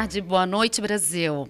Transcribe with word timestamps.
tarde, 0.00 0.22
boa 0.22 0.46
noite, 0.46 0.80
Brasil. 0.80 1.46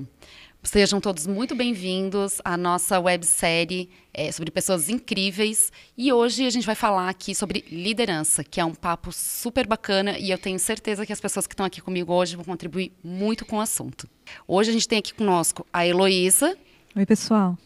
Sejam 0.61 1.01
todos 1.01 1.25
muito 1.25 1.55
bem-vindos 1.55 2.41
à 2.45 2.57
nossa 2.57 2.99
websérie 2.99 3.89
é, 4.13 4.33
sobre 4.33 4.51
pessoas 4.51 4.89
incríveis. 4.89 5.71
E 5.97 6.13
hoje 6.13 6.45
a 6.45 6.51
gente 6.51 6.67
vai 6.67 6.75
falar 6.75 7.09
aqui 7.09 7.33
sobre 7.33 7.65
liderança, 7.71 8.43
que 8.43 8.61
é 8.61 8.65
um 8.65 8.75
papo 8.75 9.13
super 9.13 9.69
bacana 9.69 10.19
e 10.19 10.33
eu 10.33 10.37
tenho 10.37 10.59
certeza 10.59 11.07
que 11.07 11.13
as 11.13 11.21
pessoas 11.21 11.47
que 11.47 11.53
estão 11.55 11.65
aqui 11.65 11.81
comigo 11.81 12.13
hoje 12.13 12.35
vão 12.35 12.45
contribuir 12.45 12.91
muito 13.05 13.47
com 13.47 13.59
o 13.59 13.61
assunto. 13.61 14.09
Hoje 14.49 14.71
a 14.71 14.73
gente 14.73 14.89
tem 14.89 14.99
aqui 14.99 15.15
conosco 15.15 15.65
a 15.73 15.87
Heloísa. 15.87 16.59
Oi, 16.97 17.07
pessoal. 17.07 17.57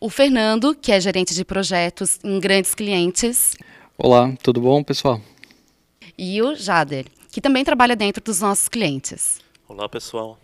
O 0.00 0.08
Fernando, 0.08 0.74
que 0.74 0.90
é 0.90 0.98
gerente 0.98 1.34
de 1.34 1.44
projetos 1.44 2.18
em 2.24 2.40
grandes 2.40 2.74
clientes. 2.74 3.58
Olá, 3.98 4.32
tudo 4.42 4.58
bom, 4.58 4.82
pessoal? 4.82 5.20
E 6.16 6.40
o 6.40 6.54
Jader, 6.54 7.04
que 7.30 7.42
também 7.42 7.62
trabalha 7.62 7.94
dentro 7.94 8.24
dos 8.24 8.40
nossos 8.40 8.70
clientes. 8.70 9.46
Olá, 9.68 9.86
pessoal. 9.86 10.38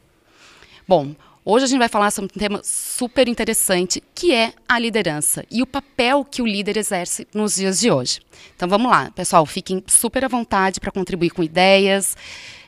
Bom, 0.87 1.15
hoje 1.47 1.65
a 1.65 1.67
gente 1.67 1.79
vai 1.79 1.89
falar 1.89 2.11
sobre 2.11 2.31
um 2.31 2.39
tema 2.39 2.61
super 2.63 3.27
interessante, 3.27 4.03
que 4.15 4.35
é 4.35 4.53
a 4.69 4.79
liderança 4.79 5.47
e 5.51 5.63
o 5.63 5.67
papel 5.67 6.27
que 6.27 6.43
o 6.43 6.47
líder 6.47 6.77
exerce 6.77 7.27
nos 7.33 7.55
dias 7.57 7.81
de 7.81 7.91
hoje. 7.91 8.21
Então 8.55 8.69
vamos 8.69 8.91
lá, 8.91 9.11
pessoal, 9.13 9.47
fiquem 9.47 9.83
super 9.87 10.27
à 10.27 10.29
vontade 10.29 10.79
para 10.79 10.91
contribuir 10.91 11.31
com 11.31 11.43
ideias. 11.43 12.15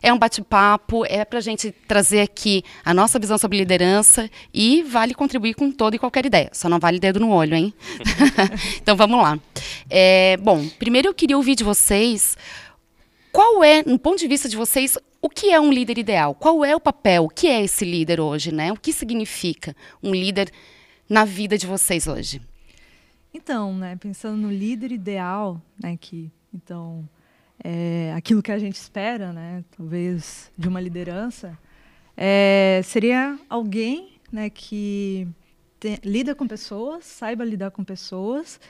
É 0.02 0.10
um 0.10 0.18
bate-papo, 0.18 1.04
é 1.04 1.26
para 1.26 1.40
a 1.40 1.42
gente 1.42 1.72
trazer 1.86 2.22
aqui 2.22 2.64
a 2.82 2.94
nossa 2.94 3.18
visão 3.18 3.36
sobre 3.36 3.58
liderança 3.58 4.30
e 4.54 4.82
vale 4.82 5.12
contribuir 5.12 5.52
com 5.52 5.70
toda 5.70 5.96
e 5.96 5.98
qualquer 5.98 6.24
ideia. 6.24 6.48
Só 6.54 6.70
não 6.70 6.78
vale 6.78 6.98
dedo 6.98 7.20
no 7.20 7.32
olho, 7.32 7.54
hein? 7.54 7.74
então 8.80 8.96
vamos 8.96 9.20
lá. 9.20 9.38
É, 9.90 10.38
bom, 10.38 10.66
primeiro 10.78 11.08
eu 11.08 11.14
queria 11.14 11.36
ouvir 11.36 11.54
de 11.54 11.64
vocês 11.64 12.34
qual 13.36 13.62
é, 13.62 13.82
no 13.84 13.98
ponto 13.98 14.18
de 14.18 14.26
vista 14.26 14.48
de 14.48 14.56
vocês, 14.56 14.96
o 15.26 15.28
que 15.28 15.50
é 15.50 15.60
um 15.60 15.72
líder 15.72 15.98
ideal? 15.98 16.34
Qual 16.34 16.64
é 16.64 16.74
o 16.74 16.80
papel? 16.80 17.24
O 17.24 17.28
que 17.28 17.48
é 17.48 17.62
esse 17.62 17.84
líder 17.84 18.20
hoje, 18.20 18.52
né? 18.52 18.72
O 18.72 18.76
que 18.76 18.92
significa 18.92 19.74
um 20.00 20.12
líder 20.12 20.52
na 21.08 21.24
vida 21.24 21.58
de 21.58 21.66
vocês 21.66 22.06
hoje? 22.06 22.40
Então, 23.34 23.76
né, 23.76 23.96
pensando 23.96 24.36
no 24.36 24.50
líder 24.50 24.92
ideal, 24.92 25.60
né, 25.82 25.96
que 26.00 26.30
então 26.54 27.06
é 27.62 28.14
aquilo 28.16 28.42
que 28.42 28.52
a 28.52 28.58
gente 28.58 28.76
espera, 28.76 29.32
né, 29.32 29.64
talvez 29.76 30.50
de 30.56 30.68
uma 30.68 30.80
liderança, 30.80 31.58
é, 32.16 32.80
seria 32.84 33.38
alguém, 33.50 34.18
né, 34.32 34.48
que 34.48 35.28
te, 35.78 36.00
lida 36.04 36.34
com 36.34 36.46
pessoas, 36.46 37.04
saiba 37.04 37.44
lidar 37.44 37.72
com 37.72 37.84
pessoas 37.84 38.60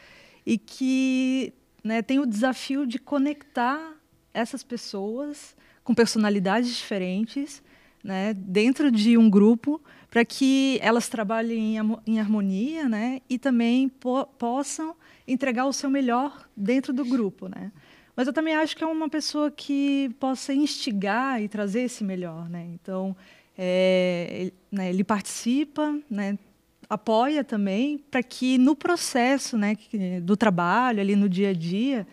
e 0.44 0.58
que 0.58 1.52
né, 1.84 2.02
tem 2.02 2.18
o 2.18 2.26
desafio 2.26 2.86
de 2.86 2.98
conectar 2.98 3.94
essas 4.34 4.64
pessoas 4.64 5.54
com 5.86 5.94
personalidades 5.94 6.74
diferentes, 6.76 7.62
né, 8.02 8.34
dentro 8.34 8.90
de 8.90 9.16
um 9.16 9.30
grupo, 9.30 9.80
para 10.10 10.24
que 10.24 10.80
elas 10.82 11.08
trabalhem 11.08 11.76
em, 12.04 12.18
harmonia, 12.18 12.88
né, 12.88 13.20
e 13.30 13.38
também 13.38 13.88
po 13.88 14.26
possam 14.36 14.96
entregar 15.28 15.64
o 15.64 15.72
seu 15.72 15.88
melhor 15.88 16.44
dentro 16.56 16.92
do 16.92 17.04
grupo, 17.04 17.48
né. 17.48 17.70
Mas 18.16 18.26
eu 18.26 18.32
também 18.32 18.56
acho 18.56 18.76
que 18.76 18.82
é 18.82 18.86
uma 18.86 19.08
pessoa 19.08 19.48
que 19.48 20.10
possa 20.18 20.52
instigar 20.52 21.40
e 21.40 21.48
trazer 21.48 21.82
esse 21.82 22.02
melhor, 22.02 22.50
né. 22.50 22.66
Então, 22.74 23.16
é, 23.56 24.26
ele, 24.32 24.54
né, 24.72 24.90
ele 24.90 25.04
participa, 25.04 25.96
né, 26.10 26.36
apoia 26.90 27.44
também 27.44 27.96
para 28.10 28.24
que 28.24 28.58
no 28.58 28.74
processo 28.74 29.56
né, 29.56 29.76
do 30.20 30.36
trabalho, 30.36 31.00
ali 31.00 31.14
no 31.14 31.28
dia 31.28 31.50
a 31.50 31.54
dia, 31.54 32.04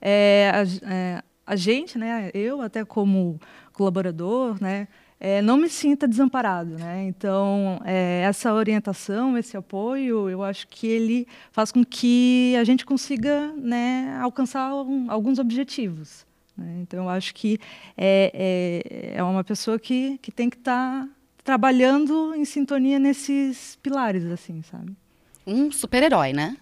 é, 0.00 0.50
é, 0.82 1.22
a 1.50 1.56
gente, 1.56 1.98
né, 1.98 2.30
eu 2.32 2.62
até 2.62 2.84
como 2.84 3.40
colaborador, 3.72 4.56
né, 4.62 4.86
é, 5.18 5.42
não 5.42 5.56
me 5.56 5.68
sinta 5.68 6.06
desamparado, 6.06 6.78
né? 6.78 7.06
Então 7.08 7.80
é, 7.84 8.22
essa 8.24 8.54
orientação, 8.54 9.36
esse 9.36 9.56
apoio, 9.56 10.30
eu 10.30 10.44
acho 10.44 10.68
que 10.68 10.86
ele 10.86 11.26
faz 11.50 11.72
com 11.72 11.84
que 11.84 12.54
a 12.56 12.62
gente 12.62 12.86
consiga, 12.86 13.52
né, 13.56 14.16
alcançar 14.22 14.72
um, 14.74 15.10
alguns 15.10 15.40
objetivos. 15.40 16.24
Né? 16.56 16.82
Então 16.82 17.04
eu 17.04 17.08
acho 17.08 17.34
que 17.34 17.58
é, 17.96 18.30
é, 19.12 19.16
é 19.16 19.22
uma 19.24 19.42
pessoa 19.42 19.76
que, 19.76 20.18
que 20.22 20.30
tem 20.30 20.48
que 20.48 20.56
estar 20.56 21.02
tá 21.02 21.08
trabalhando 21.42 22.32
em 22.36 22.44
sintonia 22.44 23.00
nesses 23.00 23.76
pilares, 23.82 24.24
assim, 24.24 24.62
sabe? 24.62 24.92
Um 25.44 25.72
super-herói, 25.72 26.32
né? 26.32 26.56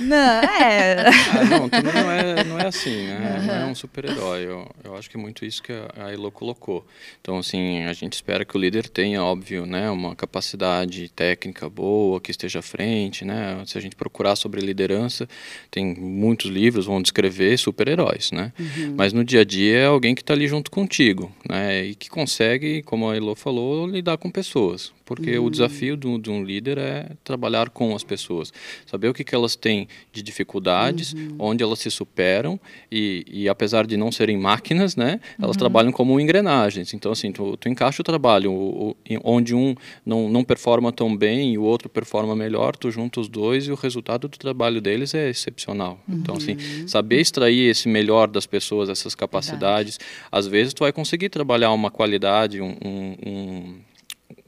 Não, 0.00 0.16
é. 0.16 1.06
Ah, 1.08 1.44
não, 1.44 1.68
também 1.68 1.92
não 1.92 2.10
é, 2.10 2.44
não 2.44 2.58
é 2.58 2.66
assim, 2.66 3.06
né? 3.06 3.42
Não 3.46 3.54
é 3.54 3.64
um 3.66 3.74
super-herói. 3.74 4.44
Eu, 4.44 4.70
eu 4.82 4.96
acho 4.96 5.08
que 5.08 5.16
é 5.16 5.20
muito 5.20 5.44
isso 5.44 5.62
que 5.62 5.72
a 5.72 6.12
Elo 6.12 6.30
colocou. 6.30 6.86
Então, 7.20 7.38
assim, 7.38 7.82
a 7.84 7.92
gente 7.92 8.12
espera 8.12 8.44
que 8.44 8.56
o 8.56 8.60
líder 8.60 8.88
tenha, 8.88 9.22
óbvio, 9.22 9.66
né, 9.66 9.90
uma 9.90 10.14
capacidade 10.14 11.08
técnica 11.10 11.68
boa, 11.68 12.20
que 12.20 12.30
esteja 12.30 12.58
à 12.58 12.62
frente, 12.62 13.24
né? 13.24 13.62
Se 13.66 13.78
a 13.78 13.80
gente 13.80 13.96
procurar 13.96 14.36
sobre 14.36 14.60
liderança, 14.60 15.28
tem 15.70 15.94
muitos 15.94 16.50
livros 16.50 16.86
vão 16.86 17.00
descrever 17.00 17.56
super-heróis, 17.58 18.30
né? 18.32 18.52
Uhum. 18.58 18.94
Mas 18.96 19.12
no 19.12 19.24
dia 19.24 19.40
a 19.40 19.44
dia 19.44 19.78
é 19.78 19.86
alguém 19.86 20.14
que 20.14 20.22
está 20.22 20.34
ali 20.34 20.46
junto 20.46 20.70
contigo, 20.70 21.32
né? 21.48 21.84
E 21.84 21.94
que 21.94 22.08
consegue, 22.08 22.82
como 22.82 23.08
a 23.08 23.16
Elo 23.16 23.34
falou, 23.34 23.86
lidar 23.86 24.16
com 24.18 24.30
pessoas. 24.30 24.92
Porque 25.04 25.38
uhum. 25.38 25.46
o 25.46 25.50
desafio 25.50 25.96
de 25.96 26.06
um, 26.06 26.18
de 26.18 26.30
um 26.30 26.42
líder 26.42 26.78
é 26.78 27.10
trabalhar 27.22 27.68
com 27.68 27.94
as 27.94 28.02
pessoas, 28.02 28.52
saber 28.86 29.08
o 29.08 29.14
que, 29.14 29.22
que 29.22 29.34
elas 29.34 29.54
têm 29.54 29.86
de 30.12 30.22
dificuldades, 30.22 31.12
uhum. 31.12 31.36
onde 31.38 31.62
elas 31.62 31.78
se 31.78 31.90
superam 31.90 32.58
e, 32.90 33.24
e, 33.30 33.48
apesar 33.48 33.86
de 33.86 33.96
não 33.96 34.10
serem 34.10 34.38
máquinas, 34.38 34.96
né, 34.96 35.20
elas 35.38 35.56
uhum. 35.56 35.60
trabalham 35.60 35.92
como 35.92 36.18
engrenagens. 36.18 36.94
Então, 36.94 37.12
assim, 37.12 37.32
tu, 37.32 37.56
tu 37.56 37.68
encaixa 37.68 38.00
o 38.00 38.04
trabalho 38.04 38.50
o, 38.52 38.90
o, 38.90 38.96
onde 39.22 39.54
um 39.54 39.74
não, 40.06 40.28
não 40.28 40.42
performa 40.42 40.90
tão 40.90 41.14
bem 41.14 41.52
e 41.52 41.58
o 41.58 41.62
outro 41.62 41.88
performa 41.88 42.34
melhor, 42.34 42.74
tu 42.74 42.90
junta 42.90 43.20
os 43.20 43.28
dois 43.28 43.66
e 43.66 43.72
o 43.72 43.74
resultado 43.74 44.26
do 44.26 44.38
trabalho 44.38 44.80
deles 44.80 45.14
é 45.14 45.28
excepcional. 45.28 45.98
Então, 46.08 46.36
assim, 46.36 46.52
uhum. 46.52 46.88
saber 46.88 47.20
extrair 47.20 47.70
esse 47.70 47.88
melhor 47.88 48.28
das 48.28 48.46
pessoas, 48.46 48.88
essas 48.88 49.14
capacidades, 49.14 49.98
Verdade. 49.98 50.28
às 50.32 50.46
vezes 50.46 50.72
tu 50.72 50.80
vai 50.80 50.92
conseguir 50.92 51.28
trabalhar 51.28 51.72
uma 51.72 51.90
qualidade, 51.90 52.60
um, 52.60 52.76
um, 52.82 53.16
um 53.26 53.74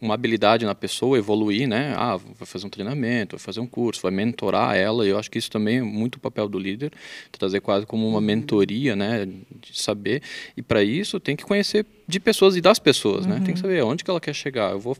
uma 0.06 0.14
habilidade 0.14 0.64
na 0.64 0.74
pessoa, 0.74 1.18
evoluir, 1.18 1.68
né? 1.68 1.94
Ah, 1.96 2.16
vai 2.16 2.46
fazer 2.46 2.66
um 2.66 2.70
treinamento, 2.70 3.36
vai 3.36 3.44
fazer 3.44 3.60
um 3.60 3.66
curso, 3.66 4.02
vai 4.02 4.10
mentorar 4.10 4.76
ela. 4.76 5.06
E 5.06 5.10
eu 5.10 5.18
acho 5.18 5.30
que 5.30 5.38
isso 5.38 5.50
também 5.50 5.78
é 5.78 5.82
muito 5.82 6.16
o 6.16 6.20
papel 6.20 6.48
do 6.48 6.58
líder, 6.58 6.92
trazer 7.30 7.60
quase 7.60 7.86
como 7.86 8.06
uma 8.06 8.18
uhum. 8.18 8.24
mentoria, 8.24 8.96
né? 8.96 9.26
De 9.26 9.78
saber. 9.78 10.22
E 10.56 10.62
para 10.62 10.82
isso 10.82 11.20
tem 11.20 11.36
que 11.36 11.44
conhecer 11.44 11.84
de 12.08 12.20
pessoas 12.20 12.54
e 12.56 12.60
das 12.60 12.78
pessoas, 12.78 13.24
uhum. 13.24 13.32
né? 13.32 13.36
Tem 13.36 13.46
que 13.46 13.50
uhum. 13.52 13.56
saber 13.56 13.82
onde 13.82 14.04
que 14.04 14.10
ela 14.10 14.20
quer 14.20 14.34
chegar. 14.34 14.70
Eu 14.70 14.78
vou 14.78 14.96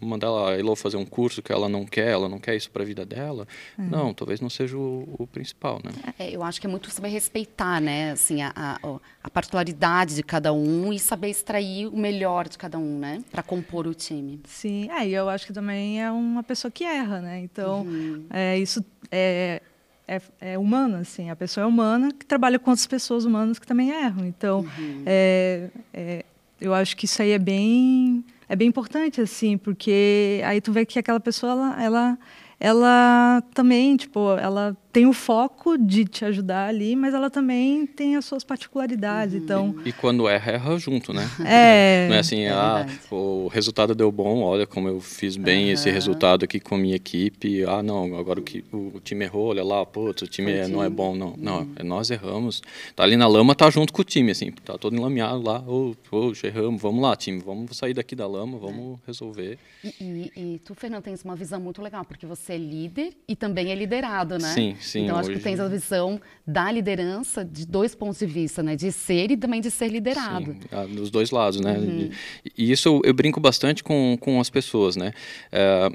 mandar 0.00 0.28
ela, 0.28 0.54
ela 0.54 0.76
fazer 0.76 0.96
um 0.96 1.04
curso 1.04 1.42
que 1.42 1.52
ela 1.52 1.68
não 1.68 1.84
quer, 1.84 2.08
ela 2.08 2.28
não 2.28 2.38
quer 2.38 2.54
isso 2.54 2.70
para 2.70 2.82
a 2.82 2.86
vida 2.86 3.04
dela. 3.04 3.48
Uhum. 3.76 3.88
Não, 3.88 4.14
talvez 4.14 4.40
não 4.40 4.48
seja 4.48 4.76
o, 4.76 5.16
o 5.18 5.26
principal, 5.26 5.80
né? 5.82 5.90
É, 6.18 6.30
eu 6.30 6.42
acho 6.42 6.60
que 6.60 6.66
é 6.66 6.70
muito 6.70 6.90
saber 6.90 7.08
respeitar, 7.08 7.80
né? 7.80 8.12
Assim, 8.12 8.42
a, 8.42 8.52
a, 8.54 8.78
a, 9.24 9.30
particularidade 9.30 10.14
de 10.14 10.22
cada 10.22 10.52
um 10.52 10.92
e 10.92 10.98
saber 10.98 11.30
extrair 11.30 11.88
o 11.88 11.96
melhor 11.96 12.48
de 12.48 12.56
cada 12.56 12.78
um, 12.78 12.98
né? 12.98 13.24
Para 13.32 13.42
compor 13.42 13.86
o 13.86 13.94
time. 13.94 14.40
Sim, 14.46 14.88
é, 14.90 15.06
e 15.06 15.14
eu 15.14 15.28
acho 15.28 15.46
que 15.46 15.52
também 15.52 16.02
é 16.02 16.10
uma 16.10 16.44
pessoa 16.44 16.70
que 16.70 16.84
erra, 16.84 17.20
né? 17.20 17.40
Então, 17.40 17.82
uhum. 17.82 18.24
é, 18.30 18.56
isso 18.58 18.84
é 19.10 19.60
é, 20.08 20.20
é, 20.40 20.58
humana, 20.58 20.98
assim, 20.98 21.30
a 21.30 21.36
pessoa 21.36 21.64
é 21.64 21.66
humana 21.66 22.12
que 22.12 22.24
trabalha 22.24 22.58
com 22.58 22.70
outras 22.70 22.86
pessoas 22.86 23.24
humanas 23.24 23.58
que 23.58 23.66
também 23.66 23.90
erram. 23.90 24.24
Então, 24.24 24.60
uhum. 24.60 25.02
é, 25.04 25.68
é, 25.92 26.24
eu 26.60 26.74
acho 26.74 26.96
que 26.96 27.04
isso 27.04 27.20
aí 27.22 27.30
é 27.30 27.38
bem 27.38 28.24
é 28.48 28.54
bem 28.56 28.68
importante 28.68 29.20
assim 29.20 29.58
porque 29.58 30.40
aí 30.44 30.60
tu 30.60 30.72
vê 30.72 30.86
que 30.86 30.98
aquela 30.98 31.20
pessoa 31.20 31.52
ela, 31.52 31.82
ela 31.82 32.18
ela 32.58 33.42
também, 33.54 33.96
tipo, 33.96 34.32
ela 34.38 34.76
tem 34.96 35.04
o 35.04 35.12
foco 35.12 35.76
de 35.76 36.06
te 36.06 36.24
ajudar 36.24 36.68
ali, 36.68 36.96
mas 36.96 37.12
ela 37.12 37.28
também 37.28 37.86
tem 37.86 38.16
as 38.16 38.24
suas 38.24 38.42
particularidades, 38.42 39.34
uhum. 39.34 39.40
então... 39.42 39.76
E, 39.84 39.90
e, 39.90 39.92
quando 39.92 40.26
erra, 40.26 40.52
erra 40.52 40.78
junto, 40.78 41.12
né? 41.12 41.28
É... 41.44 42.08
Não 42.08 42.16
é 42.16 42.18
assim, 42.20 42.44
é 42.44 42.50
ah, 42.50 42.86
o 43.10 43.46
resultado 43.48 43.94
deu 43.94 44.10
bom, 44.10 44.40
olha 44.40 44.66
como 44.66 44.88
eu 44.88 44.98
fiz 44.98 45.36
bem 45.36 45.66
uhum. 45.66 45.72
esse 45.72 45.90
resultado 45.90 46.46
aqui 46.46 46.58
com 46.58 46.76
a 46.76 46.78
minha 46.78 46.96
equipe, 46.96 47.62
ah, 47.64 47.82
não, 47.82 48.16
agora 48.18 48.40
o, 48.40 48.42
que, 48.42 48.64
o, 48.72 48.98
time 49.04 49.26
errou, 49.26 49.48
olha 49.48 49.62
lá, 49.62 49.84
putz, 49.84 50.22
o 50.22 50.26
time, 50.26 50.50
é, 50.50 50.66
não 50.66 50.82
é 50.82 50.88
bom, 50.88 51.14
não. 51.14 51.28
Uhum. 51.28 51.36
Não, 51.36 51.68
é, 51.76 51.82
nós 51.82 52.10
erramos, 52.10 52.62
tá 52.94 53.02
ali 53.02 53.18
na 53.18 53.28
lama, 53.28 53.54
tá 53.54 53.68
junto 53.68 53.92
com 53.92 54.00
o 54.00 54.04
time, 54.04 54.30
assim, 54.30 54.50
tá 54.50 54.78
todo 54.78 54.96
enlameado 54.96 55.42
lá, 55.42 55.62
oh, 55.66 55.94
oh, 56.10 56.32
erramos, 56.42 56.80
vamos 56.80 57.02
lá, 57.02 57.14
time, 57.14 57.38
vamos 57.38 57.76
sair 57.76 57.92
daqui 57.92 58.16
da 58.16 58.26
lama, 58.26 58.56
vamos 58.56 58.98
é. 59.00 59.06
resolver. 59.06 59.58
E, 59.84 59.94
e, 60.00 60.32
e 60.54 60.58
tu, 60.64 60.74
Fernando, 60.74 61.02
tens 61.02 61.22
uma 61.22 61.36
visão 61.36 61.60
muito 61.60 61.82
legal, 61.82 62.02
porque 62.02 62.24
você 62.24 62.46
você 62.46 62.52
é 62.52 62.58
líder 62.58 63.12
e 63.26 63.34
também 63.34 63.72
é 63.72 63.74
liderado, 63.74 64.38
né? 64.38 64.52
Sim, 64.54 64.76
sim. 64.86 65.04
Então 65.04 65.16
acho 65.16 65.28
hoje... 65.28 65.38
que 65.38 65.44
tens 65.44 65.60
a 65.60 65.68
visão 65.68 66.20
da 66.46 66.70
liderança 66.70 67.44
de 67.44 67.66
dois 67.66 67.94
pontos 67.94 68.18
de 68.18 68.26
vista, 68.26 68.62
né? 68.62 68.76
De 68.76 68.90
ser 68.92 69.30
e 69.30 69.36
também 69.36 69.60
de 69.60 69.70
ser 69.70 69.88
liderado. 69.88 70.52
Sim, 70.52 70.60
ah, 70.72 70.86
dos 70.86 71.10
dois 71.10 71.30
lados, 71.30 71.60
né? 71.60 71.76
Uhum. 71.78 72.10
E 72.56 72.70
isso 72.70 73.00
eu 73.04 73.14
brinco 73.14 73.40
bastante 73.40 73.82
com, 73.82 74.16
com 74.20 74.40
as 74.40 74.48
pessoas, 74.48 74.96
né? 74.96 75.12
É, 75.50 75.90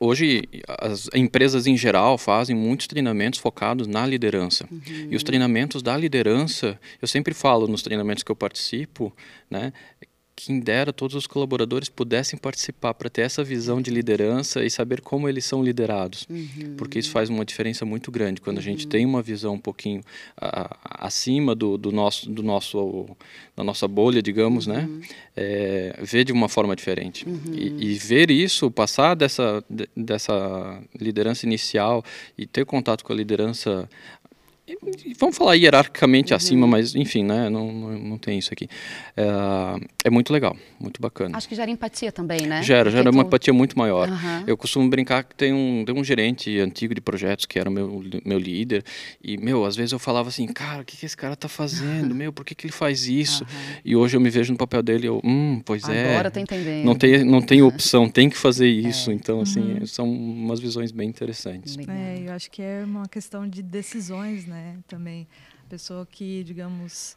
hoje 0.00 0.42
as 0.80 1.08
empresas 1.14 1.66
em 1.66 1.76
geral 1.76 2.18
fazem 2.18 2.54
muitos 2.56 2.86
treinamentos 2.86 3.38
focados 3.38 3.86
na 3.86 4.06
liderança 4.06 4.66
uhum. 4.70 5.08
e 5.10 5.16
os 5.16 5.22
treinamentos 5.22 5.82
da 5.82 5.96
liderança 5.96 6.78
eu 7.00 7.06
sempre 7.06 7.34
falo 7.34 7.68
nos 7.68 7.82
treinamentos 7.82 8.24
que 8.24 8.32
eu 8.32 8.36
participo 8.36 9.14
né 9.48 9.72
quem 10.38 10.60
dera 10.60 10.92
todos 10.92 11.16
os 11.16 11.26
colaboradores 11.26 11.88
pudessem 11.88 12.38
participar 12.38 12.94
para 12.94 13.10
ter 13.10 13.22
essa 13.22 13.42
visão 13.42 13.82
de 13.82 13.90
liderança 13.90 14.64
e 14.64 14.70
saber 14.70 15.00
como 15.00 15.28
eles 15.28 15.44
são 15.44 15.64
liderados, 15.64 16.26
uhum. 16.30 16.76
porque 16.76 16.96
isso 16.98 17.10
faz 17.10 17.28
uma 17.28 17.44
diferença 17.44 17.84
muito 17.84 18.08
grande 18.12 18.40
quando 18.40 18.58
uhum. 18.58 18.62
a 18.62 18.64
gente 18.64 18.84
uhum. 18.84 18.88
tem 18.88 19.04
uma 19.04 19.20
visão 19.20 19.54
um 19.54 19.58
pouquinho 19.58 20.00
acima 20.84 21.56
do, 21.56 21.76
do, 21.76 21.90
nosso, 21.90 22.30
do 22.30 22.42
nosso, 22.42 23.06
da 23.56 23.64
nossa 23.64 23.88
bolha, 23.88 24.22
digamos, 24.22 24.68
né? 24.68 24.86
uhum. 24.88 24.98
né? 24.98 25.06
É, 25.40 26.00
ver 26.02 26.24
de 26.24 26.32
uma 26.32 26.48
forma 26.48 26.74
diferente 26.74 27.24
e, 27.52 27.92
e, 27.92 27.94
ver 27.94 28.28
isso, 28.28 28.68
passar 28.72 29.14
dessa 29.14 29.64
dessa 29.96 30.82
liderança 31.00 31.46
inicial 31.46 32.04
e 32.36 32.44
ter 32.44 32.64
contato 32.66 33.04
com 33.04 33.12
a 33.12 33.16
liderança 33.16 33.88
vamos 35.18 35.36
falar 35.36 35.54
hierarquicamente 35.54 36.32
uhum. 36.32 36.36
acima, 36.36 36.66
mas 36.66 36.94
enfim, 36.94 37.24
né? 37.24 37.48
Não, 37.48 37.72
não, 37.72 37.98
não 37.98 38.18
tem 38.18 38.38
isso 38.38 38.52
aqui. 38.52 38.68
É, 39.16 39.24
é, 40.04 40.10
muito 40.10 40.32
legal, 40.32 40.56
muito 40.78 41.00
bacana. 41.00 41.36
Acho 41.36 41.48
que 41.48 41.54
gera 41.54 41.70
empatia 41.70 42.12
também, 42.12 42.42
né? 42.42 42.62
Gera, 42.62 42.90
gera 42.90 43.10
tu... 43.10 43.14
uma 43.14 43.22
empatia 43.22 43.52
muito 43.52 43.78
maior. 43.78 44.08
Uhum. 44.08 44.44
Eu 44.46 44.56
costumo 44.56 44.88
brincar 44.88 45.24
que 45.24 45.34
tem 45.34 45.52
um, 45.52 45.84
tem 45.84 45.94
um 45.94 46.04
gerente 46.04 46.58
antigo 46.58 46.94
de 46.94 47.00
projetos 47.00 47.46
que 47.46 47.58
era 47.58 47.70
meu, 47.70 48.02
meu 48.24 48.38
líder, 48.38 48.84
e, 49.22 49.36
meu, 49.36 49.64
às 49.64 49.76
vezes 49.76 49.92
eu 49.92 49.98
falava 49.98 50.28
assim, 50.28 50.46
cara, 50.46 50.82
o 50.82 50.84
que, 50.84 50.96
que 50.96 51.06
esse 51.06 51.16
cara 51.16 51.36
tá 51.36 51.48
fazendo? 51.48 52.14
meu, 52.14 52.32
por 52.32 52.44
que, 52.44 52.54
que 52.54 52.66
ele 52.66 52.72
faz 52.72 53.06
isso? 53.06 53.44
Uhum. 53.44 53.76
E 53.84 53.96
hoje 53.96 54.16
eu 54.16 54.20
me 54.20 54.30
vejo 54.30 54.52
no 54.52 54.58
papel 54.58 54.82
dele, 54.82 55.08
eu, 55.08 55.20
hum, 55.24 55.60
pois 55.64 55.84
Agora 55.84 55.98
é. 55.98 56.12
Agora 56.12 56.30
tô 56.30 56.40
entendendo. 56.40 56.84
Não 56.84 56.94
tem, 56.94 57.24
não 57.24 57.40
tem 57.40 57.62
opção, 57.62 58.08
tem 58.08 58.28
que 58.28 58.36
fazer 58.36 58.68
isso. 58.68 59.10
É. 59.10 59.14
Então, 59.14 59.40
assim, 59.40 59.60
uhum. 59.60 59.86
são 59.86 60.10
umas 60.10 60.60
visões 60.60 60.90
bem 60.90 61.08
interessantes. 61.08 61.76
É, 61.88 62.22
eu 62.26 62.32
acho 62.32 62.50
que 62.50 62.62
é 62.62 62.82
uma 62.84 63.08
questão 63.08 63.48
de 63.48 63.62
decisões, 63.62 64.46
né, 64.46 64.57
também 64.86 65.26
pessoa 65.68 66.06
que, 66.10 66.42
digamos, 66.44 67.16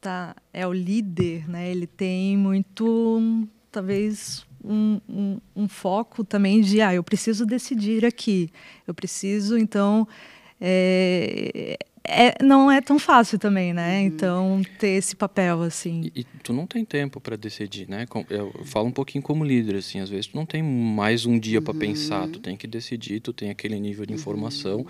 tá, 0.00 0.34
é 0.52 0.66
o 0.66 0.72
líder, 0.72 1.48
né? 1.48 1.70
Ele 1.70 1.86
tem 1.86 2.36
muito, 2.36 3.46
talvez, 3.70 4.46
um, 4.64 5.00
um, 5.08 5.38
um, 5.54 5.68
foco 5.68 6.24
também 6.24 6.60
de, 6.60 6.80
ah, 6.80 6.94
eu 6.94 7.04
preciso 7.04 7.44
decidir 7.44 8.04
aqui. 8.04 8.50
Eu 8.86 8.94
preciso, 8.94 9.58
então, 9.58 10.08
é, 10.60 11.78
é, 12.02 12.42
não 12.42 12.70
é 12.70 12.80
tão 12.80 12.98
fácil 12.98 13.38
também, 13.38 13.74
né? 13.74 14.00
Uhum. 14.00 14.06
Então, 14.06 14.62
ter 14.78 14.90
esse 14.90 15.14
papel, 15.14 15.62
assim. 15.62 16.10
E, 16.14 16.20
e 16.20 16.24
tu 16.42 16.52
não 16.52 16.66
tem 16.66 16.84
tempo 16.84 17.20
para 17.20 17.36
decidir, 17.36 17.88
né? 17.88 18.06
Eu 18.28 18.52
falo 18.64 18.88
um 18.88 18.92
pouquinho 18.92 19.22
como 19.22 19.44
líder, 19.44 19.76
assim, 19.76 20.00
às 20.00 20.08
vezes 20.08 20.28
tu 20.28 20.36
não 20.36 20.46
tem 20.46 20.62
mais 20.62 21.26
um 21.26 21.38
dia 21.38 21.58
uhum. 21.58 21.64
para 21.64 21.74
pensar, 21.74 22.26
tu 22.28 22.40
tem 22.40 22.56
que 22.56 22.66
decidir, 22.66 23.20
tu 23.20 23.32
tem 23.32 23.50
aquele 23.50 23.78
nível 23.78 24.06
de 24.06 24.14
informação. 24.14 24.78
Uhum. 24.78 24.86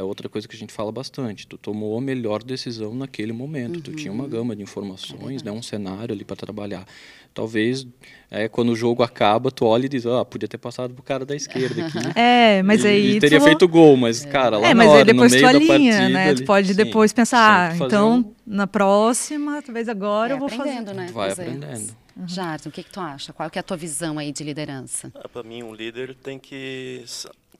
É 0.00 0.02
outra 0.02 0.30
coisa 0.30 0.48
que 0.48 0.56
a 0.56 0.58
gente 0.58 0.72
fala 0.72 0.90
bastante, 0.90 1.46
tu 1.46 1.58
tomou 1.58 1.98
a 1.98 2.00
melhor 2.00 2.42
decisão 2.42 2.94
naquele 2.94 3.34
momento, 3.34 3.82
tu 3.82 3.92
tinha 3.92 4.10
uma 4.10 4.24
uhum. 4.24 4.30
gama 4.30 4.56
de 4.56 4.62
informações, 4.62 5.42
né? 5.42 5.52
Um 5.52 5.60
cenário 5.60 6.14
ali 6.14 6.24
para 6.24 6.36
trabalhar 6.36 6.86
talvez 7.34 7.86
é, 8.30 8.48
quando 8.48 8.70
o 8.70 8.76
jogo 8.76 9.02
acaba, 9.02 9.50
tu 9.50 9.66
olha 9.66 9.84
e 9.84 9.88
diz, 9.90 10.06
ah, 10.06 10.24
podia 10.24 10.48
ter 10.48 10.56
passado 10.56 10.94
pro 10.94 11.02
cara 11.02 11.26
da 11.26 11.36
esquerda 11.36 11.86
aqui. 11.86 11.98
É, 12.18 12.62
mas 12.62 12.82
aí. 12.82 13.16
E 13.16 13.20
teria 13.20 13.38
tu... 13.38 13.44
feito 13.44 13.68
gol, 13.68 13.94
mas, 13.94 14.24
cara, 14.24 14.56
lá 14.56 14.68
é, 14.68 14.74
mas 14.74 14.86
na 14.86 14.92
hora, 14.92 15.00
aí 15.02 15.04
depois 15.04 15.32
no 15.32 15.38
meio 15.38 15.50
tu 15.50 15.56
alinha, 15.56 15.92
partida, 15.92 16.08
né? 16.08 16.34
Tu 16.34 16.44
pode 16.44 16.74
depois 16.74 17.12
pensar, 17.12 17.72
ah, 17.72 17.76
então, 17.76 18.18
um... 18.18 18.34
na 18.46 18.66
próxima, 18.66 19.60
talvez 19.60 19.86
agora 19.86 20.32
é, 20.32 20.34
eu 20.34 20.38
vou 20.38 20.48
fazer. 20.48 20.80
Né? 20.80 21.10
Vai 21.12 21.30
aprendendo. 21.30 21.94
Uhum. 22.16 22.26
Jardim, 22.28 22.68
o 22.68 22.72
que, 22.72 22.82
que 22.82 22.90
tu 22.90 23.00
acha? 23.00 23.32
Qual 23.32 23.48
que 23.50 23.58
é 23.58 23.60
a 23.60 23.62
tua 23.62 23.76
visão 23.76 24.18
aí 24.18 24.32
de 24.32 24.42
liderança? 24.44 25.12
Ah, 25.14 25.28
Para 25.28 25.42
mim, 25.42 25.62
um 25.62 25.74
líder 25.74 26.14
tem 26.14 26.38
que 26.38 27.02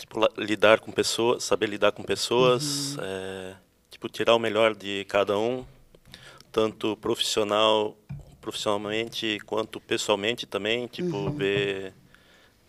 tipo, 0.01 0.21
lidar 0.39 0.81
com 0.81 0.91
pessoas, 0.91 1.45
saber 1.45 1.69
lidar 1.69 1.93
com 1.93 2.03
pessoas, 2.03 2.97
uhum. 2.97 3.05
é, 3.05 3.55
tipo, 3.91 4.09
tirar 4.09 4.35
o 4.35 4.39
melhor 4.39 4.75
de 4.75 5.05
cada 5.05 5.39
um, 5.39 5.65
tanto 6.51 6.97
profissional 6.97 7.97
profissionalmente 8.41 9.39
quanto 9.45 9.79
pessoalmente 9.79 10.47
também, 10.47 10.87
tipo, 10.87 11.15
uhum. 11.15 11.37
ver 11.37 11.93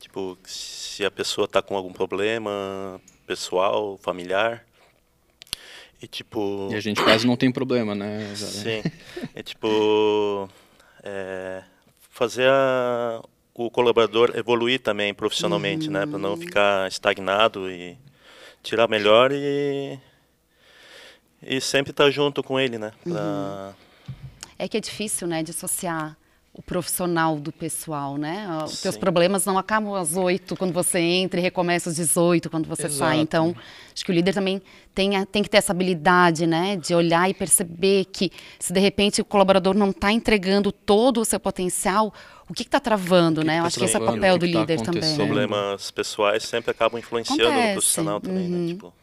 tipo, 0.01 0.37
se 0.43 1.05
a 1.05 1.11
pessoa 1.11 1.45
está 1.45 1.61
com 1.61 1.77
algum 1.77 1.93
problema 1.93 2.99
pessoal, 3.25 3.97
familiar. 3.97 4.65
E 6.01 6.07
tipo. 6.07 6.67
E 6.71 6.75
a 6.75 6.79
gente 6.79 7.01
quase 7.01 7.27
não 7.27 7.37
tem 7.37 7.51
problema, 7.51 7.93
né? 7.93 8.33
Sim. 8.35 8.81
É 9.35 9.43
tipo. 9.43 10.49
É, 11.03 11.63
fazer 12.09 12.49
a, 12.49 13.23
o 13.53 13.69
colaborador 13.69 14.31
evoluir 14.35 14.79
também 14.79 15.13
profissionalmente, 15.13 15.87
uhum. 15.87 15.93
né? 15.93 16.05
Para 16.05 16.17
não 16.17 16.37
ficar 16.37 16.87
estagnado 16.87 17.69
e 17.69 17.97
tirar 18.63 18.87
melhor 18.87 19.31
e. 19.31 19.99
E 21.43 21.59
sempre 21.59 21.89
estar 21.89 22.05
tá 22.05 22.11
junto 22.11 22.43
com 22.43 22.59
ele, 22.59 22.77
né? 22.77 22.91
Pra, 23.03 23.11
uhum 23.11 23.91
é 24.61 24.67
que 24.67 24.77
é 24.77 24.79
difícil, 24.79 25.27
né, 25.27 25.41
dissociar 25.41 26.15
o 26.53 26.61
profissional 26.61 27.39
do 27.39 27.51
pessoal, 27.51 28.17
né? 28.17 28.45
Os 28.63 28.73
Sim. 28.73 28.83
teus 28.83 28.97
problemas 28.97 29.45
não 29.45 29.57
acabam 29.57 29.95
às 29.95 30.15
oito 30.17 30.55
quando 30.55 30.73
você 30.73 30.99
entra 30.99 31.39
e 31.39 31.43
recomeça 31.43 31.89
às 31.89 31.95
18 31.95 32.49
quando 32.49 32.67
você 32.67 32.85
Exato. 32.87 32.99
sai. 32.99 33.19
Então, 33.19 33.55
acho 33.95 34.05
que 34.05 34.11
o 34.11 34.13
líder 34.13 34.33
também 34.33 34.61
tem, 34.93 35.25
tem 35.27 35.41
que 35.41 35.49
ter 35.49 35.57
essa 35.57 35.71
habilidade, 35.71 36.45
né? 36.45 36.75
De 36.75 36.93
olhar 36.93 37.27
e 37.29 37.33
perceber 37.33 38.05
que 38.05 38.31
se 38.59 38.73
de 38.73 38.79
repente 38.81 39.21
o 39.21 39.25
colaborador 39.25 39.73
não 39.73 39.91
está 39.91 40.11
entregando 40.11 40.71
todo 40.71 41.21
o 41.21 41.25
seu 41.25 41.39
potencial, 41.39 42.13
o 42.51 42.53
que 42.53 42.63
está 42.63 42.81
travando, 42.81 43.43
né? 43.43 43.53
Que 43.53 43.59
Eu 43.59 43.61
tá 43.61 43.67
acho 43.67 43.79
que 43.79 43.85
esse 43.85 43.95
é 43.95 43.99
o 43.99 44.05
papel 44.05 44.37
do 44.37 44.51
tá 44.51 44.59
líder 44.59 44.77
tá 44.79 44.91
também. 44.91 45.15
Problemas 45.15 45.89
pessoais 45.89 46.43
sempre 46.43 46.71
acabam 46.71 46.99
influenciando 46.99 47.43
Acontece. 47.43 47.67
no 47.67 47.73
profissional 47.73 48.19
também, 48.19 48.49
né? 48.49 48.57
uhum. 48.57 48.63
né? 48.63 48.73
Tipo, 48.73 48.93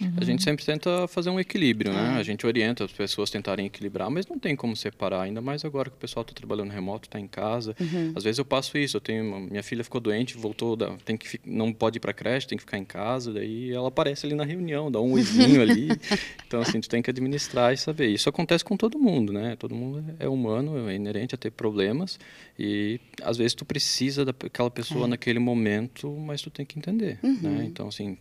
Uhum. 0.00 0.12
A 0.16 0.24
gente 0.24 0.42
sempre 0.42 0.64
tenta 0.64 1.06
fazer 1.06 1.30
um 1.30 1.38
equilíbrio, 1.38 1.92
né? 1.92 2.14
É. 2.16 2.18
A 2.18 2.22
gente 2.22 2.46
orienta 2.46 2.84
as 2.84 2.92
pessoas 2.92 3.30
a 3.30 3.32
tentarem 3.32 3.66
equilibrar, 3.66 4.10
mas 4.10 4.26
não 4.26 4.38
tem 4.38 4.56
como 4.56 4.74
separar, 4.76 5.22
ainda 5.22 5.40
mais 5.40 5.64
agora 5.64 5.88
que 5.88 5.96
o 5.96 5.98
pessoal 5.98 6.22
está 6.22 6.34
trabalhando 6.34 6.70
remoto, 6.70 7.06
está 7.08 7.20
em 7.20 7.28
casa. 7.28 7.76
Uhum. 7.80 8.12
Às 8.14 8.24
vezes 8.24 8.38
eu 8.38 8.44
passo 8.44 8.76
isso, 8.76 8.96
eu 8.96 9.00
tenho 9.00 9.24
minha 9.40 9.62
filha 9.62 9.84
ficou 9.84 10.00
doente, 10.00 10.36
voltou, 10.36 10.74
da, 10.74 10.90
tem 11.04 11.16
que 11.16 11.40
não 11.44 11.72
pode 11.72 11.98
ir 11.98 12.00
para 12.00 12.12
creche, 12.12 12.46
tem 12.46 12.58
que 12.58 12.64
ficar 12.64 12.78
em 12.78 12.84
casa, 12.84 13.32
daí 13.32 13.72
ela 13.72 13.88
aparece 13.88 14.26
ali 14.26 14.34
na 14.34 14.44
reunião, 14.44 14.90
dá 14.90 15.00
um 15.00 15.12
oizinho 15.12 15.62
ali. 15.62 15.88
Então 16.46 16.60
assim, 16.60 16.80
tu 16.80 16.88
tem 16.88 17.02
que 17.02 17.10
administrar 17.10 17.72
e 17.72 17.76
saber. 17.76 18.08
Isso 18.08 18.28
acontece 18.28 18.64
com 18.64 18.76
todo 18.76 18.98
mundo, 18.98 19.32
né? 19.32 19.56
Todo 19.56 19.74
mundo 19.74 20.04
é 20.20 20.28
humano, 20.28 20.88
é 20.88 20.94
inerente 20.94 21.34
a 21.34 21.38
ter 21.38 21.50
problemas 21.50 22.18
e 22.58 23.00
às 23.22 23.36
vezes 23.36 23.54
tu 23.54 23.64
precisa 23.64 24.24
daquela 24.24 24.70
pessoa 24.70 25.06
é. 25.06 25.08
naquele 25.08 25.38
momento, 25.38 26.10
mas 26.10 26.42
tu 26.42 26.50
tem 26.50 26.64
que 26.64 26.78
entender, 26.78 27.18
né? 27.22 27.28
uhum. 27.42 27.56
né? 27.56 27.64
Então 27.64 27.88
assim, 27.88 28.16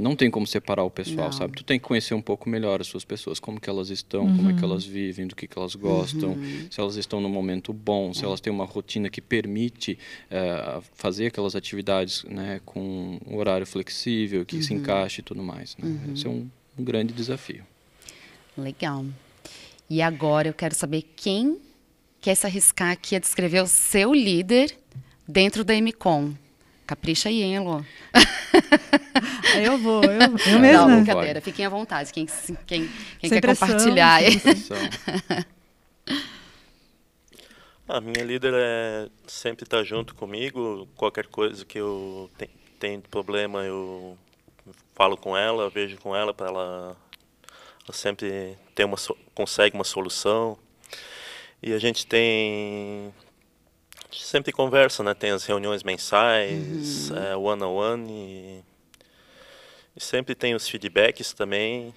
não 0.00 0.16
tem 0.16 0.30
como 0.30 0.46
separar 0.46 0.82
o 0.84 0.90
pessoal, 0.90 1.26
não. 1.26 1.32
sabe? 1.32 1.54
Tu 1.54 1.64
tem 1.64 1.78
que 1.78 1.84
conhecer 1.84 2.14
um 2.14 2.22
pouco 2.22 2.48
melhor 2.48 2.80
as 2.80 2.86
suas 2.86 3.04
pessoas, 3.04 3.38
como 3.38 3.60
que 3.60 3.68
elas 3.68 3.90
estão, 3.90 4.24
uhum. 4.24 4.36
como 4.36 4.50
é 4.50 4.52
que 4.54 4.60
uhum. 4.60 4.70
elas 4.70 4.84
vivem, 4.84 5.26
do 5.26 5.36
que, 5.36 5.46
que 5.46 5.58
elas 5.58 5.74
gostam, 5.74 6.30
uhum. 6.30 6.66
se 6.70 6.80
elas 6.80 6.96
estão 6.96 7.20
no 7.20 7.28
momento 7.28 7.72
bom, 7.72 8.12
se 8.12 8.24
elas 8.24 8.40
têm 8.40 8.52
uma 8.52 8.64
rotina 8.64 9.10
que 9.10 9.20
permite 9.20 9.98
uh, 10.30 10.82
fazer 10.94 11.26
aquelas 11.26 11.54
atividades 11.54 12.24
né, 12.24 12.60
com 12.64 13.18
um 13.26 13.36
horário 13.36 13.66
flexível, 13.66 14.44
que 14.44 14.56
uhum. 14.56 14.62
se 14.62 14.74
encaixe 14.74 15.20
e 15.20 15.24
tudo 15.24 15.42
mais. 15.42 15.76
Né? 15.76 15.86
Uhum. 15.88 16.14
Esse 16.14 16.26
é 16.26 16.30
um, 16.30 16.48
um 16.78 16.84
grande 16.84 17.12
desafio. 17.12 17.64
Legal. 18.56 19.04
E 19.88 20.00
agora 20.00 20.48
eu 20.48 20.54
quero 20.54 20.74
saber 20.74 21.02
quem 21.16 21.58
quer 22.20 22.34
se 22.34 22.46
arriscar 22.46 22.92
aqui 22.92 23.16
a 23.16 23.18
descrever 23.18 23.60
o 23.60 23.66
seu 23.66 24.12
líder 24.14 24.76
dentro 25.26 25.64
da 25.64 25.74
MCOM. 25.80 26.34
Capricha 26.86 27.28
aí, 27.28 27.42
hein, 27.42 27.56
Elô? 27.56 27.82
eu 29.62 29.78
vou, 29.78 30.02
eu, 30.04 30.20
eu 30.52 30.58
mesma. 30.58 30.86
Não, 30.86 30.96
brincadeira. 30.96 31.40
Fiquem 31.40 31.64
à 31.66 31.68
vontade, 31.68 32.12
quem, 32.12 32.26
quem, 32.66 32.88
quem 33.18 33.30
quer 33.30 33.40
pressão, 33.40 33.68
compartilhar. 33.68 34.20
A 37.88 38.00
minha 38.00 38.24
líder 38.24 38.54
é 38.54 39.08
sempre 39.26 39.64
estar 39.64 39.78
tá 39.78 39.82
junto 39.82 40.14
comigo. 40.14 40.86
Qualquer 40.94 41.26
coisa 41.26 41.64
que 41.64 41.78
eu 41.78 42.30
tenho 42.78 43.00
problema, 43.00 43.64
eu 43.64 44.16
falo 44.94 45.16
com 45.16 45.36
ela, 45.36 45.68
vejo 45.68 45.98
com 45.98 46.14
ela 46.14 46.32
para 46.32 46.46
ela, 46.46 46.96
ela 47.84 47.92
sempre 47.92 48.56
tem 48.76 48.86
uma 48.86 48.96
consegue 49.34 49.74
uma 49.74 49.82
solução. 49.82 50.56
E 51.60 51.72
a 51.72 51.78
gente 51.78 52.06
tem 52.06 53.12
sempre 54.12 54.52
conversa, 54.52 55.02
né? 55.02 55.12
Tem 55.12 55.30
as 55.30 55.44
reuniões 55.44 55.82
mensais, 55.82 57.10
uhum. 57.10 57.18
é, 57.18 57.36
one 57.36 57.62
on 57.62 57.74
one 57.74 58.12
e, 58.12 58.59
e, 59.96 60.00
sempre 60.00 60.34
tem 60.34 60.54
os 60.54 60.68
feedbacks 60.68 61.32
também, 61.32 61.94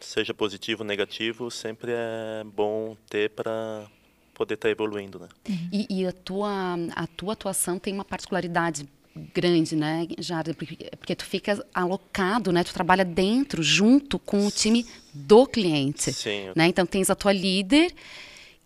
seja 0.00 0.32
positivo 0.32 0.82
ou 0.82 0.86
negativo, 0.86 1.50
sempre 1.50 1.92
é 1.92 2.44
bom 2.44 2.96
ter 3.08 3.30
para 3.30 3.86
poder 4.34 4.54
estar 4.54 4.68
tá 4.68 4.72
evoluindo, 4.72 5.18
né? 5.18 5.28
E, 5.72 5.86
e, 5.90 6.06
a 6.06 6.12
tua 6.12 6.76
a 6.94 7.06
tua 7.06 7.32
atuação 7.32 7.78
tem 7.78 7.92
uma 7.92 8.04
particularidade 8.04 8.88
grande, 9.34 9.74
né, 9.74 10.06
Jardim? 10.18 10.52
Porque, 10.52 10.90
porque 10.98 11.14
tu 11.16 11.24
fica 11.24 11.64
alocado, 11.74 12.52
né? 12.52 12.62
Tu 12.62 12.72
trabalha 12.72 13.04
dentro, 13.04 13.62
junto 13.62 14.18
com 14.18 14.46
o 14.46 14.50
time 14.50 14.86
do 15.12 15.46
cliente, 15.46 16.12
Sim. 16.12 16.52
né? 16.54 16.68
Então 16.68 16.86
tens 16.86 17.10
a 17.10 17.14
tua 17.14 17.32
líder 17.32 17.92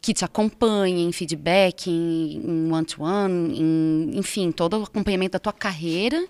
que 0.00 0.12
te 0.12 0.24
acompanhe 0.24 1.04
em 1.04 1.12
feedback, 1.12 1.88
em 1.88 2.70
one-to-one, 2.72 3.54
-one, 3.54 4.18
enfim, 4.18 4.50
todo 4.50 4.80
o 4.80 4.82
acompanhamento 4.82 5.34
da 5.34 5.38
tua 5.38 5.52
carreira, 5.52 6.26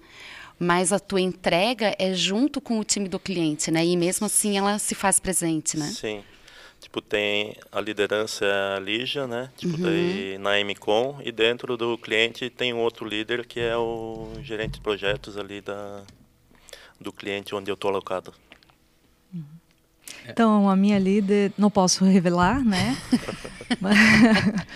mas 0.63 0.93
a 0.93 1.01
tua 1.01 1.21
entrega 1.21 1.95
é 1.99 2.15
junto 2.15 2.61
com 2.61 2.79
o 2.79 2.85
time 2.85 3.09
do 3.09 3.19
cliente, 3.19 3.71
né? 3.71 3.85
E 3.85 3.97
mesmo 3.97 4.27
assim 4.27 4.57
ela 4.57 4.79
se 4.79 4.95
faz 4.95 5.19
presente, 5.19 5.77
né? 5.77 5.87
Sim. 5.87 6.23
Tipo, 6.81 7.01
tem 7.01 7.55
a 7.71 7.81
liderança 7.81 8.45
a 8.77 8.81
Lígia, 8.81 9.27
né? 9.27 9.51
Tipo, 9.57 9.77
uhum. 9.77 9.83
daí 9.83 10.39
na 10.39 10.53
MCOM 10.65 11.21
e 11.23 11.31
dentro 11.31 11.77
do 11.77 11.99
cliente 11.99 12.49
tem 12.51 12.73
um 12.73 12.79
outro 12.79 13.07
líder 13.07 13.47
que 13.47 13.61
é 13.61 13.77
o 13.77 14.33
gerente 14.43 14.75
de 14.75 14.81
projetos 14.81 15.37
ali 15.37 15.61
da, 15.61 16.03
do 17.01 17.13
cliente 17.13 17.55
onde 17.55 17.71
eu 17.71 17.75
estou 17.75 17.91
alocado. 17.91 18.33
Uhum. 19.33 19.45
Então, 20.29 20.69
a 20.69 20.77
minha 20.77 20.99
líder, 20.99 21.53
não 21.59 21.71
posso 21.71 22.05
revelar, 22.05 22.65
né? 22.65 22.97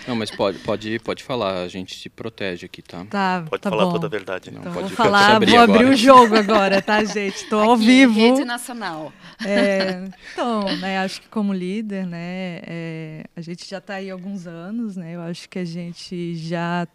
não, 0.07 0.15
mas 0.15 0.29
pode, 0.31 0.59
pode, 0.59 0.99
pode 0.99 1.23
falar, 1.23 1.63
a 1.63 1.67
gente 1.67 1.95
se 1.95 2.09
protege 2.09 2.65
aqui, 2.65 2.81
tá? 2.81 3.05
Tá, 3.05 3.45
pode 3.49 3.61
tá 3.61 3.69
falar 3.69 3.85
bom. 3.85 3.93
toda 3.93 4.07
a 4.07 4.09
verdade. 4.09 4.51
Não, 4.51 4.61
então, 4.61 4.73
pode 4.73 4.87
vou 4.87 4.95
falar, 4.95 5.39
vou 5.39 5.57
abrir 5.57 5.57
agora. 5.57 5.89
o 5.89 5.95
jogo 5.95 6.35
agora, 6.35 6.81
tá, 6.81 7.03
gente? 7.03 7.35
Estou 7.35 7.61
ao 7.61 7.77
vivo. 7.77 8.19
Rede 8.19 8.45
nacional. 8.45 9.13
É, 9.45 10.09
então, 10.33 10.63
né, 10.77 10.99
acho 10.99 11.21
que 11.21 11.27
como 11.29 11.53
líder, 11.53 12.05
né, 12.05 12.59
é, 12.63 13.23
a 13.35 13.41
gente 13.41 13.69
já 13.69 13.77
está 13.77 13.95
aí 13.95 14.09
há 14.09 14.13
alguns 14.13 14.47
anos, 14.47 14.97
né? 14.97 15.15
Eu 15.15 15.21
acho 15.21 15.47
que 15.49 15.59
a 15.59 15.65
gente 15.65 16.35
já 16.35 16.87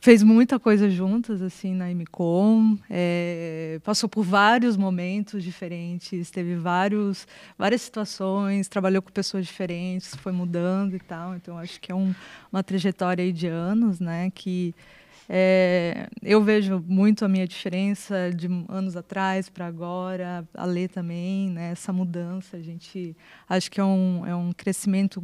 fez 0.00 0.22
muita 0.22 0.58
coisa 0.58 0.88
juntas 0.88 1.42
assim 1.42 1.74
na 1.74 1.90
MCOM, 1.90 2.78
é, 2.88 3.78
passou 3.84 4.08
por 4.08 4.24
vários 4.24 4.76
momentos 4.76 5.44
diferentes, 5.44 6.30
teve 6.30 6.56
vários, 6.56 7.28
várias 7.58 7.82
situações, 7.82 8.66
trabalhou 8.66 9.02
com 9.02 9.10
pessoas 9.10 9.46
diferentes, 9.46 10.14
foi 10.16 10.32
mudando 10.32 10.96
e 10.96 11.00
tal. 11.00 11.36
Então 11.36 11.58
acho 11.58 11.78
que 11.80 11.92
é 11.92 11.94
um, 11.94 12.14
uma 12.50 12.62
trajetória 12.62 13.30
de 13.30 13.46
anos, 13.46 14.00
né? 14.00 14.30
Que 14.34 14.74
é, 15.28 16.08
eu 16.22 16.42
vejo 16.42 16.82
muito 16.88 17.24
a 17.24 17.28
minha 17.28 17.46
diferença 17.46 18.32
de 18.34 18.48
anos 18.68 18.96
atrás 18.96 19.50
para 19.50 19.66
agora, 19.66 20.48
a 20.54 20.64
Lê 20.64 20.88
também, 20.88 21.50
né? 21.50 21.72
Essa 21.72 21.92
mudança, 21.92 22.56
a 22.56 22.62
gente 22.62 23.14
acho 23.46 23.70
que 23.70 23.78
é 23.78 23.84
um, 23.84 24.26
é 24.26 24.34
um 24.34 24.50
crescimento 24.52 25.20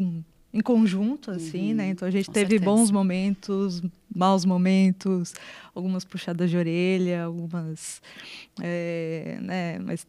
em 0.53 0.61
conjunto, 0.61 1.31
assim, 1.31 1.59
né? 1.59 1.71
uhum, 1.71 1.77
né? 1.77 1.89
Então 1.91 2.09
a 2.09 2.11
gente 2.11 2.31
teve 2.31 2.51
certeza. 2.51 2.65
bons 2.65 2.91
momentos, 2.91 3.83
maus 4.15 4.45
momentos, 4.45 5.35
algumas 5.75 6.05
puxadas 6.05 6.49
de 6.51 6.57
orelha, 6.57 7.25
algumas, 7.25 8.01
é, 8.63 9.39
né? 9.43 9.79
Mas 9.81 10.07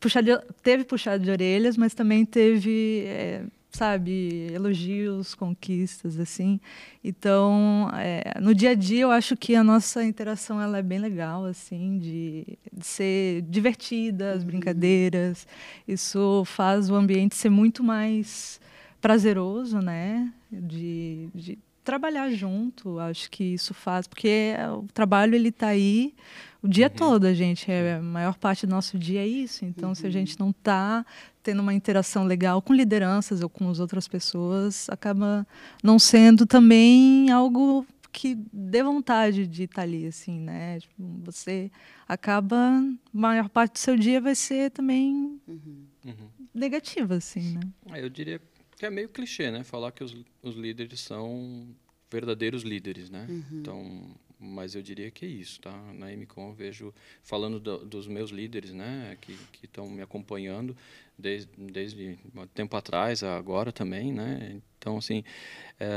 puxada, 0.00 0.44
teve 0.62 0.84
puxada 0.84 1.18
de 1.18 1.30
orelhas, 1.30 1.76
mas 1.76 1.94
também 1.94 2.24
teve, 2.24 3.04
é, 3.06 3.44
sabe, 3.70 4.48
elogios, 4.52 5.34
conquistas, 5.34 6.18
assim. 6.18 6.60
Então, 7.02 7.90
é, 7.94 8.38
no 8.40 8.54
dia 8.54 8.70
a 8.70 8.74
dia, 8.74 9.02
eu 9.02 9.10
acho 9.10 9.36
que 9.36 9.54
a 9.54 9.64
nossa 9.64 10.04
interação 10.04 10.60
ela 10.60 10.78
é 10.78 10.82
bem 10.82 10.98
legal, 10.98 11.44
assim, 11.44 11.98
de, 11.98 12.58
de 12.72 12.86
ser 12.86 13.42
divertida, 13.42 14.32
as 14.32 14.42
uhum. 14.42 14.48
brincadeiras. 14.48 15.46
Isso 15.86 16.44
faz 16.46 16.90
o 16.90 16.94
ambiente 16.94 17.34
ser 17.36 17.50
muito 17.50 17.82
mais 17.82 18.60
prazeroso, 19.02 19.80
né? 19.80 20.32
De, 20.50 21.28
de 21.34 21.58
trabalhar 21.84 22.30
junto, 22.30 22.98
acho 22.98 23.30
que 23.30 23.44
isso 23.44 23.74
faz, 23.74 24.06
porque 24.06 24.54
o 24.78 24.86
trabalho 24.94 25.34
ele 25.34 25.50
está 25.50 25.66
aí 25.66 26.14
o 26.62 26.68
dia 26.68 26.86
uhum. 26.86 26.94
todo, 26.94 27.24
a 27.26 27.34
gente, 27.34 27.68
é, 27.70 27.94
a 27.94 28.02
maior 28.02 28.38
parte 28.38 28.66
do 28.66 28.70
nosso 28.70 28.96
dia 28.96 29.20
é 29.20 29.26
isso. 29.26 29.64
Então, 29.64 29.88
uhum. 29.88 29.94
se 29.96 30.04
a 30.04 30.06
uhum. 30.06 30.12
gente 30.12 30.38
não 30.38 30.50
está 30.50 31.04
tendo 31.42 31.60
uma 31.60 31.74
interação 31.74 32.24
legal 32.24 32.62
com 32.62 32.72
lideranças 32.72 33.42
ou 33.42 33.48
com 33.48 33.68
as 33.68 33.80
outras 33.80 34.06
pessoas, 34.06 34.88
acaba 34.88 35.44
não 35.82 35.98
sendo 35.98 36.46
também 36.46 37.30
algo 37.32 37.84
que 38.12 38.38
dê 38.52 38.80
vontade 38.80 39.44
de 39.44 39.64
estar 39.64 39.76
tá 39.76 39.82
ali, 39.82 40.06
assim, 40.06 40.38
né? 40.38 40.78
Tipo, 40.78 41.02
você 41.24 41.68
acaba, 42.06 42.56
a 42.56 42.82
maior 43.12 43.48
parte 43.48 43.72
do 43.72 43.78
seu 43.78 43.96
dia 43.96 44.20
vai 44.20 44.36
ser 44.36 44.70
também 44.70 45.40
uhum. 45.48 46.28
negativa, 46.54 47.16
assim, 47.16 47.58
né? 47.58 47.60
É, 47.90 48.04
eu 48.04 48.08
diria 48.08 48.40
que 48.82 48.86
é 48.86 48.90
meio 48.90 49.08
clichê, 49.08 49.48
né? 49.48 49.62
Falar 49.62 49.92
que 49.92 50.02
os, 50.02 50.12
os 50.42 50.56
líderes 50.56 50.98
são 50.98 51.68
verdadeiros 52.10 52.64
líderes, 52.64 53.10
né? 53.10 53.28
Uhum. 53.30 53.60
Então, 53.60 54.16
mas 54.42 54.74
eu 54.74 54.82
diria 54.82 55.10
que 55.10 55.24
é 55.24 55.28
isso, 55.28 55.60
tá? 55.60 55.72
Na 55.94 56.10
MCOM 56.10 56.48
eu 56.48 56.52
vejo, 56.52 56.94
falando 57.22 57.60
do, 57.60 57.84
dos 57.84 58.08
meus 58.08 58.30
líderes, 58.30 58.72
né, 58.72 59.16
que 59.20 59.36
estão 59.62 59.88
me 59.88 60.02
acompanhando 60.02 60.76
desde, 61.16 61.48
desde 61.56 62.18
tempo 62.52 62.76
atrás, 62.76 63.22
agora 63.22 63.70
também, 63.70 64.12
né? 64.12 64.60
Então, 64.78 64.96
assim, 64.96 65.22
é, 65.78 65.88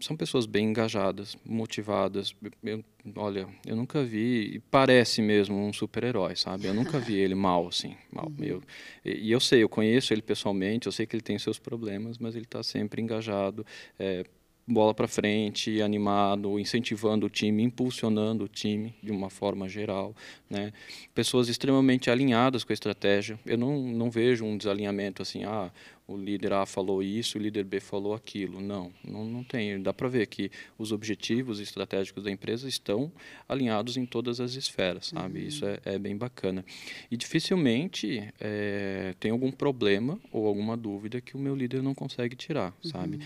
são 0.00 0.16
pessoas 0.16 0.46
bem 0.46 0.70
engajadas, 0.70 1.36
motivadas. 1.44 2.34
Eu, 2.62 2.82
olha, 3.16 3.46
eu 3.66 3.76
nunca 3.76 4.02
vi, 4.02 4.54
e 4.54 4.58
parece 4.58 5.20
mesmo 5.20 5.56
um 5.56 5.72
super-herói, 5.72 6.34
sabe? 6.36 6.66
Eu 6.66 6.72
nunca 6.72 6.98
vi 6.98 7.16
ele 7.16 7.34
mal, 7.34 7.68
assim, 7.68 7.94
mal. 8.10 8.28
Uhum. 8.28 8.44
Eu, 8.44 8.62
e 9.04 9.30
eu 9.30 9.40
sei, 9.40 9.62
eu 9.62 9.68
conheço 9.68 10.14
ele 10.14 10.22
pessoalmente, 10.22 10.86
eu 10.86 10.92
sei 10.92 11.04
que 11.04 11.14
ele 11.14 11.22
tem 11.22 11.38
seus 11.38 11.58
problemas, 11.58 12.16
mas 12.16 12.34
ele 12.34 12.46
está 12.46 12.62
sempre 12.62 13.02
engajado, 13.02 13.66
é, 13.98 14.24
bola 14.70 14.94
para 14.94 15.08
frente, 15.08 15.82
animado, 15.82 16.58
incentivando 16.58 17.26
o 17.26 17.30
time, 17.30 17.62
impulsionando 17.62 18.44
o 18.44 18.48
time 18.48 18.94
de 19.02 19.10
uma 19.10 19.28
forma 19.28 19.68
geral, 19.68 20.14
né? 20.48 20.72
Pessoas 21.14 21.48
extremamente 21.48 22.10
alinhadas 22.10 22.62
com 22.62 22.72
a 22.72 22.74
estratégia. 22.74 23.38
Eu 23.44 23.58
não, 23.58 23.82
não 23.82 24.10
vejo 24.10 24.44
um 24.44 24.56
desalinhamento 24.56 25.22
assim, 25.22 25.44
ah, 25.44 25.70
o 26.10 26.16
líder 26.16 26.52
A 26.52 26.66
falou 26.66 27.02
isso, 27.02 27.38
o 27.38 27.40
líder 27.40 27.64
B 27.64 27.78
falou 27.78 28.14
aquilo. 28.14 28.60
Não, 28.60 28.92
não, 29.04 29.24
não 29.24 29.44
tem. 29.44 29.80
Dá 29.80 29.92
para 29.92 30.08
ver 30.08 30.26
que 30.26 30.50
os 30.76 30.90
objetivos 30.90 31.60
estratégicos 31.60 32.24
da 32.24 32.30
empresa 32.30 32.68
estão 32.68 33.12
alinhados 33.48 33.96
em 33.96 34.04
todas 34.04 34.40
as 34.40 34.54
esferas, 34.54 35.06
sabe? 35.06 35.40
Uhum. 35.40 35.46
Isso 35.46 35.64
é, 35.64 35.78
é, 35.84 35.98
bem 35.98 36.16
bacana. 36.16 36.64
E 37.10 37.16
dificilmente 37.16 38.28
é, 38.40 39.14
tem 39.20 39.30
algum 39.30 39.52
problema 39.52 40.18
ou 40.32 40.46
alguma 40.46 40.76
dúvida 40.76 41.20
que 41.20 41.36
o 41.36 41.38
meu 41.38 41.54
líder 41.54 41.82
não 41.82 41.94
consegue 41.94 42.34
tirar, 42.34 42.74
uhum. 42.84 42.90
sabe? 42.90 43.20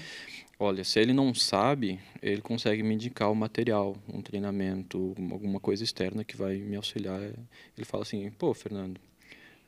Olha, 0.64 0.82
se 0.82 0.98
ele 0.98 1.12
não 1.12 1.34
sabe, 1.34 2.00
ele 2.22 2.40
consegue 2.40 2.82
me 2.82 2.94
indicar 2.94 3.30
o 3.30 3.34
material, 3.34 3.94
um 4.10 4.22
treinamento, 4.22 5.14
alguma 5.30 5.60
coisa 5.60 5.84
externa 5.84 6.24
que 6.24 6.38
vai 6.38 6.56
me 6.56 6.74
auxiliar. 6.74 7.20
Ele 7.20 7.84
fala 7.84 8.02
assim, 8.02 8.30
pô, 8.30 8.54
Fernando, 8.54 8.98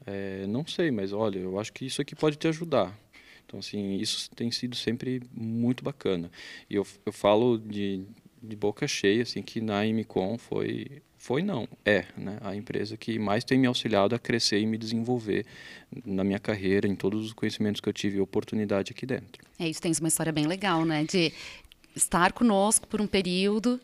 é, 0.07 0.47
não 0.47 0.67
sei, 0.67 0.91
mas 0.91 1.13
olha, 1.13 1.39
eu 1.39 1.61
acho 1.61 1.71
que 1.71 1.85
isso 1.85 2.01
aqui 2.01 2.17
pode 2.17 2.37
te 2.39 2.49
ajudar. 2.49 2.99
Então, 3.45 3.61
assim, 3.61 3.97
isso 3.97 4.31
tem 4.31 4.51
sido 4.51 4.75
sempre 4.75 5.21
muito 5.35 5.85
bacana. 5.85 6.31
E 6.71 6.77
eu, 6.77 6.87
eu 7.05 7.13
falo 7.13 7.59
de, 7.59 8.03
de 8.43 8.57
boca 8.57 8.89
cheia, 8.89 9.23
assim, 9.23 9.43
que 9.43 9.61
na 9.61 9.85
IMCOM 9.85 10.39
foi 10.39 11.03
foi 11.27 11.43
não, 11.43 11.67
é, 11.85 12.05
né, 12.17 12.39
a 12.41 12.55
empresa 12.55 12.97
que 12.97 13.19
mais 13.19 13.43
tem 13.43 13.59
me 13.59 13.67
auxiliado 13.67 14.15
a 14.15 14.19
crescer 14.19 14.61
e 14.61 14.67
me 14.67 14.79
desenvolver 14.79 15.45
na 16.05 16.23
minha 16.23 16.39
carreira, 16.39 16.87
em 16.87 16.95
todos 16.95 17.27
os 17.27 17.33
conhecimentos 17.33 17.81
que 17.81 17.89
eu 17.89 17.93
tive 17.93 18.21
oportunidade 18.21 18.93
aqui 18.93 19.05
dentro. 19.05 19.45
É, 19.59 19.69
isso 19.69 19.83
tem 19.83 19.93
uma 19.99 20.07
história 20.07 20.31
bem 20.31 20.47
legal, 20.47 20.85
né, 20.85 21.03
de 21.03 21.33
estar 21.97 22.33
conosco 22.33 22.87
por 22.87 23.01
um 23.01 23.09
período, 23.09 23.81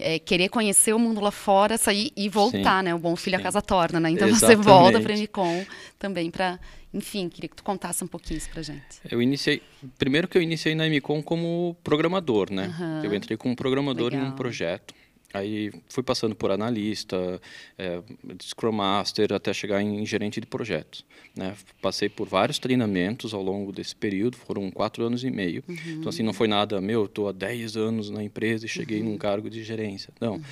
é, 0.00 0.18
querer 0.18 0.48
conhecer 0.48 0.92
o 0.92 0.98
mundo 0.98 1.20
lá 1.20 1.30
fora, 1.30 1.78
sair 1.78 2.10
e 2.16 2.28
voltar, 2.28 2.80
sim, 2.80 2.86
né, 2.86 2.92
o 2.92 2.98
bom 2.98 3.14
filho 3.14 3.36
sim. 3.36 3.40
a 3.40 3.44
casa 3.44 3.62
torna, 3.62 4.00
né, 4.00 4.10
então 4.10 4.26
Exatamente. 4.26 4.56
você 4.56 4.68
volta 4.68 5.00
para 5.00 5.14
a 5.14 5.16
Micom 5.16 5.64
também 5.96 6.28
para, 6.28 6.58
enfim, 6.92 7.28
queria 7.28 7.48
que 7.48 7.54
tu 7.54 7.62
contasse 7.62 8.02
um 8.02 8.08
pouquinho 8.08 8.38
isso 8.38 8.50
para 8.50 8.62
gente. 8.62 8.98
Eu 9.08 9.22
iniciei, 9.22 9.62
primeiro 9.96 10.26
que 10.26 10.36
eu 10.36 10.42
iniciei 10.42 10.74
na 10.74 10.88
Micom 10.88 11.22
como 11.22 11.76
programador, 11.84 12.50
né, 12.50 12.74
uhum. 12.76 13.04
eu 13.04 13.14
entrei 13.14 13.36
como 13.36 13.54
programador 13.54 14.10
Legal. 14.10 14.26
em 14.26 14.30
um 14.30 14.34
projeto, 14.34 14.92
Aí 15.32 15.70
fui 15.88 16.02
passando 16.02 16.34
por 16.34 16.50
analista, 16.50 17.40
é, 17.78 18.02
Scrum 18.42 18.72
Master, 18.72 19.32
até 19.32 19.52
chegar 19.52 19.80
em 19.80 20.04
gerente 20.04 20.40
de 20.40 20.46
projetos. 20.46 21.04
Né? 21.36 21.54
Passei 21.80 22.08
por 22.08 22.28
vários 22.28 22.58
treinamentos 22.58 23.32
ao 23.32 23.42
longo 23.42 23.70
desse 23.70 23.94
período, 23.94 24.36
foram 24.36 24.70
quatro 24.70 25.04
anos 25.04 25.22
e 25.22 25.30
meio. 25.30 25.62
Uhum. 25.68 25.76
Então, 25.86 26.08
assim, 26.08 26.24
não 26.24 26.32
foi 26.32 26.48
nada, 26.48 26.80
meu, 26.80 27.04
estou 27.04 27.28
há 27.28 27.32
dez 27.32 27.76
anos 27.76 28.10
na 28.10 28.24
empresa 28.24 28.66
e 28.66 28.68
cheguei 28.68 29.00
uhum. 29.00 29.10
num 29.10 29.18
cargo 29.18 29.48
de 29.48 29.62
gerência. 29.62 30.12
Não, 30.20 30.34
uhum. 30.34 30.42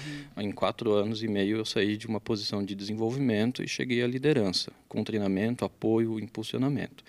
em 0.42 0.52
quatro 0.52 0.92
anos 0.92 1.22
e 1.24 1.28
meio 1.28 1.56
eu 1.56 1.64
saí 1.64 1.96
de 1.96 2.06
uma 2.06 2.20
posição 2.20 2.64
de 2.64 2.74
desenvolvimento 2.74 3.62
e 3.62 3.68
cheguei 3.68 4.02
à 4.02 4.06
liderança, 4.06 4.72
com 4.88 5.02
treinamento, 5.02 5.64
apoio, 5.64 6.20
impulsionamento. 6.20 7.02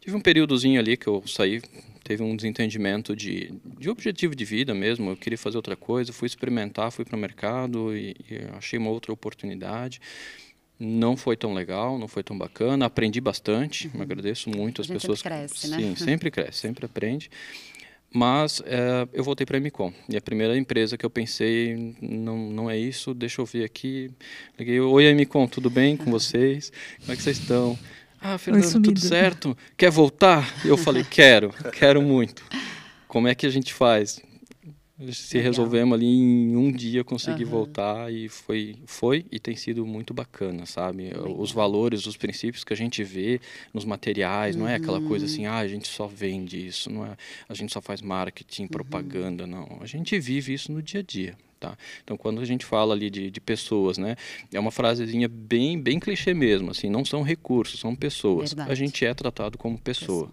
Tive 0.00 0.16
um 0.16 0.20
períodozinho 0.20 0.80
ali 0.80 0.96
que 0.96 1.06
eu 1.06 1.22
saí 1.26 1.62
teve 2.12 2.22
um 2.22 2.36
desentendimento 2.36 3.16
de, 3.16 3.54
de 3.78 3.88
objetivo 3.88 4.34
de 4.34 4.44
vida 4.44 4.74
mesmo. 4.74 5.10
Eu 5.10 5.16
queria 5.16 5.38
fazer 5.38 5.56
outra 5.56 5.74
coisa, 5.74 6.12
fui 6.12 6.26
experimentar, 6.26 6.92
fui 6.92 7.06
para 7.06 7.16
o 7.16 7.18
mercado 7.18 7.96
e, 7.96 8.14
e 8.30 8.44
achei 8.56 8.78
uma 8.78 8.90
outra 8.90 9.12
oportunidade. 9.12 9.98
Não 10.78 11.16
foi 11.16 11.36
tão 11.36 11.54
legal, 11.54 11.98
não 11.98 12.08
foi 12.08 12.22
tão 12.22 12.36
bacana. 12.36 12.84
Aprendi 12.84 13.20
bastante, 13.20 13.90
uhum. 13.94 14.02
agradeço 14.02 14.50
muito 14.50 14.82
as 14.82 14.86
pessoas. 14.86 15.20
Sempre 15.20 15.38
cresce, 15.38 15.68
né? 15.68 15.78
Sim, 15.78 15.96
sempre 16.04 16.30
cresce, 16.30 16.58
sempre 16.58 16.84
aprende. 16.84 17.30
Mas 18.14 18.62
é, 18.66 19.08
eu 19.14 19.24
voltei 19.24 19.46
para 19.46 19.56
a 19.56 19.58
Emicom. 19.58 19.90
E 20.06 20.14
a 20.14 20.20
primeira 20.20 20.54
empresa 20.58 20.98
que 20.98 21.06
eu 21.06 21.10
pensei, 21.10 21.96
não, 22.02 22.36
não 22.50 22.70
é 22.70 22.76
isso, 22.76 23.14
deixa 23.14 23.40
eu 23.40 23.46
ver 23.46 23.64
aqui. 23.64 24.10
Liguei, 24.58 24.78
oi 24.80 25.04
Emicom, 25.06 25.46
tudo 25.46 25.70
bem 25.70 25.96
com 25.96 26.10
vocês? 26.10 26.70
Como 27.00 27.12
é 27.12 27.16
que 27.16 27.22
vocês 27.22 27.38
estão? 27.38 27.78
Ah, 28.22 28.38
Fernando, 28.38 28.80
tudo 28.82 29.00
certo? 29.00 29.56
Quer 29.76 29.90
voltar? 29.90 30.48
Eu 30.64 30.76
falei, 30.76 31.02
quero, 31.04 31.52
quero 31.72 32.00
muito. 32.00 32.42
Como 33.08 33.26
é 33.28 33.34
que 33.34 33.46
a 33.46 33.50
gente 33.50 33.72
faz? 33.74 34.20
se 35.12 35.36
Legal. 35.38 35.50
resolvemos 35.50 35.94
ali 35.98 36.06
em 36.06 36.54
um 36.54 36.70
dia 36.70 37.02
conseguir 37.02 37.42
Aham. 37.42 37.50
voltar 37.50 38.12
e 38.12 38.28
foi 38.28 38.76
foi 38.86 39.26
e 39.32 39.40
tem 39.40 39.56
sido 39.56 39.84
muito 39.84 40.14
bacana 40.14 40.64
sabe 40.64 41.04
Legal. 41.04 41.40
os 41.40 41.50
valores 41.50 42.06
os 42.06 42.16
princípios 42.16 42.62
que 42.62 42.72
a 42.72 42.76
gente 42.76 43.02
vê 43.02 43.40
nos 43.74 43.84
materiais 43.84 44.54
não 44.54 44.68
é 44.68 44.76
aquela 44.76 45.00
coisa 45.00 45.24
Uhum. 45.26 45.32
assim 45.32 45.46
ah 45.46 45.56
a 45.58 45.66
gente 45.66 45.88
só 45.88 46.06
vende 46.06 46.64
isso 46.64 46.88
não 46.88 47.04
é 47.04 47.16
a 47.48 47.54
gente 47.54 47.72
só 47.72 47.80
faz 47.80 48.00
Uhum. 48.00 48.08
marketing 48.08 48.68
propaganda 48.68 49.44
não 49.44 49.66
a 49.80 49.86
gente 49.86 50.16
vive 50.20 50.52
isso 50.54 50.70
no 50.70 50.80
dia 50.80 51.00
a 51.00 51.02
dia 51.02 51.34
tá 51.70 51.76
então 52.02 52.16
quando 52.16 52.40
a 52.40 52.44
gente 52.44 52.64
fala 52.64 52.94
ali 52.94 53.10
de, 53.10 53.30
de 53.30 53.40
pessoas 53.40 53.98
né 53.98 54.16
é 54.52 54.58
uma 54.58 54.70
frasezinha 54.70 55.28
bem 55.28 55.80
bem 55.80 55.98
clichê 55.98 56.34
mesmo 56.34 56.70
assim 56.70 56.88
não 56.90 57.04
são 57.04 57.22
recursos 57.22 57.80
são 57.80 57.94
pessoas 57.94 58.50
Verdade. 58.50 58.72
a 58.72 58.74
gente 58.74 59.04
é 59.04 59.14
tratado 59.14 59.56
como 59.56 59.78
pessoa 59.78 60.30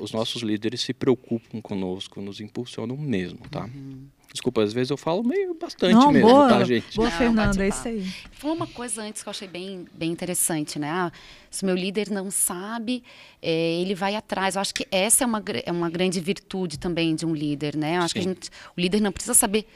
os 0.00 0.12
nossos 0.12 0.42
líderes 0.42 0.80
se 0.80 0.92
preocupam 0.92 1.60
conosco, 1.60 2.20
nos 2.20 2.40
impulsionam 2.40 2.96
mesmo, 2.96 3.40
tá? 3.50 3.64
Uhum. 3.64 4.06
Desculpa, 4.32 4.62
às 4.62 4.72
vezes 4.72 4.90
eu 4.90 4.96
falo 4.96 5.22
meio 5.22 5.54
bastante 5.54 5.92
Não, 5.92 6.10
mesmo, 6.10 6.30
boa, 6.30 6.48
tá, 6.48 6.64
gente? 6.64 6.96
boa 6.96 7.10
Não, 7.10 7.18
Fernanda, 7.18 7.64
é 7.64 7.68
isso 7.68 7.86
aí. 7.86 8.02
Falou 8.32 8.56
uma 8.56 8.66
coisa 8.66 9.02
antes 9.02 9.22
que 9.22 9.28
eu 9.28 9.30
achei 9.30 9.46
bem, 9.46 9.86
bem 9.92 10.10
interessante, 10.10 10.78
né? 10.78 10.88
Ah, 10.88 11.12
se 11.50 11.62
o 11.62 11.66
meu 11.66 11.76
líder 11.76 12.10
não 12.10 12.30
sabe, 12.30 13.04
eh, 13.42 13.82
ele 13.82 13.94
vai 13.94 14.16
atrás. 14.16 14.54
Eu 14.54 14.62
acho 14.62 14.72
que 14.72 14.88
essa 14.90 15.24
é 15.24 15.26
uma, 15.26 15.42
é 15.66 15.70
uma 15.70 15.90
grande 15.90 16.18
virtude 16.18 16.78
também 16.78 17.14
de 17.14 17.26
um 17.26 17.34
líder, 17.34 17.76
né? 17.76 17.98
Eu 17.98 18.02
acho 18.02 18.14
que 18.14 18.20
a 18.20 18.22
Sim. 18.22 18.30
gente, 18.30 18.48
o 18.74 18.80
líder 18.80 19.02
não 19.02 19.12
precisa 19.12 19.34
saber 19.34 19.66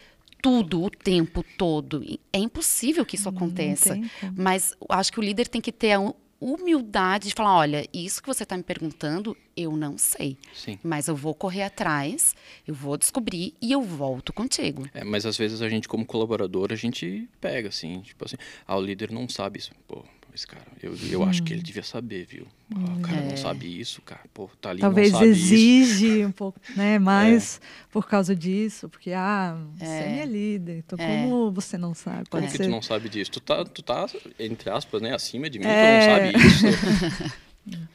tudo 0.46 0.84
o 0.84 0.90
tempo 0.90 1.44
todo. 1.58 2.02
É 2.32 2.38
impossível 2.38 3.04
que 3.04 3.16
isso 3.16 3.28
aconteça. 3.28 3.98
Mas 4.36 4.74
acho 4.88 5.12
que 5.12 5.18
o 5.18 5.22
líder 5.22 5.48
tem 5.48 5.60
que 5.60 5.72
ter 5.72 5.92
a 5.92 6.00
hu- 6.00 6.14
humildade 6.40 7.28
de 7.28 7.34
falar, 7.34 7.56
olha, 7.56 7.84
isso 7.92 8.20
que 8.22 8.28
você 8.28 8.42
está 8.44 8.56
me 8.56 8.62
perguntando, 8.62 9.36
eu 9.56 9.76
não 9.76 9.98
sei. 9.98 10.36
Sim. 10.54 10.78
Mas 10.84 11.08
eu 11.08 11.16
vou 11.16 11.34
correr 11.34 11.62
atrás, 11.62 12.34
eu 12.66 12.74
vou 12.74 12.96
descobrir 12.96 13.54
e 13.60 13.72
eu 13.72 13.82
volto 13.82 14.32
contigo. 14.32 14.86
É, 14.94 15.02
mas 15.02 15.26
às 15.26 15.36
vezes 15.36 15.62
a 15.62 15.68
gente, 15.68 15.88
como 15.88 16.06
colaborador, 16.06 16.68
a 16.72 16.76
gente 16.76 17.28
pega 17.40 17.68
assim, 17.70 18.00
tipo 18.02 18.24
assim, 18.24 18.36
ah, 18.66 18.76
o 18.76 18.80
líder 18.82 19.10
não 19.10 19.28
sabe 19.28 19.58
isso. 19.58 19.72
Pô, 19.88 20.04
cara, 20.44 20.66
eu, 20.82 20.94
eu 21.10 21.22
acho 21.24 21.42
que 21.42 21.52
ele 21.52 21.62
devia 21.62 21.82
saber, 21.82 22.26
viu? 22.26 22.46
Ah, 22.74 22.78
o 22.98 23.00
cara 23.00 23.18
É. 23.18 23.28
não 23.30 23.36
sabe 23.36 23.80
isso, 23.80 24.02
cara. 24.02 24.22
Pô, 24.34 24.50
tá 24.60 24.70
ali 24.70 24.80
Talvez 24.80 25.12
não 25.12 25.20
sabe 25.20 25.30
isso. 25.30 25.54
exige 25.54 26.24
um 26.24 26.32
pouco, 26.32 26.60
né, 26.76 26.98
mais 27.00 27.60
por 27.90 28.06
causa 28.08 28.34
disso, 28.36 28.88
porque 28.88 29.12
ah, 29.12 29.56
você 29.76 29.84
é, 29.84 30.02
É. 30.06 30.08
minha 30.12 30.24
líder, 30.24 30.78
então 30.78 30.98
É. 30.98 31.22
como 31.22 31.50
você 31.52 31.78
não 31.78 31.94
sabe? 31.94 32.28
Como 32.28 32.44
que 32.46 32.56
ser. 32.56 32.64
tu 32.64 32.68
não 32.70 32.82
sabe 32.82 33.08
disso? 33.08 33.30
Tu 33.30 33.40
tá, 33.40 33.64
tu 33.64 33.82
tá, 33.82 34.06
entre 34.38 34.68
aspas, 34.70 35.00
né, 35.00 35.14
acima 35.14 35.48
de 35.48 35.58
mim, 35.58 35.64
É. 35.66 36.32
tu 36.32 36.34
não 36.34 36.40
sabe 36.40 36.46
isso. 36.46 37.36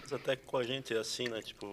Mas 0.02 0.12
até 0.12 0.36
com 0.36 0.58
a 0.58 0.64
gente 0.64 0.94
é 0.94 0.98
assim, 0.98 1.30
né? 1.30 1.42
Tipo, 1.42 1.66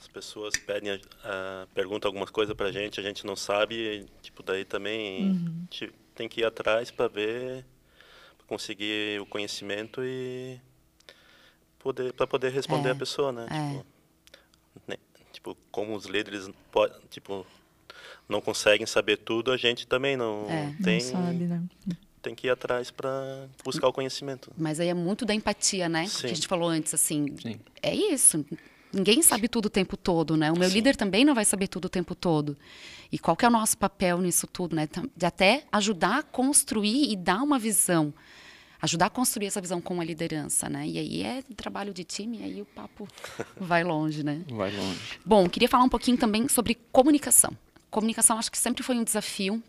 as 0.00 0.08
pessoas 0.08 0.52
pedem, 0.66 0.90
a- 0.90 0.98
a- 1.22 1.66
perguntam 1.72 2.08
algumas 2.08 2.28
coisas 2.28 2.56
pra 2.56 2.72
gente, 2.72 2.98
a 2.98 3.02
gente 3.02 3.24
não 3.24 3.36
sabe, 3.36 3.74
e, 3.76 4.06
tipo, 4.20 4.42
daí 4.42 4.64
também 4.64 5.26
Uhum. 5.30 5.64
a 5.70 5.74
gente 5.74 5.92
tem 6.14 6.28
que 6.28 6.40
ir 6.40 6.44
atrás 6.44 6.90
pra 6.90 7.06
ver, 7.06 7.64
conseguir 8.50 9.20
o 9.20 9.26
conhecimento 9.26 10.02
e 10.02 10.58
poder 11.78 12.12
para 12.12 12.26
poder 12.26 12.50
responder 12.50 12.88
É, 12.88 12.92
a 12.92 12.94
pessoa, 12.96 13.30
né? 13.30 13.46
é. 13.48 13.70
Tipo, 13.70 13.86
né, 14.88 14.96
tipo, 15.32 15.56
como 15.70 15.94
os 15.94 16.06
líderes 16.06 16.50
po- 16.72 16.90
tipo 17.08 17.46
não 18.28 18.40
conseguem 18.40 18.86
saber 18.86 19.18
tudo, 19.18 19.52
a 19.52 19.56
gente 19.56 19.86
também 19.86 20.16
não 20.16 20.46
É. 20.50 20.74
tem 20.82 20.98
Não 21.04 21.10
sabe, 21.12 21.44
né? 21.46 21.62
tem 22.20 22.34
que 22.34 22.48
ir 22.48 22.50
atrás 22.50 22.90
pra 22.90 23.46
buscar 23.64 23.86
o 23.88 23.92
conhecimento. 23.92 24.50
Mas 24.58 24.80
aí 24.80 24.88
é 24.88 24.94
muito 24.94 25.24
da 25.24 25.32
empatia, 25.34 25.88
né? 25.88 26.02
O 26.02 26.04
que 26.10 26.10
Sim. 26.10 26.26
a 26.26 26.34
gente 26.34 26.48
falou 26.48 26.68
antes, 26.68 26.92
assim. 26.92 27.36
Sim. 27.40 27.60
É 27.80 27.94
isso. 27.94 28.44
Ninguém 28.92 29.22
sabe 29.22 29.48
tudo 29.48 29.66
o 29.66 29.70
tempo 29.70 29.96
todo, 29.96 30.36
né? 30.36 30.50
O 30.50 30.58
meu 30.58 30.68
Sim. 30.68 30.74
líder 30.74 30.96
também 30.96 31.24
não 31.24 31.34
vai 31.34 31.44
saber 31.44 31.68
tudo 31.68 31.84
o 31.84 31.88
tempo 31.88 32.14
todo. 32.16 32.56
E 33.12 33.18
qual 33.20 33.36
que 33.36 33.44
é 33.44 33.48
o 33.48 33.50
nosso 33.50 33.78
papel 33.78 34.20
nisso 34.20 34.46
tudo, 34.48 34.74
né? 34.74 34.88
De 35.16 35.24
até 35.26 35.64
ajudar 35.70 36.18
a 36.18 36.22
construir 36.24 37.10
e 37.12 37.16
dar 37.16 37.40
uma 37.42 37.58
visão. 37.58 38.12
Ajudar 38.82 39.06
a 39.06 39.10
construir 39.10 39.46
essa 39.46 39.60
visão 39.60 39.80
com 39.80 40.00
a 40.00 40.04
liderança, 40.04 40.68
né? 40.68 40.86
E 40.86 40.98
aí 40.98 41.22
é 41.22 41.42
trabalho 41.56 41.92
de 41.92 42.02
time, 42.04 42.38
e 42.38 42.42
aí 42.44 42.62
o 42.62 42.64
papo 42.64 43.06
vai 43.60 43.84
longe, 43.84 44.22
né? 44.22 44.42
Vai 44.48 44.74
longe. 44.74 45.18
Bom, 45.24 45.48
queria 45.48 45.68
falar 45.68 45.84
um 45.84 45.88
pouquinho 45.88 46.16
também 46.16 46.48
sobre 46.48 46.74
comunicação. 46.90 47.56
Comunicação 47.90 48.38
acho 48.38 48.50
que 48.50 48.58
sempre 48.58 48.82
foi 48.82 48.96
um 48.96 49.04
desafio 49.04 49.62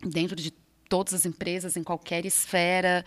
dentro 0.00 0.34
de 0.34 0.52
todas 0.88 1.14
as 1.14 1.24
empresas, 1.24 1.76
em 1.76 1.82
qualquer 1.82 2.26
esfera. 2.26 3.04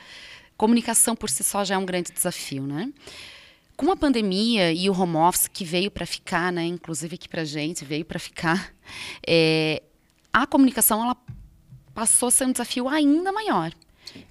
Comunicação 0.57 1.15
por 1.15 1.29
si 1.29 1.43
só 1.43 1.65
já 1.65 1.75
é 1.75 1.77
um 1.77 1.85
grande 1.85 2.11
desafio, 2.11 2.63
né? 2.63 2.91
Com 3.75 3.91
a 3.91 3.95
pandemia 3.97 4.71
e 4.71 4.89
o 4.89 4.97
home 4.97 5.17
office 5.17 5.47
que 5.47 5.65
veio 5.65 5.91
para 5.91 6.05
ficar, 6.05 6.51
né? 6.51 6.65
Inclusive 6.65 7.15
aqui 7.15 7.27
para 7.27 7.43
gente 7.43 7.83
veio 7.83 8.05
para 8.05 8.17
ficar, 8.17 8.73
é, 9.27 9.83
a 10.31 10.47
comunicação 10.47 11.03
ela 11.03 11.17
passou 11.93 12.27
a 12.27 12.31
ser 12.31 12.45
um 12.45 12.51
desafio 12.51 12.87
ainda 12.87 13.31
maior. 13.31 13.71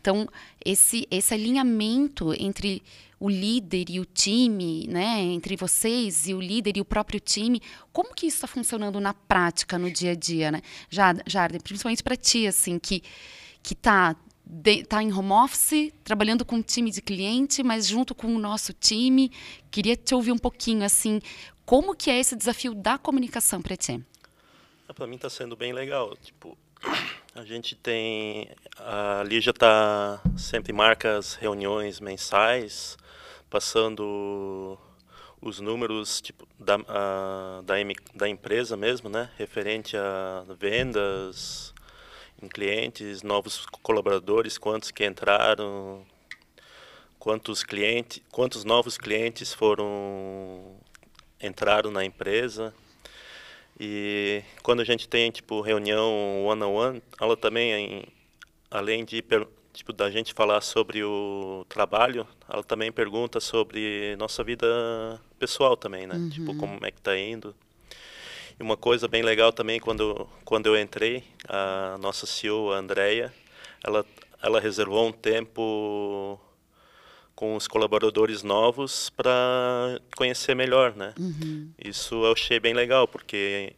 Então 0.01 0.29
esse 0.65 1.07
esse 1.11 1.35
alinhamento 1.35 2.33
entre 2.39 2.83
o 3.19 3.29
líder 3.29 3.89
e 3.89 4.01
o 4.01 4.05
time, 4.05 4.87
né, 4.89 5.21
entre 5.21 5.57
vocês 5.57 6.27
e 6.27 6.35
o 6.35 6.41
líder 6.41 6.77
e 6.77 6.81
o 6.81 6.85
próprio 6.85 7.19
time, 7.19 7.61
como 7.93 8.15
que 8.15 8.27
isso 8.27 8.37
está 8.37 8.47
funcionando 8.47 9.01
na 9.01 9.15
prática, 9.15 9.79
no 9.79 9.91
dia 9.91 10.11
a 10.11 10.15
dia, 10.15 10.51
né? 10.51 10.61
Jardim, 10.91 11.59
principalmente 11.61 12.03
para 12.03 12.17
ti, 12.17 12.47
assim, 12.47 12.79
que 12.79 13.03
que 13.63 13.75
tá 13.75 14.15
tá 14.89 15.03
em 15.03 15.11
home 15.11 15.33
office, 15.33 15.91
trabalhando 16.05 16.45
com 16.45 16.57
um 16.57 16.63
time 16.63 16.91
de 16.91 17.01
cliente, 17.01 17.63
mas 17.63 17.87
junto 17.87 18.15
com 18.15 18.27
o 18.27 18.39
nosso 18.39 18.75
time, 18.75 19.33
queria 19.71 19.97
te 19.97 20.15
ouvir 20.15 20.33
um 20.33 20.39
pouquinho, 20.39 20.85
assim, 20.85 21.19
como 21.65 21.95
que 21.97 22.11
é 22.11 22.21
esse 22.21 22.37
desafio 22.37 22.75
da 22.75 22.99
comunicação 22.99 23.63
para 23.63 23.75
ti? 23.75 24.05
Ah, 24.87 24.93
Pra 24.93 25.07
mim 25.07 25.17
tá 25.17 25.31
sendo 25.31 25.57
bem 25.57 25.73
legal. 25.73 26.15
Tipo, 26.23 26.59
a 27.35 27.45
gente 27.45 27.75
tem. 27.75 28.49
A 28.79 29.23
Lígia 29.25 29.53
tá 29.53 30.21
sempre 30.37 30.73
marca 30.73 31.19
as 31.19 31.35
reuniões 31.35 31.99
mensais, 31.99 32.97
passando 33.51 34.79
os 35.41 35.59
números 35.59 36.21
tipo, 36.21 36.47
da, 36.59 36.77
a, 36.89 37.61
da, 37.65 37.75
da 38.15 38.29
empresa 38.29 38.77
mesmo, 38.77 39.09
né? 39.09 39.29
Referente 39.37 39.97
a 39.97 40.45
vendas 40.59 41.75
em 42.41 42.49
clientes, 42.49 43.23
novos 43.23 43.67
colaboradores, 43.83 44.57
quantos 44.57 44.91
que 44.93 45.05
entraram, 45.05 46.07
quantos 47.19 47.65
clientes, 47.65 48.23
quantos 48.31 48.65
novos 48.65 48.97
clientes 48.97 49.53
foram 49.53 50.77
entraram 51.41 51.91
na 51.91 52.05
empresa. 52.05 52.73
E 53.79 54.43
quando 54.63 54.81
a 54.81 54.85
gente 54.85 55.09
tem 55.09 55.31
tipo 55.31 55.61
reunião 55.61 56.45
one 56.45 56.63
on 56.63 56.75
one, 56.75 57.03
ela 57.21 57.37
também 57.37 58.05
além 58.71 59.05
de 59.05 59.23
tipo 59.73 59.93
da 59.93 60.11
gente 60.11 60.33
falar 60.33 60.61
sobre 60.61 61.03
o 61.03 61.67
trabalho, 61.69 62.27
ela 62.49 62.63
também 62.63 62.93
pergunta 62.93 63.41
sobre 63.41 64.15
nossa 64.17 64.45
vida 64.45 64.67
pessoal 65.39 65.77
também, 65.77 66.07
né? 66.07 66.15
Tipo 66.31 66.55
como 66.57 66.79
é 66.87 66.91
que 66.91 67.01
tá 67.01 67.19
indo. 67.19 67.55
E 68.59 68.63
uma 68.63 68.77
coisa 68.77 69.09
bem 69.09 69.23
legal 69.23 69.53
também 69.53 69.81
quando 69.81 70.29
quando 70.45 70.67
eu 70.67 70.81
entrei, 70.81 71.25
a 71.49 71.99
nossa 72.01 72.27
CEO, 72.27 72.73
a 72.73 72.77
Andrea, 72.77 73.33
ela 73.85 74.05
ela 74.41 74.61
reservou 74.61 75.07
um 75.09 75.13
tempo 75.13 76.39
com 77.35 77.57
os 77.57 77.67
colaboradores 77.67 78.43
novos 78.43 79.11
para 79.11 80.01
conhecer 80.17 80.55
melhor, 80.55 80.95
né? 80.95 81.15
Isso 81.83 82.15
eu 82.25 82.33
achei 82.33 82.61
bem 82.61 82.75
legal, 82.75 83.09
porque 83.09 83.75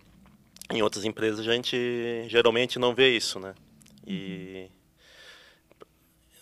em 0.70 0.82
outras 0.82 1.04
empresas 1.04 1.40
a 1.40 1.52
gente 1.52 2.26
geralmente 2.28 2.78
não 2.78 2.94
vê 2.94 3.16
isso, 3.16 3.40
né? 3.40 3.54
E 4.06 4.68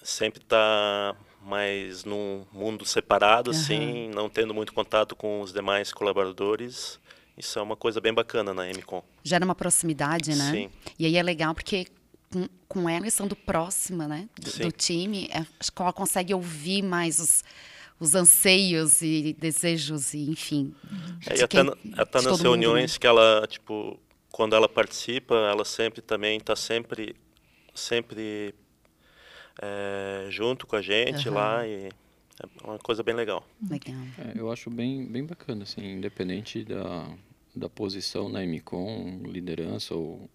sempre 0.03 0.41
tá 0.41 1.17
mais 1.41 2.05
num 2.05 2.45
mundo 2.53 2.85
separado, 2.85 3.51
assim, 3.51 4.09
não 4.15 4.29
tendo 4.29 4.55
muito 4.55 4.73
contato 4.73 5.15
com 5.15 5.41
os 5.41 5.53
demais 5.53 5.93
colaboradores. 5.93 6.99
Isso 7.37 7.59
é 7.59 7.63
uma 7.63 7.77
coisa 7.77 8.01
bem 8.01 8.15
bacana 8.15 8.55
na 8.55 8.67
MCOM. 8.67 9.03
Gera 9.23 9.45
uma 9.45 9.55
proximidade, 9.55 10.31
né? 10.37 10.51
Sim. 10.51 10.71
E 10.99 11.05
aí 11.05 11.17
é 11.17 11.23
legal 11.23 11.55
porque 11.55 11.87
com, 12.35 12.49
com 12.69 12.89
ela 12.89 13.07
estando 13.07 13.37
próxima, 13.37 14.09
né, 14.09 14.29
do, 14.41 14.65
do 14.65 14.73
time, 14.73 15.29
é, 15.31 15.47
acho 15.61 15.73
que 15.73 15.81
ela 15.81 15.93
consegue 15.93 16.35
ouvir 16.35 16.83
mais 16.83 17.21
os, 17.21 17.45
os 18.01 18.15
anseios 18.15 19.01
e 19.03 19.33
desejos 19.39 20.13
e 20.15 20.31
enfim. 20.31 20.75
É, 21.29 21.39
e 21.39 21.43
até, 21.43 21.47
quem- 21.47 21.65
na- 21.65 21.77
até 22.03 22.21
nas 22.21 22.33
mundo, 22.33 22.43
reuniões 22.43 22.93
né? 22.95 22.99
que 22.99 23.07
ela, 23.07 23.47
tipo, 23.49 23.99
quando 24.31 24.57
ela 24.57 24.69
participa, 24.69 25.35
ela 25.37 25.65
sempre 25.65 26.03
também 26.03 26.39
está 26.39 26.57
sempre, 26.57 27.15
sempre 27.75 28.55
é, 29.63 30.27
junto 30.31 30.67
com 30.67 30.77
a 30.77 30.83
gente 30.83 31.29
Aham. 31.29 31.35
lá 31.37 31.67
e 31.67 31.89
é 32.43 32.65
uma 32.65 32.79
coisa 32.79 33.03
bem 33.05 33.15
legal. 33.15 33.47
Legal. 33.71 33.95
É, 34.19 34.33
eu 34.39 34.51
acho 34.51 34.69
bem, 34.69 35.07
bem 35.07 35.25
bacana, 35.25 35.63
assim, 35.63 35.93
independente 35.93 36.65
da, 36.65 37.09
da 37.55 37.69
posição 37.69 38.29
na 38.29 38.43
MCOM, 38.45 39.23
liderança 39.25 39.95
ou 39.95 40.29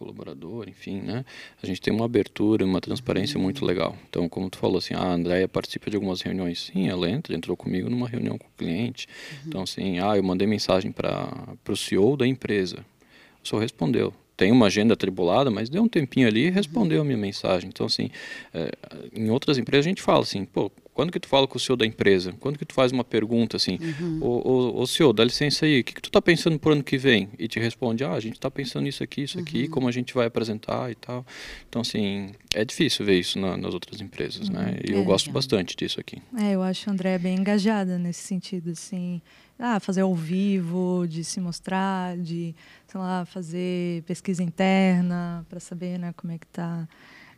colaborador, 0.00 0.66
enfim, 0.66 1.02
né? 1.02 1.26
A 1.62 1.66
gente 1.66 1.78
tem 1.78 1.92
uma 1.92 2.06
abertura, 2.06 2.64
uma 2.64 2.80
transparência 2.80 3.38
muito 3.38 3.66
legal. 3.66 3.94
Então, 4.08 4.26
como 4.30 4.48
tu 4.48 4.56
falou 4.56 4.78
assim, 4.78 4.94
ah, 4.94 5.02
a 5.02 5.12
Andrea 5.12 5.46
participa 5.46 5.90
de 5.90 5.96
algumas 5.96 6.22
reuniões. 6.22 6.70
Sim, 6.72 6.88
ela 6.88 7.08
entra, 7.10 7.36
entrou 7.36 7.54
comigo 7.54 7.90
numa 7.90 8.08
reunião 8.08 8.38
com 8.38 8.46
o 8.46 8.50
cliente. 8.56 9.06
Então, 9.46 9.62
assim, 9.62 9.98
ah, 9.98 10.16
eu 10.16 10.22
mandei 10.22 10.46
mensagem 10.46 10.90
para 10.90 11.54
o 11.68 11.76
CEO 11.76 12.16
da 12.16 12.26
empresa. 12.26 12.84
O 13.44 13.48
senhor 13.48 13.60
respondeu. 13.60 14.14
tem 14.36 14.50
uma 14.50 14.66
agenda 14.66 14.94
atribulada, 14.94 15.50
mas 15.50 15.68
deu 15.68 15.82
um 15.82 15.88
tempinho 15.88 16.26
ali 16.26 16.46
e 16.46 16.50
respondeu 16.50 17.02
a 17.02 17.04
minha 17.04 17.18
mensagem. 17.18 17.68
Então, 17.68 17.84
assim, 17.84 18.10
é, 18.54 18.72
em 19.14 19.28
outras 19.28 19.58
empresas 19.58 19.84
a 19.84 19.90
gente 19.90 20.00
fala 20.00 20.20
assim, 20.20 20.46
pô, 20.46 20.72
quando 20.92 21.12
que 21.12 21.20
tu 21.20 21.28
fala 21.28 21.46
com 21.46 21.56
o 21.56 21.60
senhor 21.60 21.76
da 21.76 21.86
empresa? 21.86 22.34
Quando 22.40 22.58
que 22.58 22.64
tu 22.64 22.74
faz 22.74 22.92
uma 22.92 23.04
pergunta 23.04 23.56
assim, 23.56 23.78
uhum. 23.80 24.18
ô, 24.20 24.80
ô, 24.80 24.86
senhor, 24.86 25.12
dá 25.12 25.24
licença 25.24 25.64
aí, 25.64 25.80
o 25.80 25.84
que, 25.84 25.94
que 25.94 26.02
tu 26.02 26.08
está 26.08 26.20
pensando 26.20 26.58
para 26.58 26.70
o 26.70 26.72
ano 26.72 26.82
que 26.82 26.98
vem? 26.98 27.28
E 27.38 27.48
te 27.48 27.58
responde, 27.60 28.04
ah, 28.04 28.12
a 28.12 28.20
gente 28.20 28.34
está 28.34 28.50
pensando 28.50 28.84
nisso 28.84 29.02
aqui, 29.02 29.22
isso 29.22 29.38
uhum. 29.38 29.44
aqui, 29.44 29.68
como 29.68 29.88
a 29.88 29.92
gente 29.92 30.12
vai 30.12 30.26
apresentar 30.26 30.90
e 30.90 30.94
tal. 30.94 31.24
Então, 31.68 31.82
assim, 31.82 32.32
é 32.54 32.64
difícil 32.64 33.04
ver 33.04 33.18
isso 33.18 33.38
na, 33.38 33.56
nas 33.56 33.72
outras 33.72 34.00
empresas, 34.00 34.48
né? 34.48 34.58
uhum. 34.58 34.66
né? 34.66 34.80
E 34.86 34.92
é, 34.92 34.96
eu 34.96 35.04
gosto 35.04 35.30
é. 35.30 35.32
bastante 35.32 35.76
disso 35.76 36.00
aqui. 36.00 36.20
É, 36.36 36.54
eu 36.54 36.62
acho 36.62 36.90
a 36.90 36.92
André 36.92 37.18
bem 37.18 37.38
engajada 37.38 37.98
nesse 37.98 38.22
sentido, 38.22 38.70
assim, 38.70 39.22
ah, 39.58 39.78
fazer 39.78 40.00
ao 40.00 40.14
vivo, 40.14 41.06
de 41.06 41.22
se 41.22 41.40
mostrar, 41.40 42.16
de, 42.16 42.54
sei 42.86 43.00
lá, 43.00 43.24
fazer 43.24 44.02
pesquisa 44.02 44.42
interna 44.42 45.46
para 45.48 45.60
saber, 45.60 45.98
né, 45.98 46.12
como 46.16 46.32
é 46.32 46.38
que 46.38 46.46
está 46.46 46.88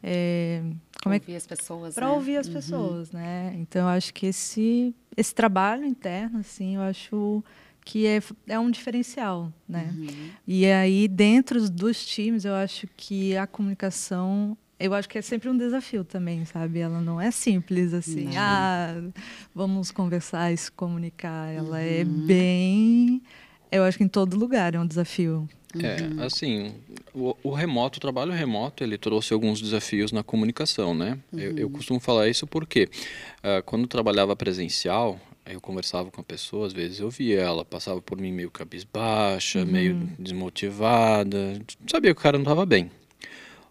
é, 0.02 0.62
como 1.02 1.14
ouvir 1.14 1.32
é, 1.32 1.36
as 1.36 1.46
pessoas. 1.46 1.94
Para 1.94 2.06
né? 2.06 2.12
ouvir 2.12 2.36
as 2.36 2.46
uhum. 2.46 2.52
pessoas, 2.52 3.12
né? 3.12 3.54
Então, 3.56 3.82
eu 3.82 3.88
acho 3.88 4.12
que 4.12 4.26
esse, 4.26 4.94
esse 5.16 5.34
trabalho 5.34 5.84
interno, 5.84 6.40
assim, 6.40 6.76
eu 6.76 6.82
acho 6.82 7.42
que 7.84 8.06
é, 8.06 8.20
é 8.46 8.58
um 8.58 8.70
diferencial, 8.70 9.52
né? 9.68 9.92
Uhum. 9.96 10.30
E 10.46 10.66
aí, 10.66 11.08
dentro 11.08 11.68
dos 11.68 12.06
times, 12.06 12.44
eu 12.44 12.54
acho 12.54 12.88
que 12.96 13.36
a 13.36 13.46
comunicação 13.46 14.56
eu 14.82 14.92
acho 14.94 15.08
que 15.08 15.16
é 15.16 15.22
sempre 15.22 15.48
um 15.48 15.56
desafio 15.56 16.04
também, 16.04 16.44
sabe? 16.44 16.80
Ela 16.80 17.00
não 17.00 17.20
é 17.20 17.30
simples 17.30 17.94
assim, 17.94 18.24
não. 18.24 18.32
ah, 18.36 19.00
vamos 19.54 19.92
conversar 19.92 20.52
e 20.52 20.56
se 20.56 20.72
comunicar. 20.72 21.48
Ela 21.52 21.80
é 21.80 22.02
uhum. 22.02 22.24
é 22.24 22.26
bem. 22.26 23.22
Eu 23.70 23.84
acho 23.84 23.96
que 23.96 24.02
em 24.02 24.08
todo 24.08 24.36
lugar 24.36 24.74
é 24.74 24.80
um 24.80 24.86
desafio. 24.86 25.48
É, 25.80 26.02
uhum. 26.02 26.22
assim, 26.22 26.74
o, 27.14 27.36
o, 27.42 27.50
remoto, 27.50 27.98
o 27.98 28.00
trabalho 28.00 28.32
remoto, 28.32 28.84
ele 28.84 28.98
trouxe 28.98 29.32
alguns 29.32 29.60
desafios 29.60 30.12
na 30.12 30.22
comunicação, 30.22 30.94
né? 30.94 31.18
Uhum. 31.32 31.38
Eu, 31.38 31.58
eu, 31.58 31.66
uhum. 31.66 31.72
costumo 31.72 32.00
falar 32.00 32.28
isso 32.28 32.46
porque 32.46 32.88
uh, 33.38 33.62
quando 33.64 33.86
trabalhava 33.86 34.36
presencial, 34.36 35.18
eu 35.46 35.60
conversava 35.60 36.10
com 36.10 36.20
a 36.20 36.24
pessoa, 36.24 36.66
às 36.66 36.72
vezes 36.72 37.00
eu 37.00 37.10
via 37.10 37.40
ela, 37.40 37.64
passava 37.64 38.00
por 38.00 38.18
mim 38.18 38.32
meio 38.32 38.50
cabisbaixa, 38.50 39.60
uhum. 39.60 39.66
meio 39.66 39.94
desmotivada, 40.18 41.60
sabia 41.86 42.14
que 42.14 42.20
o 42.20 42.22
cara 42.22 42.38
não 42.38 42.44
estava 42.44 42.66
bem. 42.66 42.90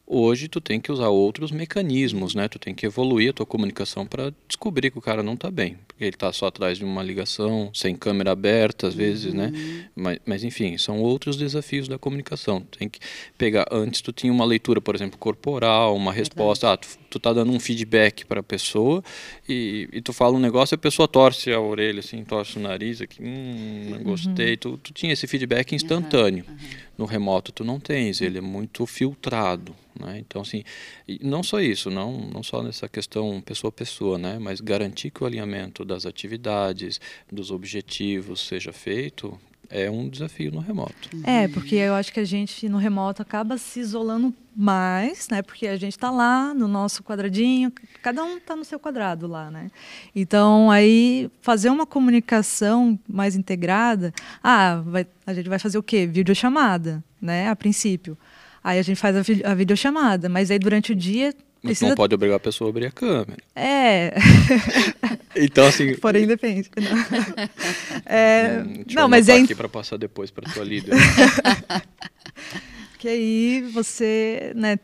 Hoje 0.05 0.47
tu 0.47 0.59
tem 0.59 0.79
que 0.79 0.91
usar 0.91 1.09
outros 1.09 1.51
mecanismos, 1.51 2.35
né? 2.35 2.47
Tu 2.47 2.59
tem 2.59 2.75
que 2.75 2.85
evoluir 2.85 3.29
a 3.29 3.33
tua 3.33 3.45
comunicação 3.45 4.05
para 4.05 4.33
descobrir 4.47 4.91
que 4.91 4.97
o 4.97 5.01
cara 5.01 5.23
não 5.23 5.33
está 5.33 5.49
bem, 5.49 5.77
porque 5.87 6.03
ele 6.03 6.15
está 6.15 6.31
só 6.33 6.47
atrás 6.47 6.77
de 6.77 6.83
uma 6.83 7.01
ligação, 7.01 7.71
sem 7.73 7.95
câmera 7.95 8.31
aberta 8.31 8.87
às 8.87 8.93
vezes, 8.93 9.33
né? 9.33 9.45
uhum. 9.45 9.51
né? 9.51 9.89
Mas, 9.95 10.19
mas, 10.25 10.43
enfim, 10.43 10.77
são 10.77 11.01
outros 11.01 11.37
desafios 11.37 11.87
da 11.87 11.97
comunicação. 11.97 12.61
Tem 12.77 12.89
que 12.89 12.99
pegar 13.37 13.67
antes 13.71 14.01
tu 14.01 14.11
tinha 14.11 14.33
uma 14.33 14.45
leitura, 14.45 14.81
por 14.81 14.95
exemplo, 14.95 15.17
corporal, 15.17 15.95
uma 15.95 16.11
resposta, 16.11 16.73
ah, 16.73 16.77
tu, 16.77 16.87
tu 17.11 17.19
tá 17.19 17.33
dando 17.33 17.51
um 17.51 17.59
feedback 17.59 18.25
para 18.25 18.39
a 18.39 18.43
pessoa 18.43 19.03
e, 19.47 19.87
e, 19.91 20.01
tu 20.01 20.13
fala 20.13 20.35
um 20.37 20.39
negócio 20.39 20.73
e 20.73 20.77
a 20.77 20.79
pessoa 20.79 21.07
torce 21.07 21.51
a 21.51 21.59
orelha 21.59 21.99
assim, 21.99 22.23
torce 22.23 22.57
o 22.57 22.61
nariz 22.61 23.01
aqui, 23.01 23.21
hum, 23.21 23.89
não 23.89 24.03
gostei. 24.03 24.51
Uhum. 24.51 24.57
Tu, 24.57 24.77
tu 24.77 24.93
tinha 24.93 25.11
esse 25.11 25.27
feedback 25.27 25.75
instantâneo. 25.75 26.45
Uhum. 26.47 26.55
No 26.97 27.05
remoto 27.05 27.51
tu 27.51 27.63
não 27.63 27.79
tens, 27.79 28.21
ele 28.21 28.37
é 28.37 28.41
muito 28.41 28.85
filtrado. 28.85 29.75
Né? 29.99 30.19
Então, 30.19 30.41
assim, 30.41 30.63
não 31.21 31.43
só 31.43 31.59
isso, 31.59 31.89
não, 31.89 32.17
não 32.17 32.41
só 32.41 32.63
nessa 32.63 32.87
questão 32.87 33.41
pessoa 33.41 33.69
a 33.69 33.73
pessoa, 33.73 34.17
né? 34.17 34.39
mas 34.39 34.61
garantir 34.61 35.11
que 35.11 35.23
o 35.23 35.27
alinhamento 35.27 35.83
das 35.83 36.05
atividades, 36.05 37.01
dos 37.31 37.51
objetivos 37.51 38.41
seja 38.47 38.71
feito, 38.71 39.37
é 39.71 39.89
um 39.89 40.07
desafio 40.09 40.51
no 40.51 40.59
remoto. 40.59 41.09
É, 41.23 41.47
porque 41.47 41.75
eu 41.75 41.93
acho 41.93 42.11
que 42.13 42.19
a 42.19 42.25
gente 42.25 42.67
no 42.67 42.77
remoto 42.77 43.21
acaba 43.21 43.57
se 43.57 43.79
isolando 43.79 44.33
mais, 44.55 45.29
né? 45.29 45.41
Porque 45.41 45.65
a 45.65 45.77
gente 45.77 45.93
está 45.93 46.11
lá 46.11 46.53
no 46.53 46.67
nosso 46.67 47.01
quadradinho, 47.01 47.71
cada 48.01 48.23
um 48.23 48.37
está 48.37 48.55
no 48.55 48.65
seu 48.65 48.77
quadrado 48.77 49.27
lá, 49.27 49.49
né? 49.49 49.71
Então 50.13 50.69
aí 50.69 51.31
fazer 51.41 51.69
uma 51.69 51.85
comunicação 51.85 52.99
mais 53.07 53.35
integrada, 53.35 54.13
ah, 54.43 54.81
vai, 54.85 55.07
a 55.25 55.33
gente 55.33 55.47
vai 55.47 55.57
fazer 55.57 55.77
o 55.77 55.83
quê? 55.83 56.05
Videochamada, 56.05 57.03
né? 57.21 57.49
A 57.49 57.55
princípio. 57.55 58.17
Aí 58.63 58.77
a 58.77 58.83
gente 58.83 58.97
faz 58.97 59.15
a, 59.15 59.21
vi 59.21 59.41
a 59.43 59.55
videochamada, 59.55 60.27
mas 60.27 60.51
aí 60.51 60.59
durante 60.59 60.91
o 60.91 60.95
dia. 60.95 61.33
Mas 61.63 61.73
precisa... 61.77 61.89
não 61.89 61.95
pode 61.95 62.15
obrigar 62.15 62.37
a 62.37 62.39
pessoa 62.39 62.69
a 62.69 62.71
abrir 62.71 62.87
a 62.87 62.91
câmera. 62.91 63.37
É. 63.55 64.13
então, 65.35 65.67
assim. 65.67 65.95
Porém, 66.01 66.25
depende. 66.25 66.71
Não, 66.75 66.97
é... 68.05 68.63
hum, 68.65 68.83
não 68.91 69.07
mas 69.07 69.29
é. 69.29 69.37
aqui 69.37 69.53
para 69.53 69.69
passar 69.69 69.97
depois 69.97 70.31
para 70.31 70.51
tua 70.51 70.63
líder. 70.63 70.95
que 72.97 73.07
aí 73.07 73.61
você 73.73 74.51
né, 74.55 74.79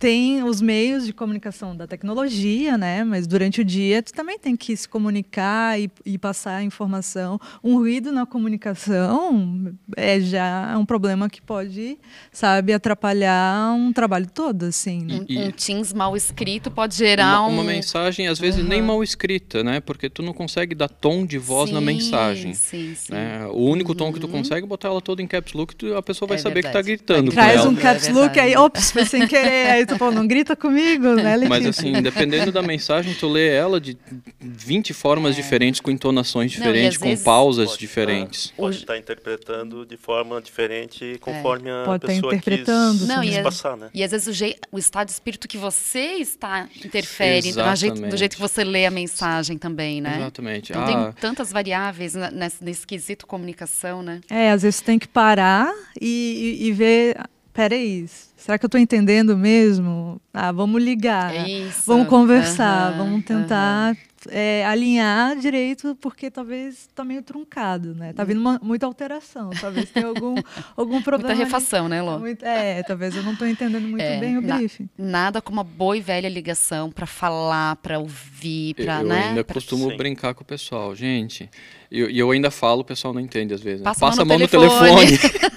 tem 0.00 0.42
os 0.42 0.62
meios 0.62 1.04
de 1.04 1.12
comunicação 1.12 1.76
da 1.76 1.86
tecnologia, 1.86 2.78
né? 2.78 3.04
Mas 3.04 3.26
durante 3.26 3.60
o 3.60 3.64
dia 3.64 4.02
tu 4.02 4.14
também 4.14 4.38
tem 4.38 4.56
que 4.56 4.74
se 4.74 4.88
comunicar 4.88 5.78
e, 5.78 5.90
e 6.06 6.16
passar 6.16 6.56
a 6.56 6.62
informação. 6.62 7.38
Um 7.62 7.74
ruído 7.74 8.10
na 8.10 8.24
comunicação 8.24 9.74
é 9.94 10.18
já 10.18 10.74
um 10.78 10.86
problema 10.86 11.28
que 11.28 11.42
pode, 11.42 11.98
sabe, 12.32 12.72
atrapalhar 12.72 13.74
um 13.74 13.92
trabalho 13.92 14.26
todo, 14.26 14.64
assim. 14.64 15.04
Né? 15.04 15.26
Um, 15.28 15.48
um 15.48 15.50
Teams 15.50 15.92
mal 15.92 16.16
escrito 16.16 16.70
pode 16.70 16.96
gerar 16.96 17.42
uma, 17.42 17.48
um... 17.48 17.52
uma 17.52 17.64
mensagem 17.64 18.26
às 18.26 18.38
vezes 18.38 18.62
uhum. 18.62 18.68
nem 18.68 18.80
mal 18.80 19.04
escrita, 19.04 19.62
né? 19.62 19.80
Porque 19.80 20.08
tu 20.08 20.22
não 20.22 20.32
consegue 20.32 20.74
dar 20.74 20.88
tom 20.88 21.26
de 21.26 21.36
voz 21.36 21.68
sim, 21.68 21.74
na 21.74 21.80
mensagem. 21.82 22.54
Sim, 22.54 22.94
sim. 22.94 23.12
Né? 23.12 23.46
O 23.52 23.66
único 23.66 23.92
uhum. 23.92 23.98
tom 23.98 24.12
que 24.14 24.18
tu 24.18 24.26
uhum. 24.26 24.32
consegue 24.32 24.64
é 24.64 24.66
botar 24.66 24.88
ela 24.88 25.02
toda 25.02 25.20
em 25.20 25.26
caps 25.26 25.52
look, 25.52 25.76
tu, 25.76 25.94
a 25.94 26.02
pessoa 26.02 26.26
vai 26.26 26.38
é 26.38 26.40
saber 26.40 26.62
verdade. 26.62 26.72
que 26.72 26.78
tá 26.78 26.82
gritando. 26.82 27.32
Traz 27.32 27.66
um 27.66 27.74
caps 27.74 28.08
look 28.08 28.38
é 28.38 28.40
aí, 28.40 28.56
ops, 28.56 28.92
foi 28.92 29.04
sem 29.04 29.28
querer. 29.28 29.89
Tu 29.94 29.98
falou, 29.98 30.14
não 30.14 30.26
grita 30.26 30.56
comigo, 30.56 31.08
né, 31.14 31.36
Letícia? 31.36 31.48
Mas 31.48 31.66
assim, 31.66 31.92
dependendo 32.02 32.52
da 32.52 32.62
mensagem, 32.62 33.14
tu 33.14 33.28
lê 33.28 33.48
ela 33.48 33.80
de 33.80 33.96
20 34.40 34.92
formas 34.92 35.36
é. 35.36 35.42
diferentes, 35.42 35.80
com 35.80 35.90
entonações 35.90 36.50
diferentes, 36.50 36.98
não, 36.98 37.08
com 37.08 37.22
pausas 37.22 37.76
diferentes. 37.76 38.48
Tá, 38.48 38.54
pode 38.56 38.76
estar 38.76 38.92
tá 38.92 38.98
interpretando 38.98 39.84
de 39.86 39.96
forma 39.96 40.40
diferente 40.40 41.16
conforme 41.20 41.68
é. 41.68 41.82
a 41.82 41.84
pode 41.84 42.02
tá 42.02 42.08
pessoa 42.08 42.34
interpretando, 42.34 42.98
quis, 42.98 43.08
não, 43.08 43.20
quis 43.22 43.36
e 43.36 43.42
passar, 43.42 43.76
né? 43.76 43.90
E 43.92 44.02
às 44.02 44.10
vezes 44.10 44.26
o, 44.26 44.32
je, 44.32 44.56
o 44.70 44.78
estado 44.78 45.06
de 45.06 45.12
espírito 45.12 45.48
que 45.48 45.58
você 45.58 46.14
está 46.14 46.68
interfere 46.84 47.52
jeito, 47.76 48.00
do 48.00 48.16
jeito 48.16 48.36
que 48.36 48.42
você 48.42 48.64
lê 48.64 48.86
a 48.86 48.90
mensagem 48.90 49.58
também, 49.58 50.00
né? 50.00 50.16
Exatamente. 50.16 50.72
Então 50.72 50.82
ah. 50.82 50.86
tem 50.86 51.12
tantas 51.20 51.52
variáveis 51.52 52.14
nesse, 52.14 52.64
nesse 52.64 52.86
quesito 52.86 53.26
comunicação, 53.26 54.02
né? 54.02 54.20
É, 54.30 54.50
às 54.50 54.62
vezes 54.62 54.80
tem 54.80 54.98
que 54.98 55.08
parar 55.08 55.72
e, 56.00 56.58
e, 56.60 56.68
e 56.68 56.72
ver 56.72 57.16
peraí, 57.52 58.06
será 58.40 58.58
que 58.58 58.64
eu 58.64 58.68
estou 58.68 58.80
entendendo 58.80 59.36
mesmo? 59.36 60.20
Ah, 60.32 60.50
vamos 60.50 60.82
ligar, 60.82 61.34
é 61.34 61.48
isso. 61.48 61.82
vamos 61.86 62.08
conversar, 62.08 62.92
uhum, 62.92 62.98
vamos 62.98 63.24
tentar 63.24 63.92
uhum. 63.92 64.32
é, 64.32 64.64
alinhar 64.64 65.36
direito, 65.36 65.96
porque 66.00 66.30
talvez 66.30 66.86
está 66.88 67.04
meio 67.04 67.22
truncado, 67.22 67.94
né? 67.94 68.10
Está 68.10 68.24
vindo 68.24 68.40
uma, 68.40 68.58
muita 68.62 68.86
alteração, 68.86 69.50
talvez 69.60 69.90
tenha 69.90 70.06
algum, 70.06 70.34
algum 70.76 71.02
problema. 71.02 71.34
Muita 71.34 71.44
refação, 71.44 71.88
né, 71.88 72.00
Lô? 72.00 72.18
Muito, 72.18 72.42
é, 72.44 72.82
talvez 72.82 73.14
eu 73.14 73.22
não 73.22 73.32
estou 73.32 73.46
entendendo 73.46 73.86
muito 73.86 74.02
é, 74.02 74.18
bem 74.18 74.38
o 74.38 74.40
na, 74.40 74.56
briefing. 74.56 74.88
Nada 74.96 75.42
como 75.42 75.58
uma 75.58 75.64
boa 75.64 75.96
e 75.96 76.00
velha 76.00 76.28
ligação 76.28 76.90
para 76.90 77.06
falar, 77.06 77.76
para 77.76 77.98
ouvir, 77.98 78.74
para, 78.74 79.02
né? 79.02 79.24
Eu 79.24 79.28
ainda 79.28 79.44
pra... 79.44 79.54
costumo 79.54 79.90
Sim. 79.90 79.96
brincar 79.96 80.34
com 80.34 80.42
o 80.42 80.46
pessoal, 80.46 80.94
gente... 80.94 81.48
E 81.90 81.98
eu, 81.98 82.10
eu, 82.10 82.30
ainda 82.30 82.50
falo, 82.50 82.82
o 82.82 82.84
pessoal 82.84 83.12
não 83.12 83.20
entende 83.20 83.52
às 83.52 83.60
vezes. 83.60 83.80
Né? 83.80 83.84
Passa, 83.84 84.00
Passa 84.00 84.22
a 84.22 84.24
mão 84.24 84.38
no 84.38 84.46
telefone. 84.46 85.18
telefone. 85.18 85.50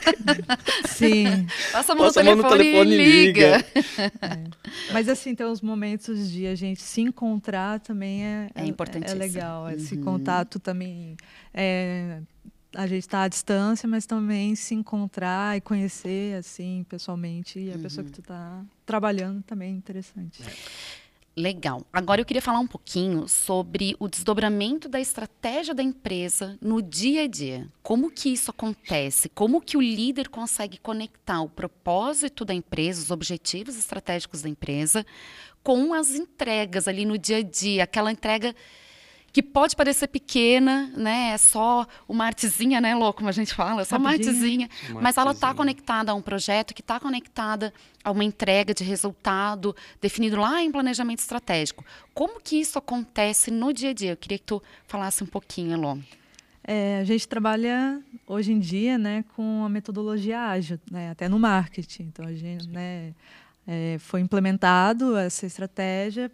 Sim. 0.88 1.26
Passa 1.72 1.92
a 1.92 1.96
mão, 1.96 2.06
Passa 2.06 2.24
no, 2.24 2.30
telefone 2.30 2.58
no 2.58 2.58
telefone 2.58 2.94
e 2.94 2.98
liga. 2.98 3.58
liga. 3.58 3.66
É. 4.22 4.44
Mas 4.92 5.08
assim, 5.08 5.36
tem 5.36 5.46
os 5.46 5.62
momentos 5.62 6.32
de 6.32 6.48
a 6.48 6.56
gente 6.56 6.82
se 6.82 7.02
encontrar 7.02 7.80
também 7.80 8.26
é, 8.26 8.50
é, 8.56 8.66
é, 8.66 9.12
é 9.12 9.14
legal. 9.14 9.66
Uhum. 9.66 9.70
Esse 9.72 9.98
contato 9.98 10.60
também. 10.60 11.16
É, 11.54 12.20
a 12.76 12.88
gente 12.88 13.04
está 13.04 13.24
à 13.24 13.28
distância, 13.28 13.88
mas 13.88 14.06
também 14.06 14.56
se 14.56 14.74
encontrar 14.74 15.56
e 15.56 15.62
conhecer 15.62 16.38
assim 16.38 16.84
pessoalmente 16.90 17.60
e 17.60 17.72
a 17.72 17.76
uhum. 17.76 17.82
pessoa 17.82 18.04
que 18.04 18.12
tu 18.12 18.22
está 18.22 18.64
trabalhando 18.86 19.44
também 19.44 19.70
é 19.70 19.78
interessante. 19.78 20.42
É. 20.42 20.54
Legal. 21.36 21.82
Agora 21.92 22.22
eu 22.22 22.26
queria 22.26 22.42
falar 22.44 22.60
um 22.60 22.68
pouquinho 22.68 23.28
sobre 23.28 23.96
o 24.00 24.08
desdobramento 24.08 24.88
da 24.88 25.00
estratégia 25.00 25.74
da 25.74 25.82
empresa 25.82 26.60
no 26.62 26.80
dia 26.80 27.24
a 27.24 27.28
dia. 27.28 27.68
Como 27.82 28.12
que 28.12 28.30
isso 28.30 28.52
acontece? 28.52 29.30
Como 29.30 29.60
que 29.60 29.76
o 29.76 29.82
líder 29.82 30.30
consegue 30.30 30.78
conectar 30.78 31.42
o 31.42 31.50
propósito 31.50 32.46
da 32.46 32.54
empresa, 32.54 33.02
os 33.02 33.10
objetivos 33.10 33.76
estratégicos 33.78 34.44
da 34.44 34.50
empresa, 34.50 35.04
com 35.64 35.92
as 35.92 36.12
entregas 36.12 36.88
ali 36.88 37.04
no 37.04 37.18
dia 37.18 37.38
a 37.38 37.44
dia, 37.44 37.84
aquela 37.84 38.12
entrega 38.12 38.56
que 39.34 39.42
pode 39.42 39.76
parecer 39.76 40.08
pequena, 40.08 40.94
né? 40.96 41.32
É 41.32 41.38
só 41.40 41.88
uma 42.08 42.26
artezinha, 42.26 42.80
né, 42.80 42.94
louco, 42.94 43.18
como 43.18 43.30
a 43.30 43.34
gente 43.34 43.54
fala, 43.54 43.82
é 43.82 43.86
só 43.86 43.98
uma 43.98 44.12
artezinha, 44.12 44.70
uma 44.92 45.02
mas 45.02 45.18
ela 45.18 45.32
está 45.32 45.54
conectada 45.56 46.12
a 46.12 46.16
um 46.16 46.22
projeto 46.22 46.72
que 46.72 46.82
está 46.82 47.00
conectada 47.00 47.74
a 48.04 48.12
uma 48.12 48.24
entrega 48.24 48.76
de 48.76 48.84
resultado 48.84 49.76
definido 50.00 50.38
lá 50.38 50.62
em 50.62 50.72
planejamento 50.72 51.20
estratégico. 51.20 51.84
Como 52.14 52.40
que 52.40 52.58
isso 52.58 52.78
acontece 52.78 53.50
no 53.50 53.74
dia 53.74 53.90
a 53.90 53.94
dia? 53.94 54.12
Eu 54.12 54.18
queria 54.18 54.38
que 54.38 54.46
tu 54.46 54.62
falasse 54.86 55.24
um 55.24 55.28
pouquinho, 55.28 55.74
Elô. 55.74 55.98
É, 56.64 57.00
a 57.00 57.04
gente 57.04 57.28
trabalha 57.28 58.02
hoje 58.28 58.54
em 58.54 58.60
dia, 58.60 58.98
né, 58.98 59.26
com 59.36 59.66
a 59.66 59.70
metodologia 59.70 60.40
ágil, 60.40 60.80
né, 60.90 61.10
até 61.10 61.28
no 61.28 61.40
marketing. 61.40 62.04
Então 62.04 62.26
a 62.26 62.34
gente, 62.34 62.70
né, 62.70 63.14
é, 63.68 63.98
foi 64.00 64.22
implementado 64.22 65.18
essa 65.18 65.48
estratégia 65.48 66.32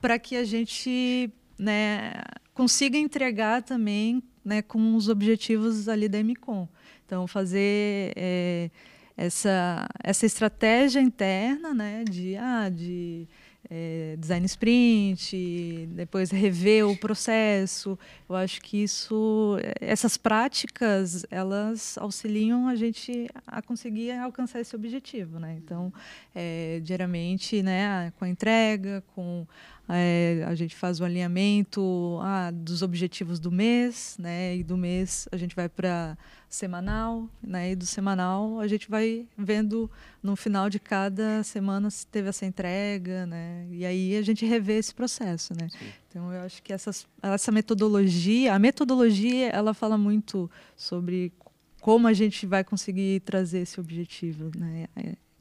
para 0.00 0.18
que 0.18 0.34
a 0.34 0.44
gente, 0.44 1.30
né, 1.58 2.12
consiga 2.54 2.96
entregar 2.96 3.62
também, 3.62 4.22
né, 4.44 4.62
com 4.62 4.94
os 4.94 5.08
objetivos 5.08 5.88
ali 5.88 6.08
da 6.08 6.22
MCOM. 6.22 6.68
Então 7.04 7.26
fazer 7.26 8.12
é, 8.16 8.70
essa 9.16 9.88
essa 10.02 10.26
estratégia 10.26 11.00
interna, 11.00 11.74
né, 11.74 12.04
de 12.04 12.36
ah, 12.36 12.68
de 12.68 13.26
é, 13.70 14.16
design 14.18 14.46
sprint, 14.46 15.88
depois 15.92 16.30
rever 16.30 16.86
o 16.86 16.96
processo. 16.96 17.98
Eu 18.28 18.36
acho 18.36 18.60
que 18.60 18.82
isso, 18.82 19.56
essas 19.80 20.16
práticas, 20.16 21.26
elas 21.30 21.98
auxiliam 21.98 22.68
a 22.68 22.74
gente 22.74 23.28
a 23.46 23.60
conseguir 23.60 24.12
alcançar 24.12 24.60
esse 24.60 24.74
objetivo, 24.74 25.38
né? 25.38 25.58
Então, 25.62 25.92
é, 26.34 26.80
diariamente, 26.82 27.62
né, 27.62 28.12
com 28.18 28.24
a 28.24 28.28
entrega, 28.28 29.02
com 29.14 29.46
é, 29.88 30.44
a 30.46 30.54
gente 30.54 30.76
faz 30.76 31.00
o 31.00 31.04
alinhamento 31.04 32.18
ah, 32.20 32.50
dos 32.50 32.82
objetivos 32.82 33.40
do 33.40 33.50
mês, 33.50 34.16
né? 34.18 34.56
E 34.56 34.62
do 34.62 34.76
mês 34.76 35.26
a 35.32 35.36
gente 35.38 35.56
vai 35.56 35.66
para 35.66 36.16
semanal, 36.46 37.26
né? 37.42 37.72
E 37.72 37.76
do 37.76 37.86
semanal 37.86 38.60
a 38.60 38.68
gente 38.68 38.90
vai 38.90 39.26
vendo 39.36 39.90
no 40.22 40.36
final 40.36 40.68
de 40.68 40.78
cada 40.78 41.42
semana 41.42 41.90
se 41.90 42.06
teve 42.06 42.28
essa 42.28 42.44
entrega, 42.44 43.24
né? 43.24 43.66
E 43.70 43.86
aí 43.86 44.14
a 44.16 44.22
gente 44.22 44.44
revê 44.44 44.74
esse 44.74 44.94
processo, 44.94 45.54
né? 45.54 45.68
Sim. 45.70 45.86
Então 46.08 46.32
eu 46.34 46.42
acho 46.42 46.62
que 46.62 46.72
essas, 46.72 47.06
essa 47.22 47.50
metodologia, 47.50 48.54
a 48.54 48.58
metodologia, 48.58 49.48
ela 49.48 49.72
fala 49.72 49.96
muito 49.96 50.50
sobre 50.76 51.32
como 51.80 52.06
a 52.06 52.12
gente 52.12 52.44
vai 52.44 52.62
conseguir 52.62 53.20
trazer 53.20 53.60
esse 53.60 53.80
objetivo, 53.80 54.50
né? 54.54 54.86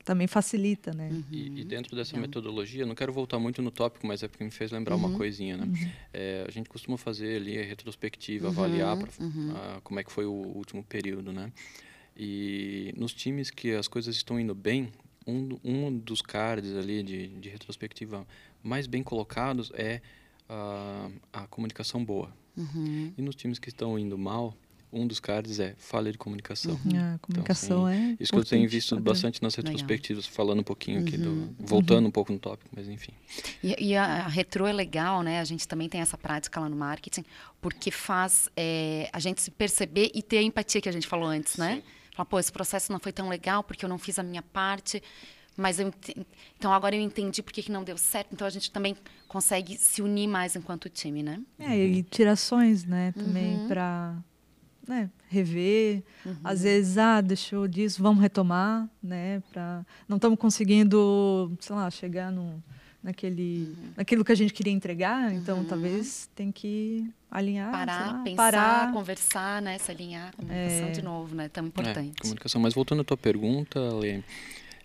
Também 0.08 0.26
facilita, 0.26 0.94
né? 0.94 1.10
Uhum. 1.12 1.24
E, 1.30 1.60
e, 1.60 1.64
dentro 1.66 1.94
dessa 1.94 2.16
Legal. 2.16 2.30
metodologia, 2.30 2.86
não 2.86 2.96
quero 2.96 3.12
voltar 3.12 3.38
muito 3.40 3.62
no 3.62 3.70
tópico, 3.70 4.08
mas 4.08 4.24
é 4.24 4.30
porque 4.30 4.42
me 4.42 4.50
fez 4.50 4.72
lembrar 4.72 4.96
uhum. 4.96 5.08
uma 5.08 5.18
coisinha, 5.18 5.58
né? 5.58 5.66
Uhum. 5.66 5.92
É, 6.14 6.46
a 6.48 6.50
gente 6.50 6.70
costuma 6.70 6.98
fazer 6.98 7.36
ali 7.36 7.60
a 7.60 7.64
retrospectiva, 7.66 8.48
avaliar 8.48 8.96
pra, 8.96 9.10
uhum. 9.20 9.54
a, 9.54 9.82
como 9.82 10.00
é 10.00 10.06
que 10.06 10.10
foi 10.10 10.26
o 10.26 10.32
último 10.32 10.82
período, 10.82 11.34
né? 11.34 11.52
E 12.16 12.94
nos 12.96 13.12
times 13.12 13.52
que 13.52 13.74
as 13.74 13.90
coisas 13.90 14.16
estão 14.16 14.40
indo 14.40 14.56
bem, 14.56 14.94
um, 15.28 15.60
um 15.62 15.98
dos 15.98 16.22
cards 16.22 16.74
ali 16.74 17.04
de, 17.04 17.28
de 17.28 17.50
retrospectiva 17.50 18.26
mais 18.64 18.88
bem 18.88 19.04
colocados 19.04 19.74
é 19.74 20.00
a, 20.48 21.10
a 21.34 21.48
comunicação 21.48 22.02
boa. 22.02 22.34
Uhum. 22.56 23.12
E 23.18 23.22
nos 23.22 23.36
times 23.36 23.60
que 23.60 23.68
estão 23.68 24.00
indo 24.00 24.18
mal, 24.18 24.56
um 24.92 25.06
dos 25.06 25.20
cards 25.20 25.60
é 25.60 25.76
falha 25.78 26.12
de 26.12 26.18
comunicação. 26.18 26.80
Uhum. 26.86 26.92
Ah, 26.96 27.20
comunicação 27.22 27.80
então, 27.80 27.88
assim, 27.88 28.12
é. 28.14 28.18
Isso 28.20 28.32
que 28.32 28.40
eu 28.40 28.46
tenho 28.46 28.70
visto 28.70 29.00
bastante 29.00 29.42
nas 29.42 29.54
retrospectivas, 29.56 30.26
legal. 30.26 30.36
falando 30.36 30.60
um 30.60 30.64
pouquinho 30.64 31.02
aqui 31.02 31.18
do. 31.18 31.30
Uhum. 31.30 31.56
voltando 31.60 32.04
uhum. 32.04 32.08
um 32.08 32.12
pouco 32.12 32.32
no 32.32 32.40
tópico, 32.40 32.70
mas 32.76 32.88
enfim. 32.88 33.12
E, 33.64 33.90
e 33.90 33.96
a, 33.96 34.04
a 34.04 34.28
retro 34.28 34.66
é 34.66 34.74
legal, 34.74 35.22
né? 35.22 35.40
A 35.40 35.44
gente 35.44 35.68
também 35.68 35.90
tem 35.90 36.02
essa 36.02 36.18
prática 36.18 36.60
lá 36.60 36.70
no 36.70 36.76
marketing, 36.76 37.26
porque 37.62 37.92
faz 37.92 38.50
é, 38.56 39.10
a 39.12 39.20
gente 39.20 39.42
se 39.42 39.52
perceber 39.52 40.12
e 40.14 40.22
ter 40.22 40.38
a 40.38 40.42
empatia 40.42 40.82
que 40.82 40.90
a 40.90 40.94
gente 40.94 41.08
falou 41.08 41.28
antes, 41.28 41.58
né? 41.58 41.84
Falar, 42.16 42.26
pô, 42.26 42.40
esse 42.40 42.52
processo 42.52 42.92
não 42.92 43.00
foi 43.00 43.12
tão 43.12 43.30
legal 43.30 43.64
porque 43.64 43.86
eu 43.86 43.90
não 43.90 43.98
fiz 43.98 44.18
a 44.18 44.24
minha 44.24 44.42
parte 44.42 45.02
mas 45.58 45.80
eu 45.80 45.92
então 46.58 46.72
agora 46.72 46.96
eu 46.96 47.02
entendi 47.02 47.42
por 47.42 47.52
que, 47.52 47.64
que 47.64 47.72
não 47.72 47.84
deu 47.84 47.98
certo 47.98 48.30
então 48.32 48.46
a 48.46 48.50
gente 48.50 48.70
também 48.70 48.96
consegue 49.28 49.76
se 49.76 50.04
unir 50.04 50.28
mais 50.28 50.56
enquanto 50.56 50.88
time 50.88 51.24
né 51.24 51.42
é 51.58 51.76
e 51.76 52.04
tirações 52.04 52.86
né 52.86 53.12
também 53.14 53.56
uhum. 53.56 53.68
para 53.68 54.16
né, 54.88 55.10
rever. 55.30 56.04
Uhum. 56.26 56.36
Às 56.44 56.64
vezes, 56.64 56.98
ah, 56.98 57.22
deixou 57.22 57.68
disso, 57.68 58.02
vamos 58.02 58.22
retomar, 58.22 58.88
né? 59.02 59.42
Pra... 59.52 59.86
Não 60.08 60.18
estamos 60.18 60.40
conseguindo, 60.40 61.52
sei 61.60 61.76
lá, 61.76 61.90
chegar 61.90 62.32
no, 62.32 62.64
naquele, 63.04 63.76
uhum. 63.78 63.92
naquilo 63.98 64.26
que 64.26 64.32
a 64.32 64.36
gente 64.36 64.54
queria 64.54 64.74
entregar, 64.74 65.34
então 65.34 65.60
uhum. 65.60 65.66
talvez 65.66 66.30
tem 66.36 66.52
que 66.52 67.10
alinhar, 67.30 67.72
parar, 67.72 68.08
lá, 68.08 68.24
pensar, 68.24 68.36
parar. 68.36 68.94
conversar, 68.94 69.62
né, 69.62 69.78
se 69.78 69.92
alinhar, 69.92 70.36
comunicação 70.36 70.88
é... 70.88 70.92
de 70.92 71.02
novo, 71.02 71.36
né, 71.36 71.50
tão 71.50 71.68
importante. 71.68 72.18
É, 72.18 72.22
comunicação. 72.22 72.62
Mas 72.62 72.74
voltando 72.74 73.02
à 73.02 73.04
tua 73.04 73.18
pergunta, 73.18 73.80
Lê, 73.94 74.22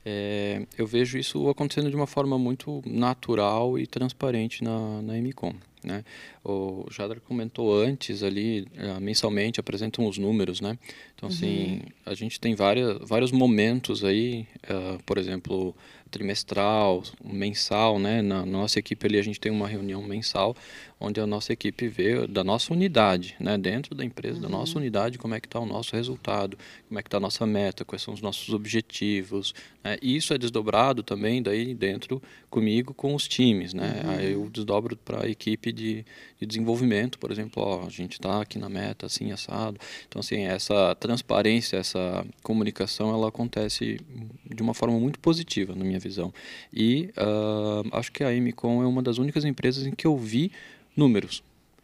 é, 0.05 0.67
eu 0.77 0.87
vejo 0.87 1.19
isso 1.19 1.49
acontecendo 1.49 1.89
de 1.89 1.97
uma 1.97 2.07
forma 2.07 2.39
muito 2.39 2.83
natural 2.85 3.79
e 3.79 3.87
transparente 3.87 4.65
na, 4.65 5.01
na 5.03 5.15
MCOM. 5.15 5.55
Né? 5.85 6.05
O 6.45 6.87
Jadra 6.91 7.21
comentou 7.21 7.75
antes 7.77 8.23
ali, 8.23 8.67
uh, 8.79 9.01
mensalmente 9.01 9.59
apresentam 9.59 10.07
os 10.07 10.17
números, 10.17 10.61
né? 10.61 10.79
Então, 11.17 11.29
assim, 11.29 11.73
uhum. 11.73 11.81
a 12.07 12.15
gente 12.15 12.39
tem 12.39 12.55
várias, 12.55 12.99
vários 13.01 13.33
momentos 13.33 14.05
aí, 14.05 14.47
uh, 14.65 15.03
por 15.05 15.19
exemplo, 15.19 15.75
trimestral, 16.13 17.03
mensal, 17.25 17.99
né? 17.99 18.21
Na 18.21 18.47
nossa 18.47 18.79
equipe 18.79 19.07
ali 19.07 19.19
a 19.19 19.23
gente 19.23 19.41
tem 19.41 19.51
uma 19.51 19.67
reunião 19.67 20.03
mensal 20.03 20.55
onde 21.01 21.21
a 21.21 21.27
nossa 21.27 21.53
equipe 21.53 21.89
vê 21.89 22.29
da 22.29 22.45
nossa 22.45 22.73
unidade, 22.73 23.35
né? 23.41 23.59
Dentro 23.59 23.95
da 23.95 24.05
empresa, 24.05 24.37
uhum. 24.37 24.43
da 24.43 24.49
nossa 24.49 24.75
uhum. 24.75 24.83
unidade, 24.83 25.19
como 25.19 25.35
é 25.35 25.41
que 25.41 25.49
está 25.49 25.59
o 25.59 25.67
nosso 25.67 25.97
resultado, 25.97 26.57
como 26.87 27.01
é 27.01 27.03
que 27.03 27.09
está 27.09 27.17
a 27.17 27.21
nossa 27.21 27.45
meta, 27.45 27.85
quais 27.85 28.03
são 28.03 28.15
os 28.15 28.21
nossos 28.21 28.55
objetivos. 28.55 29.53
Né? 29.83 29.97
E 30.01 30.15
isso 30.15 30.33
é 30.33 30.39
desdobrado 30.39 31.03
também 31.03 31.43
daí 31.43 31.75
dentro 31.75 32.23
comigo 32.49 32.95
com 32.95 33.15
os 33.15 33.27
times, 33.27 33.75
né? 33.75 34.03
Uhum. 34.05 34.11
Aí 34.11 34.33
eu 34.33 34.49
desdobro 34.51 34.97
para 34.97 35.25
a 35.25 35.29
equipe 35.29 35.73
de, 35.73 36.05
de, 36.43 36.47
desenvolvimento, 36.47 37.19
por 37.19 37.31
exemplo, 37.31 37.63
ó, 37.63 37.87
a 37.87 37.91
gente 37.91 38.13
está 38.13 38.41
aqui 38.41 38.59
na 38.59 38.69
meta, 38.69 39.07
assim, 39.07 39.33
assado. 39.33 39.79
Então, 40.09 40.21
assim, 40.21 40.43
essa 40.43 40.95
transparência, 40.97 41.77
essa 41.77 42.27
comunicação, 42.43 43.13
ela 43.13 43.29
acontece 43.29 44.01
de 44.45 44.63
uma 44.63 44.75
forma 44.75 44.99
muito 44.99 45.19
positiva, 45.19 45.75
na 45.75 45.85
minha 45.85 45.99
visão. 45.99 46.33
E 46.73 47.11
uh, 47.17 47.89
acho 47.97 48.13
que 48.13 48.25
a 48.25 48.31
MCOM 48.31 48.83
é 48.83 48.87
uma 48.87 49.03
das 49.03 49.19
únicas 49.19 49.45
empresas 49.45 49.87
em 49.87 49.93
que 49.93 50.07
eu 50.07 50.17
vi 50.17 50.53
números. 50.97 51.43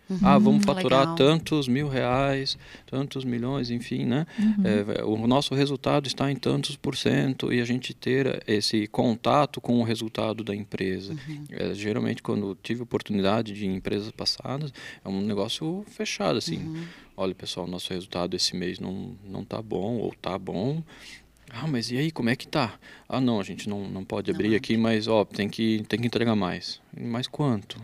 Uhum, 0.09 0.19
ah, 0.23 0.39
vamos 0.39 0.65
faturar 0.65 1.01
legal. 1.01 1.15
tantos 1.17 1.69
mil 1.69 1.89
reais, 1.89 2.57
tantos 2.87 3.25
milhões, 3.25 3.71
enfim, 3.71 4.05
né? 4.05 4.27
Uhum. 4.39 4.65
É, 4.65 5.05
o 5.05 5.27
nosso 5.27 5.55
resultado 5.55 6.07
está 6.07 6.31
em 6.31 6.37
tantos 6.37 6.77
por 6.77 6.97
cento 6.97 7.53
e 7.53 7.61
a 7.61 7.65
gente 7.65 7.93
ter 7.93 8.43
esse 8.47 8.87
contato 8.87 9.61
com 9.61 9.81
o 9.81 9.83
resultado 9.83 10.43
da 10.43 10.55
empresa. 10.55 11.13
Uhum. 11.13 11.45
É, 11.51 11.75
geralmente, 11.75 12.23
quando 12.23 12.57
tive 12.63 12.83
oportunidade 12.83 13.53
de 13.53 13.67
empresas 13.67 14.11
passadas, 14.11 14.73
é 15.05 15.09
um 15.09 15.21
negócio 15.21 15.85
fechado, 15.89 16.39
assim. 16.39 16.59
Uhum. 16.59 16.85
Olha, 17.17 17.35
pessoal, 17.35 17.67
nosso 17.67 17.93
resultado 17.93 18.35
esse 18.35 18.57
mês 18.57 18.79
não 18.79 19.17
não 19.25 19.45
tá 19.45 19.61
bom 19.61 19.97
ou 19.97 20.15
tá 20.15 20.39
bom. 20.39 20.83
Ah, 21.51 21.67
mas 21.67 21.91
e 21.91 21.97
aí, 21.97 22.11
como 22.11 22.29
é 22.29 22.37
que 22.37 22.47
tá? 22.47 22.79
Ah, 23.09 23.21
não, 23.21 23.41
a 23.41 23.43
gente 23.43 23.69
não, 23.69 23.89
não 23.89 24.05
pode 24.05 24.31
abrir 24.31 24.51
não, 24.51 24.57
aqui, 24.57 24.77
mas 24.77 25.09
ó, 25.09 25.25
tem 25.25 25.49
que, 25.49 25.83
tem 25.89 25.99
que 25.99 26.07
entregar 26.07 26.37
mais. 26.37 26.81
Mais 26.99 27.27
quanto? 27.27 27.81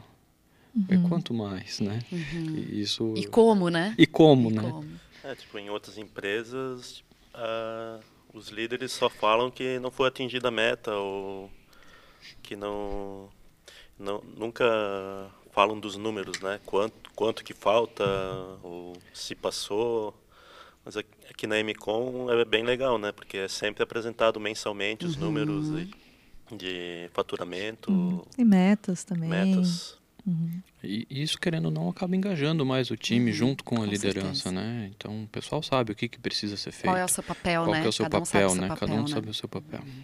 É 0.88 0.96
uhum. 0.96 1.08
Quanto 1.08 1.32
mais, 1.32 1.80
né? 1.80 2.00
Uhum. 2.10 2.56
E 2.56 2.80
isso... 2.80 3.14
E 3.16 3.26
como, 3.26 3.70
né? 3.70 3.94
E 3.96 4.06
como, 4.06 4.50
e 4.50 4.54
né? 4.54 4.62
Como. 4.62 4.84
É, 5.22 5.34
tipo, 5.34 5.58
em 5.58 5.70
outras 5.70 5.96
empresas, 5.96 7.02
uh, 7.34 8.02
os 8.32 8.48
líderes 8.48 8.92
só 8.92 9.08
falam 9.08 9.50
que 9.50 9.78
não 9.78 9.90
foi 9.90 10.08
atingida 10.08 10.48
a 10.48 10.50
meta 10.50 10.94
ou 10.94 11.50
que 12.42 12.56
não, 12.56 13.28
não 13.98 14.22
nunca 14.36 14.64
falam 15.52 15.78
dos 15.78 15.96
números, 15.96 16.40
né? 16.40 16.60
Quanto, 16.66 17.10
quanto 17.14 17.44
que 17.44 17.54
falta 17.54 18.04
ou 18.62 18.94
se 19.12 19.34
passou. 19.34 20.12
Mas 20.84 20.96
aqui 20.96 21.46
na 21.46 21.62
MCOM 21.62 22.30
é 22.30 22.44
bem 22.44 22.64
legal, 22.64 22.98
né? 22.98 23.12
Porque 23.12 23.38
é 23.38 23.48
sempre 23.48 23.82
apresentado 23.82 24.38
mensalmente 24.38 25.06
os 25.06 25.14
uhum. 25.14 25.22
números 25.22 25.70
de, 25.70 25.90
de 26.56 27.10
faturamento. 27.14 27.90
Uhum. 27.90 28.22
E 28.36 28.44
metas 28.44 29.04
também. 29.04 29.30
Metas. 29.30 29.96
Uhum. 30.26 30.62
E 30.82 31.06
isso, 31.10 31.38
querendo 31.38 31.66
ou 31.66 31.70
não, 31.70 31.88
acaba 31.88 32.16
engajando 32.16 32.64
mais 32.64 32.90
o 32.90 32.96
time 32.96 33.30
uhum, 33.30 33.36
junto 33.36 33.64
com 33.64 33.76
a 33.76 33.78
com 33.80 33.84
liderança, 33.84 34.34
certeza. 34.34 34.52
né? 34.52 34.90
Então, 34.96 35.24
o 35.24 35.28
pessoal 35.28 35.62
sabe 35.62 35.92
o 35.92 35.94
que, 35.94 36.08
que 36.08 36.18
precisa 36.18 36.56
ser 36.56 36.72
feito. 36.72 36.84
Qual 36.84 36.96
é 36.96 37.04
o 37.04 37.08
seu 37.08 37.22
papel, 37.22 37.62
Qual 37.62 37.72
né? 37.72 37.78
Qual 37.80 37.86
é 37.86 37.88
o 37.88 37.92
seu 37.92 38.04
Cada 38.04 38.24
papel, 38.24 38.50
um 38.50 38.54
né? 38.54 38.68
Papel, 38.68 38.88
Cada 38.88 39.00
um 39.00 39.04
né? 39.04 39.08
sabe 39.08 39.30
o 39.30 39.34
seu 39.34 39.48
papel. 39.48 39.80
Uhum. 39.80 40.02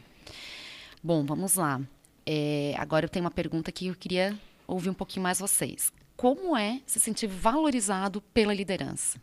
Bom, 1.03 1.25
vamos 1.25 1.55
lá. 1.55 1.81
É, 2.27 2.75
agora 2.77 3.07
eu 3.07 3.09
tenho 3.09 3.25
uma 3.25 3.31
pergunta 3.31 3.73
que 3.73 3.87
eu 3.87 3.95
queria 3.95 4.39
ouvir 4.67 4.91
um 4.91 4.95
pouquinho 4.95 5.23
mais 5.23 5.39
vocês. 5.39 5.93
Como 6.17 6.55
é 6.55 6.83
se 6.85 7.01
sentir 7.01 7.27
valorizado 7.27 8.21
pela 8.35 8.53
liderança? 8.53 9.19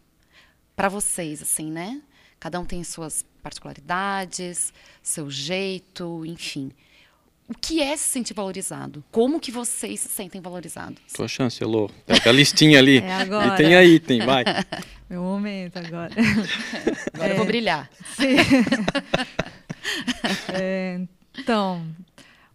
Para 0.75 0.89
vocês, 0.89 1.43
assim, 1.43 1.71
né? 1.71 2.01
Cada 2.39 2.59
um 2.59 2.65
tem 2.65 2.83
suas 2.83 3.23
particularidades, 3.41 4.73
seu 5.01 5.29
jeito, 5.29 6.25
enfim 6.25 6.71
o 7.49 7.53
que 7.53 7.81
é 7.81 7.95
se 7.95 8.09
sentir 8.09 8.33
valorizado? 8.33 9.03
Como 9.11 9.39
que 9.39 9.51
vocês 9.51 10.01
se 10.01 10.09
sentem 10.09 10.41
valorizados? 10.41 11.01
Tua 11.13 11.27
chance, 11.27 11.63
Elô. 11.63 11.89
Pega 12.05 12.29
a 12.29 12.33
listinha 12.33 12.77
ali. 12.79 12.99
É 13.07 13.13
agora. 13.13 13.53
E 13.53 13.57
tem 13.57 13.75
aí, 13.75 13.99
tem, 13.99 14.25
vai. 14.25 14.43
Meu 15.09 15.21
momento 15.21 15.77
agora. 15.77 16.13
Agora 17.13 17.29
é, 17.29 17.31
eu 17.31 17.37
vou 17.37 17.45
brilhar. 17.45 17.89
Sim. 18.17 18.35
é, 20.53 21.01
então, 21.37 21.85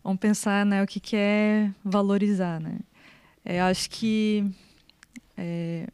vamos 0.04 0.20
pensar 0.20 0.66
né, 0.66 0.82
o 0.82 0.86
que, 0.86 1.00
que 1.00 1.16
é 1.16 1.70
valorizar. 1.82 2.60
Né? 2.60 2.76
É, 3.42 3.62
acho 3.62 3.88
que 3.88 4.44
é, 5.38 5.86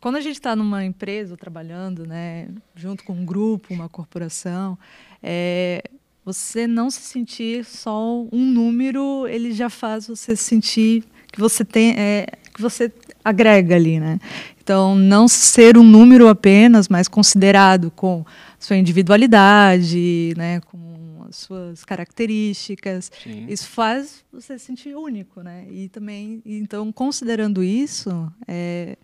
quando 0.00 0.16
a 0.16 0.20
gente 0.20 0.36
está 0.36 0.56
numa 0.56 0.84
empresa 0.84 1.36
trabalhando, 1.36 2.06
né, 2.06 2.48
junto 2.74 3.04
com 3.04 3.12
um 3.12 3.24
grupo, 3.24 3.74
uma 3.74 3.88
corporação, 3.88 4.78
é, 5.22 5.84
você 6.24 6.66
não 6.66 6.90
se 6.90 7.00
sentir 7.00 7.64
só 7.64 8.22
um 8.32 8.44
número, 8.44 9.26
ele 9.26 9.52
já 9.52 9.68
faz 9.68 10.06
você 10.06 10.36
sentir 10.36 11.04
que 11.32 11.40
você 11.40 11.64
tem, 11.64 11.94
é, 11.98 12.26
que 12.54 12.60
você 12.60 12.92
agrega 13.24 13.74
ali, 13.74 13.98
né? 13.98 14.18
Então, 14.62 14.94
não 14.94 15.26
ser 15.26 15.76
um 15.76 15.82
número 15.82 16.28
apenas, 16.28 16.88
mas 16.88 17.08
considerado 17.08 17.90
com 17.90 18.24
sua 18.58 18.76
individualidade, 18.76 20.34
né, 20.36 20.60
com 20.60 21.24
as 21.28 21.36
suas 21.36 21.84
características. 21.84 23.10
Sim. 23.22 23.46
Isso 23.48 23.68
faz 23.68 24.24
você 24.32 24.58
se 24.58 24.66
sentir 24.66 24.94
único, 24.94 25.42
né? 25.42 25.66
E 25.68 25.88
também, 25.88 26.40
então, 26.46 26.92
considerando 26.92 27.64
isso, 27.64 28.30
é, 28.46 28.96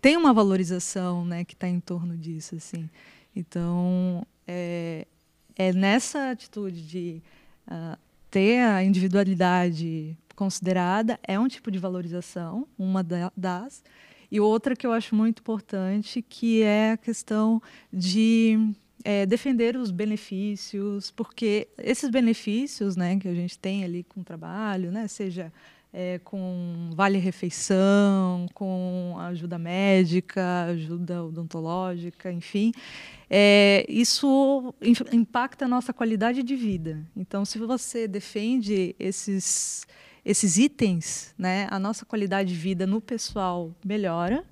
tem 0.00 0.16
uma 0.16 0.32
valorização, 0.32 1.24
né, 1.24 1.44
que 1.44 1.54
está 1.54 1.68
em 1.68 1.80
torno 1.80 2.16
disso, 2.16 2.54
assim. 2.54 2.88
Então, 3.36 4.26
é, 4.46 5.06
é 5.56 5.72
nessa 5.72 6.30
atitude 6.30 6.82
de 6.82 7.22
uh, 7.68 7.98
ter 8.30 8.60
a 8.60 8.82
individualidade 8.82 10.16
considerada 10.34 11.20
é 11.22 11.38
um 11.38 11.46
tipo 11.46 11.70
de 11.70 11.78
valorização, 11.78 12.66
uma 12.78 13.04
das. 13.36 13.84
E 14.30 14.40
outra 14.40 14.74
que 14.74 14.86
eu 14.86 14.92
acho 14.92 15.14
muito 15.14 15.40
importante, 15.40 16.22
que 16.22 16.62
é 16.62 16.92
a 16.92 16.96
questão 16.96 17.62
de 17.92 18.74
é, 19.04 19.26
defender 19.26 19.76
os 19.76 19.90
benefícios, 19.90 21.10
porque 21.10 21.68
esses 21.78 22.08
benefícios 22.08 22.96
né, 22.96 23.18
que 23.18 23.28
a 23.28 23.34
gente 23.34 23.58
tem 23.58 23.84
ali 23.84 24.02
com 24.04 24.20
o 24.20 24.24
trabalho, 24.24 24.90
né, 24.90 25.06
seja 25.06 25.52
é, 25.92 26.18
com 26.24 26.90
vale-refeição, 26.94 28.46
com 28.54 29.16
ajuda 29.18 29.58
médica, 29.58 30.64
ajuda 30.64 31.24
odontológica, 31.24 32.32
enfim, 32.32 32.72
é, 33.28 33.84
isso 33.88 34.74
impacta 35.12 35.66
a 35.66 35.68
nossa 35.68 35.92
qualidade 35.92 36.42
de 36.42 36.56
vida. 36.56 37.04
Então, 37.16 37.44
se 37.44 37.58
você 37.58 38.08
defende 38.08 38.96
esses 38.98 39.86
esses 40.24 40.56
itens, 40.56 41.34
né, 41.36 41.66
a 41.70 41.78
nossa 41.78 42.04
qualidade 42.04 42.52
de 42.52 42.58
vida 42.58 42.86
no 42.86 43.00
pessoal 43.00 43.74
melhora. 43.84 44.44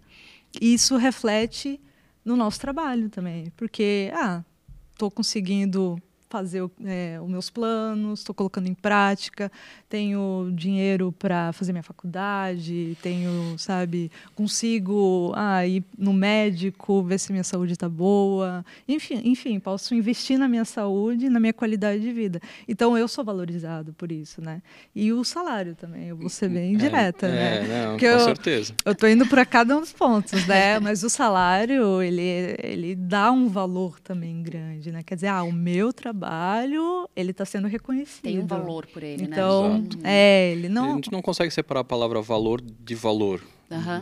E 0.61 0.75
isso 0.75 0.97
reflete 0.97 1.81
no 2.25 2.37
nosso 2.37 2.61
trabalho 2.61 3.09
também, 3.09 3.53
porque 3.57 4.11
ah, 4.15 4.45
estou 4.93 5.11
conseguindo 5.11 6.01
fazer 6.31 6.63
é, 6.85 7.19
os 7.21 7.29
meus 7.29 7.51
planos, 7.51 8.21
estou 8.21 8.33
colocando 8.33 8.69
em 8.69 8.75
prática, 8.75 9.51
tenho 9.89 10.49
dinheiro 10.55 11.11
para 11.11 11.53
fazer 11.53 11.73
minha 11.73 11.83
faculdade, 11.83 12.97
tenho, 13.03 13.59
sabe, 13.59 14.13
consigo 14.37 15.33
ah, 15.35 15.67
ir 15.67 15.83
no 15.99 16.13
médico, 16.13 17.03
ver 17.03 17.19
se 17.19 17.33
minha 17.33 17.43
saúde 17.43 17.73
está 17.73 17.89
boa, 17.89 18.65
enfim, 18.89 19.21
enfim, 19.25 19.59
posso 19.59 19.93
investir 19.93 20.39
na 20.39 20.47
minha 20.47 20.65
saúde, 20.65 21.29
na 21.29 21.41
minha 21.41 21.53
qualidade 21.53 22.01
de 22.01 22.13
vida. 22.13 22.41
Então 22.69 22.97
eu 22.97 23.09
sou 23.09 23.25
valorizado 23.25 23.93
por 23.95 24.13
isso, 24.13 24.41
né? 24.41 24.63
E 24.95 25.13
o 25.13 25.25
salário 25.25 25.75
também, 25.75 26.09
eu 26.09 26.17
vou 26.17 26.29
ser 26.29 26.49
bem 26.49 26.77
é, 26.77 26.79
direta, 26.79 27.27
é, 27.27 27.31
né? 27.31 27.85
Não, 27.85 27.91
Porque 27.91 28.07
com 28.07 28.13
eu, 28.13 28.21
certeza. 28.21 28.73
Eu 28.85 28.93
estou 28.93 29.09
indo 29.09 29.27
para 29.27 29.45
cada 29.45 29.77
um 29.77 29.81
dos 29.81 29.93
pontos, 29.93 30.47
né? 30.47 30.79
Mas 30.79 31.03
o 31.03 31.11
salário 31.11 32.01
ele 32.01 32.21
ele 32.63 32.95
dá 32.95 33.33
um 33.33 33.49
valor 33.49 33.99
também 33.99 34.41
grande, 34.45 34.93
né? 34.93 35.03
Quer 35.03 35.17
dizer, 35.17 35.27
ah, 35.27 35.43
o 35.43 35.53
meu 35.53 35.93
trabalho 35.93 36.20
trabalho, 36.21 37.09
ele 37.17 37.31
está 37.31 37.45
sendo 37.45 37.67
reconhecido. 37.67 38.23
Tem 38.23 38.39
um 38.39 38.47
valor 38.47 38.87
por 38.87 39.03
ele, 39.03 39.25
então, 39.25 39.79
né? 39.79 39.85
Então, 39.87 40.01
é, 40.05 40.53
ele 40.53 40.69
não... 40.69 40.93
A 40.93 40.95
gente 40.97 41.11
não 41.11 41.23
consegue 41.23 41.51
separar 41.51 41.81
a 41.81 41.85
palavra 41.85 42.21
valor 42.21 42.61
de 42.61 42.95
valor, 42.95 43.43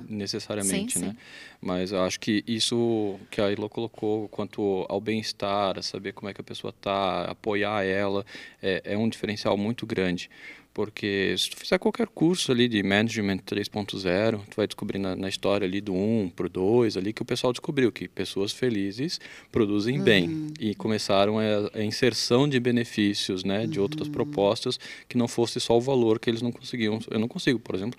necessariamente, 0.08 0.98
sim, 0.98 1.04
né? 1.04 1.10
Sim. 1.10 1.16
Mas 1.60 1.92
eu 1.92 2.02
acho 2.02 2.18
que 2.18 2.42
isso 2.46 3.18
que 3.30 3.40
a 3.40 3.50
Ilo 3.50 3.68
colocou 3.68 4.28
quanto 4.28 4.86
ao 4.88 5.00
bem-estar, 5.00 5.78
a 5.78 5.82
saber 5.82 6.12
como 6.12 6.28
é 6.28 6.34
que 6.34 6.40
a 6.40 6.44
pessoa 6.44 6.70
está, 6.70 7.24
apoiar 7.24 7.84
ela, 7.84 8.24
é, 8.62 8.82
é 8.84 8.96
um 8.96 9.08
diferencial 9.08 9.56
muito 9.56 9.86
grande 9.86 10.30
porque 10.78 11.34
se 11.36 11.50
tu 11.50 11.56
fizer 11.56 11.76
qualquer 11.76 12.06
curso 12.06 12.52
ali 12.52 12.68
de 12.68 12.80
Management 12.84 13.38
3.0, 13.38 14.42
tu 14.48 14.56
vai 14.56 14.64
descobrir 14.64 15.00
na, 15.00 15.16
na, 15.16 15.28
história 15.28 15.66
ali 15.66 15.80
do 15.80 15.92
1 15.92 16.30
pro 16.36 16.48
2 16.48 16.96
ali 16.96 17.12
que 17.12 17.20
o 17.20 17.24
pessoal 17.24 17.52
descobriu 17.52 17.90
que 17.90 18.06
pessoas 18.06 18.52
felizes 18.52 19.20
produzem 19.50 19.98
uhum. 19.98 20.04
bem 20.04 20.52
e 20.60 20.76
começaram 20.76 21.36
a, 21.36 21.42
a, 21.74 21.82
inserção 21.82 22.48
de 22.48 22.60
benefícios, 22.60 23.42
né, 23.42 23.66
de 23.66 23.80
outras 23.80 24.06
uhum. 24.06 24.12
propostas 24.12 24.78
que 25.08 25.18
não 25.18 25.26
fosse 25.26 25.58
só 25.58 25.76
o 25.76 25.80
valor 25.80 26.20
que 26.20 26.30
eles 26.30 26.42
não 26.42 26.52
conseguiam. 26.52 27.00
Eu 27.10 27.18
não 27.18 27.26
consigo, 27.26 27.58
por 27.58 27.74
exemplo, 27.74 27.98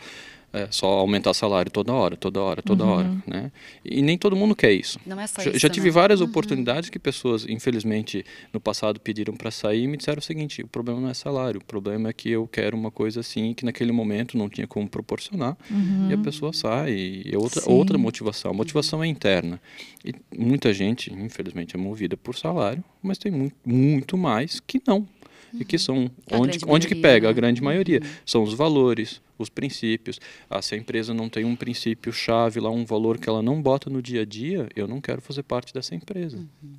é, 0.52 0.68
só 0.72 0.88
aumentar 0.88 1.34
salário 1.34 1.72
toda 1.72 1.94
hora, 1.94 2.18
toda 2.18 2.42
hora, 2.42 2.62
toda 2.62 2.84
uhum. 2.84 2.90
hora, 2.92 3.24
né? 3.28 3.52
E 3.86 4.02
nem 4.02 4.18
todo 4.18 4.36
mundo 4.36 4.56
quer 4.56 4.72
isso. 4.72 5.00
Não 5.06 5.20
é 5.20 5.28
só 5.28 5.42
já, 5.42 5.52
isso, 5.52 5.60
já 5.60 5.70
tive 5.70 5.88
né? 5.88 5.92
várias 5.92 6.22
uhum. 6.22 6.28
oportunidades 6.28 6.90
que 6.90 6.98
pessoas, 6.98 7.46
infelizmente, 7.48 8.26
no 8.52 8.60
passado 8.60 9.00
pediram 9.00 9.36
para 9.36 9.52
sair 9.52 9.84
e 9.84 9.88
me 9.88 9.98
disseram 9.98 10.20
o 10.20 10.22
seguinte: 10.22 10.64
o 10.64 10.68
problema 10.68 11.00
não 11.00 11.10
é 11.10 11.14
salário, 11.14 11.60
o 11.60 11.64
problema 11.64 12.10
é 12.10 12.14
que 12.14 12.30
eu 12.30 12.48
quero 12.48 12.76
uma 12.76 12.90
coisa 12.90 13.20
assim 13.20 13.54
que 13.54 13.64
naquele 13.64 13.92
momento 13.92 14.38
não 14.38 14.50
tinha 14.50 14.66
como 14.66 14.90
proporcionar 14.90 15.56
uhum. 15.70 16.10
e 16.10 16.14
a 16.14 16.18
pessoa 16.18 16.52
sai. 16.52 16.92
E 17.26 17.36
outra 17.36 17.62
Sim. 17.62 17.72
outra 17.72 17.98
motivação. 17.98 18.52
A 18.52 18.54
motivação 18.54 19.04
é 19.04 19.08
interna. 19.08 19.62
E 20.04 20.14
muita 20.36 20.74
gente, 20.74 21.14
infelizmente, 21.14 21.76
é 21.76 21.80
movida 21.80 22.18
por 22.18 22.36
salário, 22.36 22.84
mas 23.04 23.18
tem 23.18 23.32
muito, 23.32 23.56
muito 23.66 24.18
mais 24.18 24.60
que 24.60 24.82
não 24.88 25.08
e 25.54 25.66
que 25.66 25.78
são 25.78 26.10
onde, 26.32 26.60
onde 26.68 26.88
que 26.88 26.96
pega? 26.96 27.28
Né? 27.28 27.32
a 27.32 27.34
grande 27.34 27.62
maioria. 27.62 28.00
Uhum. 28.04 28.10
são 28.26 28.44
os 28.44 28.54
valores 28.54 29.22
os 29.38 29.50
princípios. 29.50 30.20
Ah, 30.50 30.62
se 30.62 30.76
a 30.76 30.78
empresa 30.78 31.14
não 31.14 31.30
tem 31.30 31.46
um 31.46 31.56
princípio 31.56 32.12
chave 32.12 32.60
lá 32.60 32.70
um 32.70 32.84
valor 32.84 33.18
que 33.18 33.30
ela 33.30 33.42
não 33.42 33.62
bota 33.62 33.90
no 33.90 34.02
dia 34.02 34.22
a 34.22 34.26
dia 34.26 34.68
eu 34.76 34.88
não 34.88 35.00
quero 35.00 35.22
fazer 35.22 35.44
parte 35.44 35.74
dessa 35.74 35.96
empresa. 35.96 36.38
Uhum. 36.38 36.76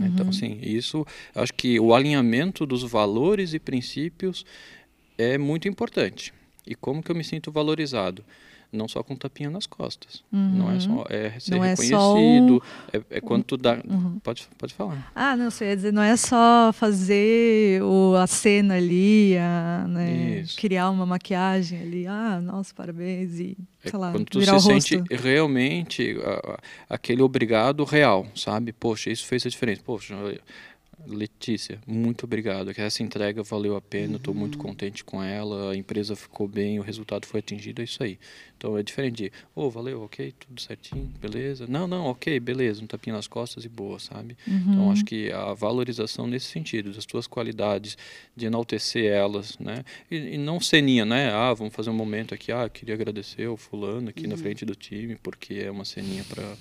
É, 0.00 0.06
então 0.06 0.32
sim 0.32 0.58
isso 0.62 1.06
acho 1.34 1.54
que 1.54 1.78
o 1.78 1.94
alinhamento 1.94 2.66
dos 2.66 2.82
valores 2.82 3.54
e 3.54 3.58
princípios 3.58 4.44
é 5.18 5.36
muito 5.38 5.68
importante. 5.68 6.32
E 6.66 6.74
como 6.74 7.02
que 7.02 7.10
eu 7.10 7.16
me 7.16 7.24
sinto 7.24 7.52
valorizado 7.52 8.24
não 8.72 8.88
só 8.88 9.02
com 9.02 9.16
tapinha 9.16 9.50
nas 9.50 9.66
costas. 9.66 10.22
Uhum. 10.32 10.50
Não 10.56 10.70
é 10.70 10.80
só 10.80 11.04
é 11.08 11.38
ser 11.38 11.52
não 11.52 11.60
reconhecido, 11.60 12.62
é, 12.92 12.98
o... 12.98 13.00
é, 13.00 13.16
é 13.18 13.20
quando 13.20 13.44
tu 13.44 13.56
dá. 13.56 13.78
Uhum. 13.88 14.18
Pode, 14.22 14.48
pode 14.58 14.74
falar. 14.74 15.10
Ah, 15.14 15.36
não, 15.36 15.50
sei 15.50 15.74
dizer, 15.74 15.92
não 15.92 16.02
é 16.02 16.16
só 16.16 16.72
fazer 16.72 17.82
o, 17.82 18.14
a 18.16 18.26
cena 18.26 18.74
ali, 18.74 19.36
a, 19.38 19.86
né, 19.88 20.44
criar 20.56 20.90
uma 20.90 21.06
maquiagem 21.06 21.80
ali, 21.80 22.06
ah, 22.06 22.40
nossa, 22.40 22.74
parabéns, 22.74 23.38
e 23.38 23.56
é 23.84 23.90
sei 23.90 23.98
lá, 23.98 24.12
quando 24.12 24.26
tu 24.26 24.40
se 24.40 24.60
sente 24.60 25.02
realmente 25.10 26.16
a, 26.24 26.52
a, 26.52 26.94
aquele 26.94 27.22
obrigado 27.22 27.84
real, 27.84 28.26
sabe? 28.34 28.72
Poxa, 28.72 29.10
isso 29.10 29.26
fez 29.26 29.46
a 29.46 29.48
diferença. 29.48 29.82
Poxa, 29.84 30.14
Letícia, 31.04 31.78
muito 31.86 32.24
obrigado. 32.24 32.72
Que 32.72 32.80
essa 32.80 33.02
entrega 33.02 33.42
valeu 33.42 33.76
a 33.76 33.80
pena, 33.80 34.16
estou 34.16 34.32
uhum. 34.32 34.40
muito 34.40 34.56
contente 34.56 35.04
com 35.04 35.22
ela, 35.22 35.72
a 35.72 35.76
empresa 35.76 36.16
ficou 36.16 36.48
bem, 36.48 36.78
o 36.78 36.82
resultado 36.82 37.26
foi 37.26 37.40
atingido, 37.40 37.82
é 37.82 37.84
isso 37.84 38.02
aí. 38.02 38.18
Então 38.56 38.78
é 38.78 38.82
diferente 38.82 39.24
de, 39.24 39.32
oh, 39.54 39.70
valeu, 39.70 40.02
ok, 40.02 40.32
tudo 40.32 40.60
certinho, 40.60 41.04
beleza. 41.20 41.66
Não, 41.68 41.86
não, 41.86 42.06
ok, 42.06 42.40
beleza, 42.40 42.82
um 42.82 42.86
tapinha 42.86 43.14
nas 43.14 43.28
costas 43.28 43.64
e 43.64 43.68
boa, 43.68 43.98
sabe? 43.98 44.36
Então, 44.46 44.54
uhum. 44.54 44.72
Então 44.72 44.90
acho 44.90 45.04
que 45.04 45.30
a 45.30 45.52
valorização 45.52 46.26
nesse 46.26 46.46
sentido, 46.46 46.92
das 46.92 47.04
tuas 47.04 47.26
qualidades, 47.26 47.96
de 48.34 48.46
enaltecer 48.46 49.04
elas, 49.12 49.58
né? 49.58 49.84
E, 50.10 50.16
e, 50.16 50.38
não 50.38 50.58
ceninha, 50.58 51.04
né? 51.04 51.30
Ah, 51.30 51.52
vamos 51.52 51.74
fazer 51.74 51.90
um 51.90 51.94
momento 51.94 52.32
aqui, 52.32 52.50
ah, 52.50 52.68
queria 52.68 52.94
agradecer 52.94 53.46
o 53.46 53.56
fulano 53.56 54.08
aqui 54.08 54.24
uhum. 54.24 54.30
na 54.30 54.36
frente 54.36 54.64
do 54.64 54.74
time, 54.74 55.16
porque 55.16 55.54
é 55.54 55.70
uma 55.70 55.84
ceninha 55.84 56.24
para 56.24 56.56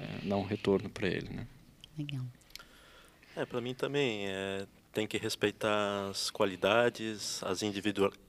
é, 0.00 0.26
dar 0.26 0.36
um 0.38 0.44
retorno 0.44 0.88
para 0.88 1.06
ele, 1.06 1.28
né? 1.28 1.46
Legal. 1.98 2.24
É, 3.38 3.46
para 3.46 3.60
mim 3.60 3.72
também 3.72 4.26
é, 4.26 4.66
tem 4.92 5.06
que 5.06 5.16
respeitar 5.16 6.08
as 6.10 6.28
qualidades, 6.28 7.40
as 7.44 7.62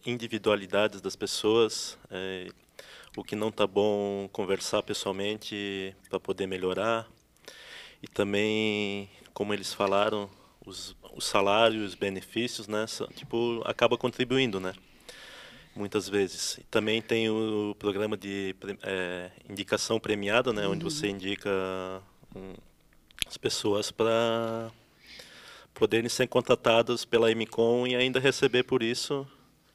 individualidades 0.06 1.02
das 1.02 1.16
pessoas. 1.16 1.98
É, 2.12 2.48
o 3.18 3.24
que 3.24 3.36
não 3.36 3.50
está 3.50 3.66
bom, 3.66 4.30
conversar 4.32 4.84
pessoalmente 4.84 5.96
para 6.08 6.20
poder 6.20 6.46
melhorar. 6.46 7.08
E 8.04 8.08
também, 8.08 9.10
como 9.34 9.52
eles 9.52 9.74
falaram, 9.74 10.30
os, 10.64 10.96
os 11.16 11.26
salários, 11.26 11.84
os 11.84 11.96
benefícios, 11.96 12.68
né, 12.68 12.86
tipo, 13.16 13.64
acaba 13.66 13.98
contribuindo, 13.98 14.60
né? 14.60 14.74
Muitas 15.76 16.08
vezes. 16.08 16.60
E 16.60 16.64
também 16.66 17.02
tem 17.02 17.32
o 17.32 17.76
programa 17.80 18.16
de 18.16 18.56
é, 18.84 19.32
indicação 19.50 20.00
premiada, 20.00 20.54
né, 20.54 20.68
uhum. 20.68 20.74
onde 20.74 20.84
você 20.84 21.08
indica 21.08 21.50
um, 22.36 22.54
as 23.26 23.38
pessoas 23.38 23.90
para 23.90 24.72
poderem 25.80 26.10
ser 26.10 26.28
contratadas 26.28 27.06
pela 27.06 27.32
Emicom 27.32 27.88
e 27.88 27.96
ainda 27.96 28.20
receber 28.20 28.64
por 28.64 28.84
isso 28.84 29.26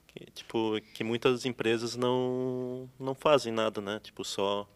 que, 0.09 0.27
tipo 0.33 0.79
que 0.93 1.03
muitas 1.03 1.47
empresas 1.47 1.97
não 1.97 2.89
não 3.01 3.15
fazem 3.15 3.53
nada 3.53 3.81
né 3.81 3.99
tipo 4.03 4.23
só 4.23 4.69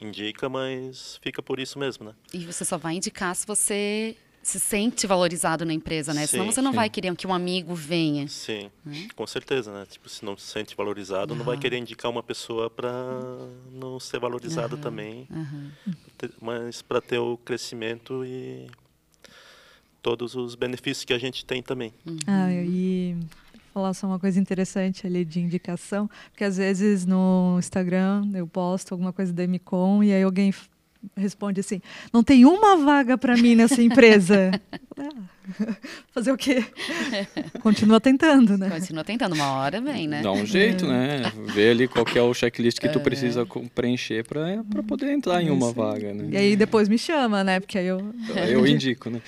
indica 0.00 0.48
mas 0.48 1.18
fica 1.22 1.42
por 1.42 1.60
isso 1.60 1.78
mesmo 1.78 2.06
né 2.06 2.14
e 2.32 2.46
você 2.46 2.64
só 2.64 2.78
vai 2.78 2.94
indicar 2.94 3.36
se 3.36 3.46
você 3.46 4.16
se 4.42 4.58
sente 4.58 5.06
valorizado 5.06 5.66
na 5.66 5.72
empresa, 5.74 6.14
né? 6.14 6.22
Sim, 6.22 6.38
Senão 6.38 6.46
você 6.50 6.62
não 6.62 6.70
sim. 6.70 6.76
vai 6.76 6.88
querer 6.88 7.14
que 7.14 7.26
um 7.26 7.34
amigo 7.34 7.74
venha. 7.74 8.26
Sim, 8.26 8.70
Né? 8.84 9.06
com 9.14 9.26
certeza, 9.26 9.70
né? 9.70 9.84
Tipo, 9.84 10.08
se 10.08 10.24
não 10.24 10.34
se 10.34 10.46
sente 10.46 10.74
valorizado, 10.74 11.34
não 11.34 11.44
vai 11.44 11.56
Aham. 11.56 11.60
querer 11.60 11.76
indicar 11.76 12.10
uma 12.10 12.22
pessoa 12.22 12.70
para 12.70 12.90
não 13.70 14.00
ser 14.00 14.18
valorizado 14.18 14.76
Aham. 14.76 14.82
também, 14.82 15.28
Aham. 15.30 15.70
mas 16.40 16.80
para 16.80 17.02
ter 17.02 17.18
o 17.18 17.36
crescimento 17.36 18.24
e 18.24 18.66
todos 20.02 20.34
os 20.34 20.54
benefícios 20.54 21.04
que 21.04 21.12
a 21.12 21.18
gente 21.18 21.44
tem 21.44 21.62
também. 21.62 21.92
Ah, 22.26 22.52
e 22.52 23.16
falar 23.72 23.94
só 23.94 24.06
uma 24.06 24.18
coisa 24.18 24.38
interessante 24.40 25.06
ali 25.06 25.24
de 25.24 25.40
indicação, 25.40 26.08
porque 26.30 26.44
às 26.44 26.56
vezes 26.56 27.06
no 27.06 27.56
Instagram 27.58 28.28
eu 28.34 28.46
posto 28.46 28.92
alguma 28.92 29.12
coisa 29.12 29.32
da 29.32 29.44
Emicom 29.44 30.02
e 30.02 30.12
aí 30.12 30.22
alguém 30.22 30.52
responde 31.16 31.60
assim: 31.60 31.80
não 32.12 32.22
tem 32.22 32.44
uma 32.44 32.76
vaga 32.76 33.16
para 33.18 33.36
mim 33.36 33.54
nessa 33.54 33.82
empresa. 33.82 34.50
Ah, 35.02 35.74
Fazer 36.12 36.30
o 36.30 36.36
quê? 36.36 36.62
Continua 37.60 38.00
tentando, 38.00 38.58
né? 38.58 38.68
Continua 38.68 39.02
tentando, 39.02 39.34
uma 39.34 39.50
hora 39.52 39.80
vem, 39.80 40.06
né? 40.06 40.22
Dá 40.22 40.30
um 40.30 40.44
jeito, 40.44 40.86
né? 40.86 41.22
Ver 41.54 41.70
ali 41.70 41.88
qual 41.88 42.04
que 42.04 42.18
é 42.18 42.22
o 42.22 42.34
checklist 42.34 42.78
que 42.78 42.88
tu 42.88 43.00
precisa 43.00 43.46
preencher 43.74 44.24
para 44.24 44.62
para 44.62 44.82
poder 44.82 45.10
entrar 45.10 45.42
em 45.42 45.48
uma 45.50 45.72
vaga, 45.72 46.10
E 46.10 46.14
né? 46.14 46.38
aí 46.38 46.54
depois 46.54 46.86
me 46.88 46.98
chama, 46.98 47.42
né? 47.42 47.60
Porque 47.60 47.78
aí 47.78 47.86
eu. 47.86 48.12
Eu 48.48 48.66
indico, 48.68 49.08
né? 49.08 49.22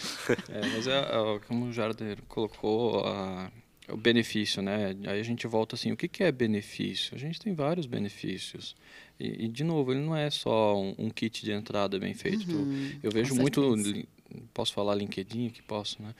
É, 0.51 0.61
mas 0.75 0.87
é, 0.87 0.99
é, 0.99 1.41
como 1.49 1.66
o 1.66 1.73
Jarder 1.73 2.18
colocou, 2.29 3.05
a- 3.07 3.51
o 3.89 3.97
benefício, 3.97 4.62
né? 4.62 4.95
Aí 5.07 5.20
a 5.20 5.22
gente 5.22 5.47
volta 5.47 5.74
assim, 5.74 5.93
o 5.93 5.97
que, 5.97 6.09
que 6.09 6.22
é 6.22 6.30
benefício? 6.33 7.14
A 7.14 7.18
gente 7.18 7.41
tem 7.41 7.53
vários 7.55 7.87
benefícios. 7.87 8.74
E, 9.18 9.45
e, 9.45 9.49
de 9.49 9.64
novo, 9.64 9.93
ele 9.93 10.01
não 10.01 10.16
é 10.16 10.30
só 10.30 10.80
um, 10.80 10.95
um 10.99 11.11
kit 11.11 11.45
de 11.45 11.53
entrada 11.53 11.99
bem 11.99 12.14
feito. 12.14 12.57
Uhum, 12.57 12.66
eu 13.03 13.11
vejo 13.11 13.35
muito, 13.35 13.74
li- 13.74 14.09
posso 14.55 14.72
falar 14.72 14.95
LinkedIn 14.95 15.49
aqui? 15.49 15.62
Posso, 15.62 16.01
né? 16.03 16.14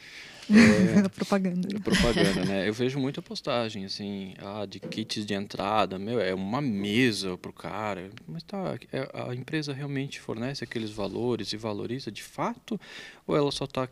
propaganda. 1.15 1.69
É, 1.75 1.79
propaganda, 1.79 2.45
né? 2.45 2.69
Eu 2.69 2.75
vejo 2.75 2.99
muita 2.99 3.23
postagem, 3.23 3.85
assim, 3.85 4.35
ah, 4.39 4.67
de 4.67 4.81
kits 4.81 5.25
de 5.25 5.33
entrada, 5.35 5.99
meu, 5.99 6.21
é 6.21 6.35
uma 6.35 6.61
mesa 6.61 7.39
pro 7.39 7.53
cara. 7.53 8.11
Mas 8.27 8.43
tá, 8.43 8.79
é- 8.93 9.09
a 9.15 9.35
empresa 9.35 9.73
realmente 9.73 10.21
fornece 10.21 10.65
aqueles 10.65 10.91
valores 10.91 11.53
e 11.53 11.57
valoriza 11.57 12.11
de 12.11 12.23
fato? 12.23 12.79
Ou 13.27 13.37
ela 13.37 13.51
só 13.51 13.65
está 13.65 13.89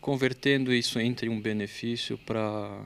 convertendo 0.00 0.72
isso 0.72 1.00
entre 1.00 1.28
um 1.28 1.40
benefício 1.40 2.18
para 2.18 2.84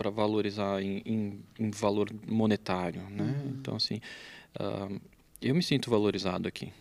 para 0.00 0.08
valorizar 0.08 0.80
em, 0.82 1.02
em, 1.04 1.44
em 1.58 1.70
valor 1.70 2.08
monetário, 2.26 3.02
né? 3.10 3.38
Então, 3.48 3.76
assim, 3.76 4.00
ah, 4.58 4.88
eu 5.42 5.54
me 5.54 5.62
sinto 5.62 5.90
valorizado 5.90 6.48
aqui. 6.48 6.72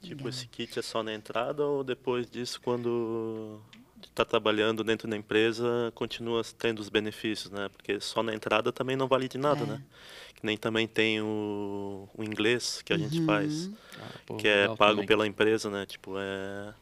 Tipo, 0.00 0.28
esse 0.28 0.46
kit 0.46 0.78
é 0.78 0.82
só 0.82 1.02
na 1.02 1.12
entrada 1.12 1.66
ou 1.66 1.82
depois 1.82 2.30
disso, 2.30 2.60
quando 2.60 3.60
está 4.06 4.24
trabalhando 4.24 4.84
dentro 4.84 5.08
da 5.08 5.16
empresa, 5.16 5.90
continua 5.92 6.42
tendo 6.56 6.78
os 6.78 6.88
benefícios, 6.88 7.50
né? 7.50 7.68
Porque 7.68 7.98
só 8.00 8.22
na 8.22 8.32
entrada 8.32 8.70
também 8.70 8.94
não 8.94 9.08
vale 9.08 9.26
de 9.28 9.36
nada, 9.36 9.64
É. 9.64 9.66
né? 9.66 9.82
Que 10.36 10.46
nem 10.46 10.56
também 10.56 10.86
tem 10.86 11.20
o, 11.20 12.08
o 12.16 12.22
inglês 12.22 12.80
que 12.82 12.92
a 12.92 12.96
gente 12.96 13.20
faz, 13.26 13.68
Ah, 13.98 14.08
pô, 14.24 14.36
que 14.36 14.46
é 14.46 14.68
pago 14.68 14.92
também. 14.92 15.06
pela 15.06 15.26
empresa, 15.26 15.68
né? 15.68 15.84
Tipo, 15.84 16.14
é... 16.16 16.72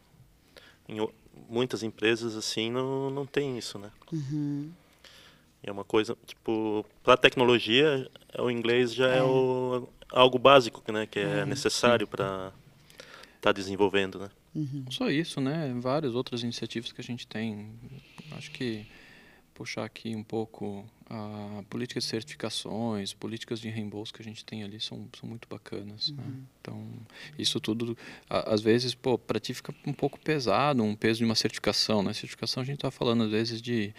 Em 0.86 0.98
muitas 1.48 1.82
empresas, 1.82 2.36
assim, 2.36 2.70
não, 2.70 3.08
não 3.08 3.24
tem 3.24 3.56
isso, 3.56 3.78
né? 3.78 3.90
Uhum. 4.12 4.70
E 5.62 5.68
é 5.68 5.72
uma 5.72 5.84
coisa, 5.84 6.16
tipo, 6.26 6.84
para 7.02 7.16
tecnologia, 7.16 8.08
é 8.32 8.40
o 8.42 8.50
inglês 8.50 8.94
já 8.94 9.08
é, 9.08 9.22
o, 9.22 9.88
algo 10.10 10.38
básico, 10.38 10.82
né? 10.92 11.06
Que 11.06 11.18
é 11.18 11.44
necessário 11.44 12.06
para 12.06 12.52
estar 13.36 13.52
desenvolvendo, 13.52 14.18
né? 14.18 14.30
Não 14.54 14.90
só 14.90 15.10
isso, 15.10 15.40
né? 15.40 15.72
Várias 15.80 16.14
outras 16.14 16.42
iniciativas 16.42 16.90
que 16.92 17.00
a 17.00 17.04
gente 17.04 17.26
tem. 17.26 17.70
Acho 18.32 18.50
que 18.50 18.86
puxar 19.54 19.84
aqui 19.84 20.14
um 20.14 20.22
pouco 20.22 20.84
a 21.10 21.64
políticas 21.68 22.04
de 22.04 22.10
certificações, 22.10 23.12
políticas 23.12 23.58
de 23.60 23.68
reembolso 23.68 24.14
que 24.14 24.22
a 24.22 24.24
gente 24.24 24.44
tem 24.44 24.62
ali 24.62 24.80
são, 24.80 25.08
são 25.18 25.28
muito 25.28 25.48
bacanas. 25.48 26.10
Né? 26.12 26.22
Então, 26.60 26.86
isso 27.36 27.58
tudo, 27.58 27.98
a- 28.30 28.54
às 28.54 28.60
vezes, 28.60 28.94
pô, 28.94 29.18
para 29.18 29.40
ti 29.40 29.54
fica 29.54 29.74
um 29.84 29.92
pouco 29.92 30.18
pesado, 30.20 30.82
um 30.84 30.94
peso 30.94 31.18
de 31.18 31.24
uma 31.24 31.34
certificação. 31.34 32.02
Né? 32.04 32.12
Certificação 32.12 32.62
a 32.62 32.66
gente 32.66 32.76
está 32.76 32.90
falando, 32.90 33.24
às 33.24 33.30
vezes, 33.32 33.60
de, 33.60 33.92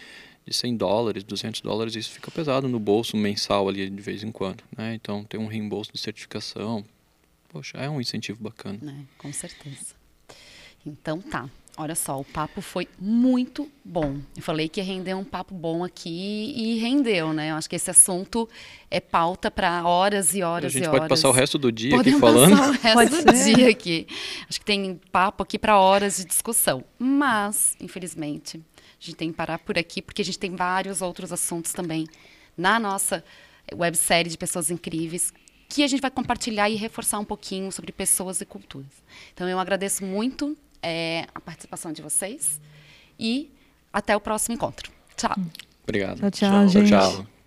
de 0.45 0.53
100 0.53 0.77
dólares, 0.77 1.23
200 1.23 1.61
dólares, 1.61 1.95
isso 1.95 2.11
fica 2.11 2.31
pesado 2.31 2.67
no 2.67 2.79
bolso 2.79 3.15
mensal 3.15 3.69
ali 3.69 3.89
de 3.89 4.01
vez 4.01 4.23
em 4.23 4.31
quando. 4.31 4.63
Né? 4.77 4.95
Então, 4.95 5.23
ter 5.23 5.37
um 5.37 5.47
reembolso 5.47 5.91
de 5.93 5.99
certificação, 5.99 6.83
poxa, 7.49 7.77
é 7.77 7.89
um 7.89 8.01
incentivo 8.01 8.41
bacana. 8.41 8.79
né? 8.81 9.05
Com 9.17 9.31
certeza. 9.31 9.95
Então 10.85 11.21
tá. 11.21 11.49
Olha 11.77 11.95
só, 11.95 12.19
o 12.19 12.25
papo 12.25 12.59
foi 12.61 12.89
muito 12.99 13.71
bom. 13.85 14.17
Eu 14.35 14.41
falei 14.43 14.67
que 14.67 14.81
ia 14.81 14.83
render 14.83 15.13
um 15.13 15.23
papo 15.23 15.55
bom 15.55 15.81
aqui 15.81 16.53
e 16.53 16.77
rendeu, 16.77 17.31
né? 17.31 17.51
Eu 17.51 17.55
acho 17.55 17.69
que 17.69 17.75
esse 17.75 17.89
assunto 17.89 18.49
é 18.91 18.99
pauta 18.99 19.49
para 19.49 19.87
horas 19.87 20.33
e 20.35 20.41
A 20.41 20.49
horas 20.49 20.73
gente 20.73 20.83
e 20.83 20.87
pode 20.87 20.97
horas. 20.97 21.07
passar 21.09 21.29
o 21.29 21.31
resto 21.31 21.57
do 21.57 21.71
dia 21.71 21.91
aqui 21.95 22.11
Podemos 22.11 22.19
falando. 22.19 22.51
passar 22.57 22.69
o 22.69 22.71
resto 22.73 22.93
Pode 22.95 23.23
do 23.23 23.35
ser. 23.37 23.55
dia 23.55 23.69
aqui. 23.69 24.07
Acho 24.49 24.59
que 24.59 24.65
tem 24.65 24.99
papo 25.09 25.41
aqui 25.41 25.57
para 25.57 25.79
horas 25.79 26.17
de 26.17 26.25
discussão. 26.25 26.83
Mas, 26.97 27.77
infelizmente, 27.79 28.59
a 29.01 29.05
gente 29.05 29.15
tem 29.15 29.31
que 29.31 29.37
parar 29.37 29.59
por 29.59 29.77
aqui, 29.77 30.01
porque 30.01 30.21
a 30.21 30.25
gente 30.25 30.37
tem 30.37 30.55
vários 30.55 31.01
outros 31.01 31.31
assuntos 31.31 31.73
também 31.73 32.07
na 32.57 32.79
nossa 32.79 33.23
websérie 33.73 34.29
de 34.29 34.37
pessoas 34.37 34.69
incríveis 34.69 35.33
que 35.69 35.83
a 35.83 35.87
gente 35.87 36.01
vai 36.01 36.09
compartilhar 36.09 36.69
e 36.69 36.75
reforçar 36.75 37.19
um 37.19 37.25
pouquinho 37.25 37.71
sobre 37.71 37.91
pessoas 37.91 38.41
e 38.41 38.45
culturas. 38.45 38.91
Então, 39.33 39.47
eu 39.47 39.59
agradeço 39.59 40.03
muito 40.03 40.57
eh, 40.81 41.27
a 41.33 41.39
participação 41.39 41.93
de 41.93 42.01
vocês 42.01 42.59
e 43.19 43.51
até 43.93 44.15
o 44.15 44.19
próximo 44.19 44.55
encontro. 44.55 44.91
Tchau. 45.15 45.35
Obrigado. 45.83 46.19
Tchau, 46.19 46.31
tchau, 46.31 46.49
Tchau, 46.49 46.67
gente. 46.67 46.89
Tchau. 46.89 47.38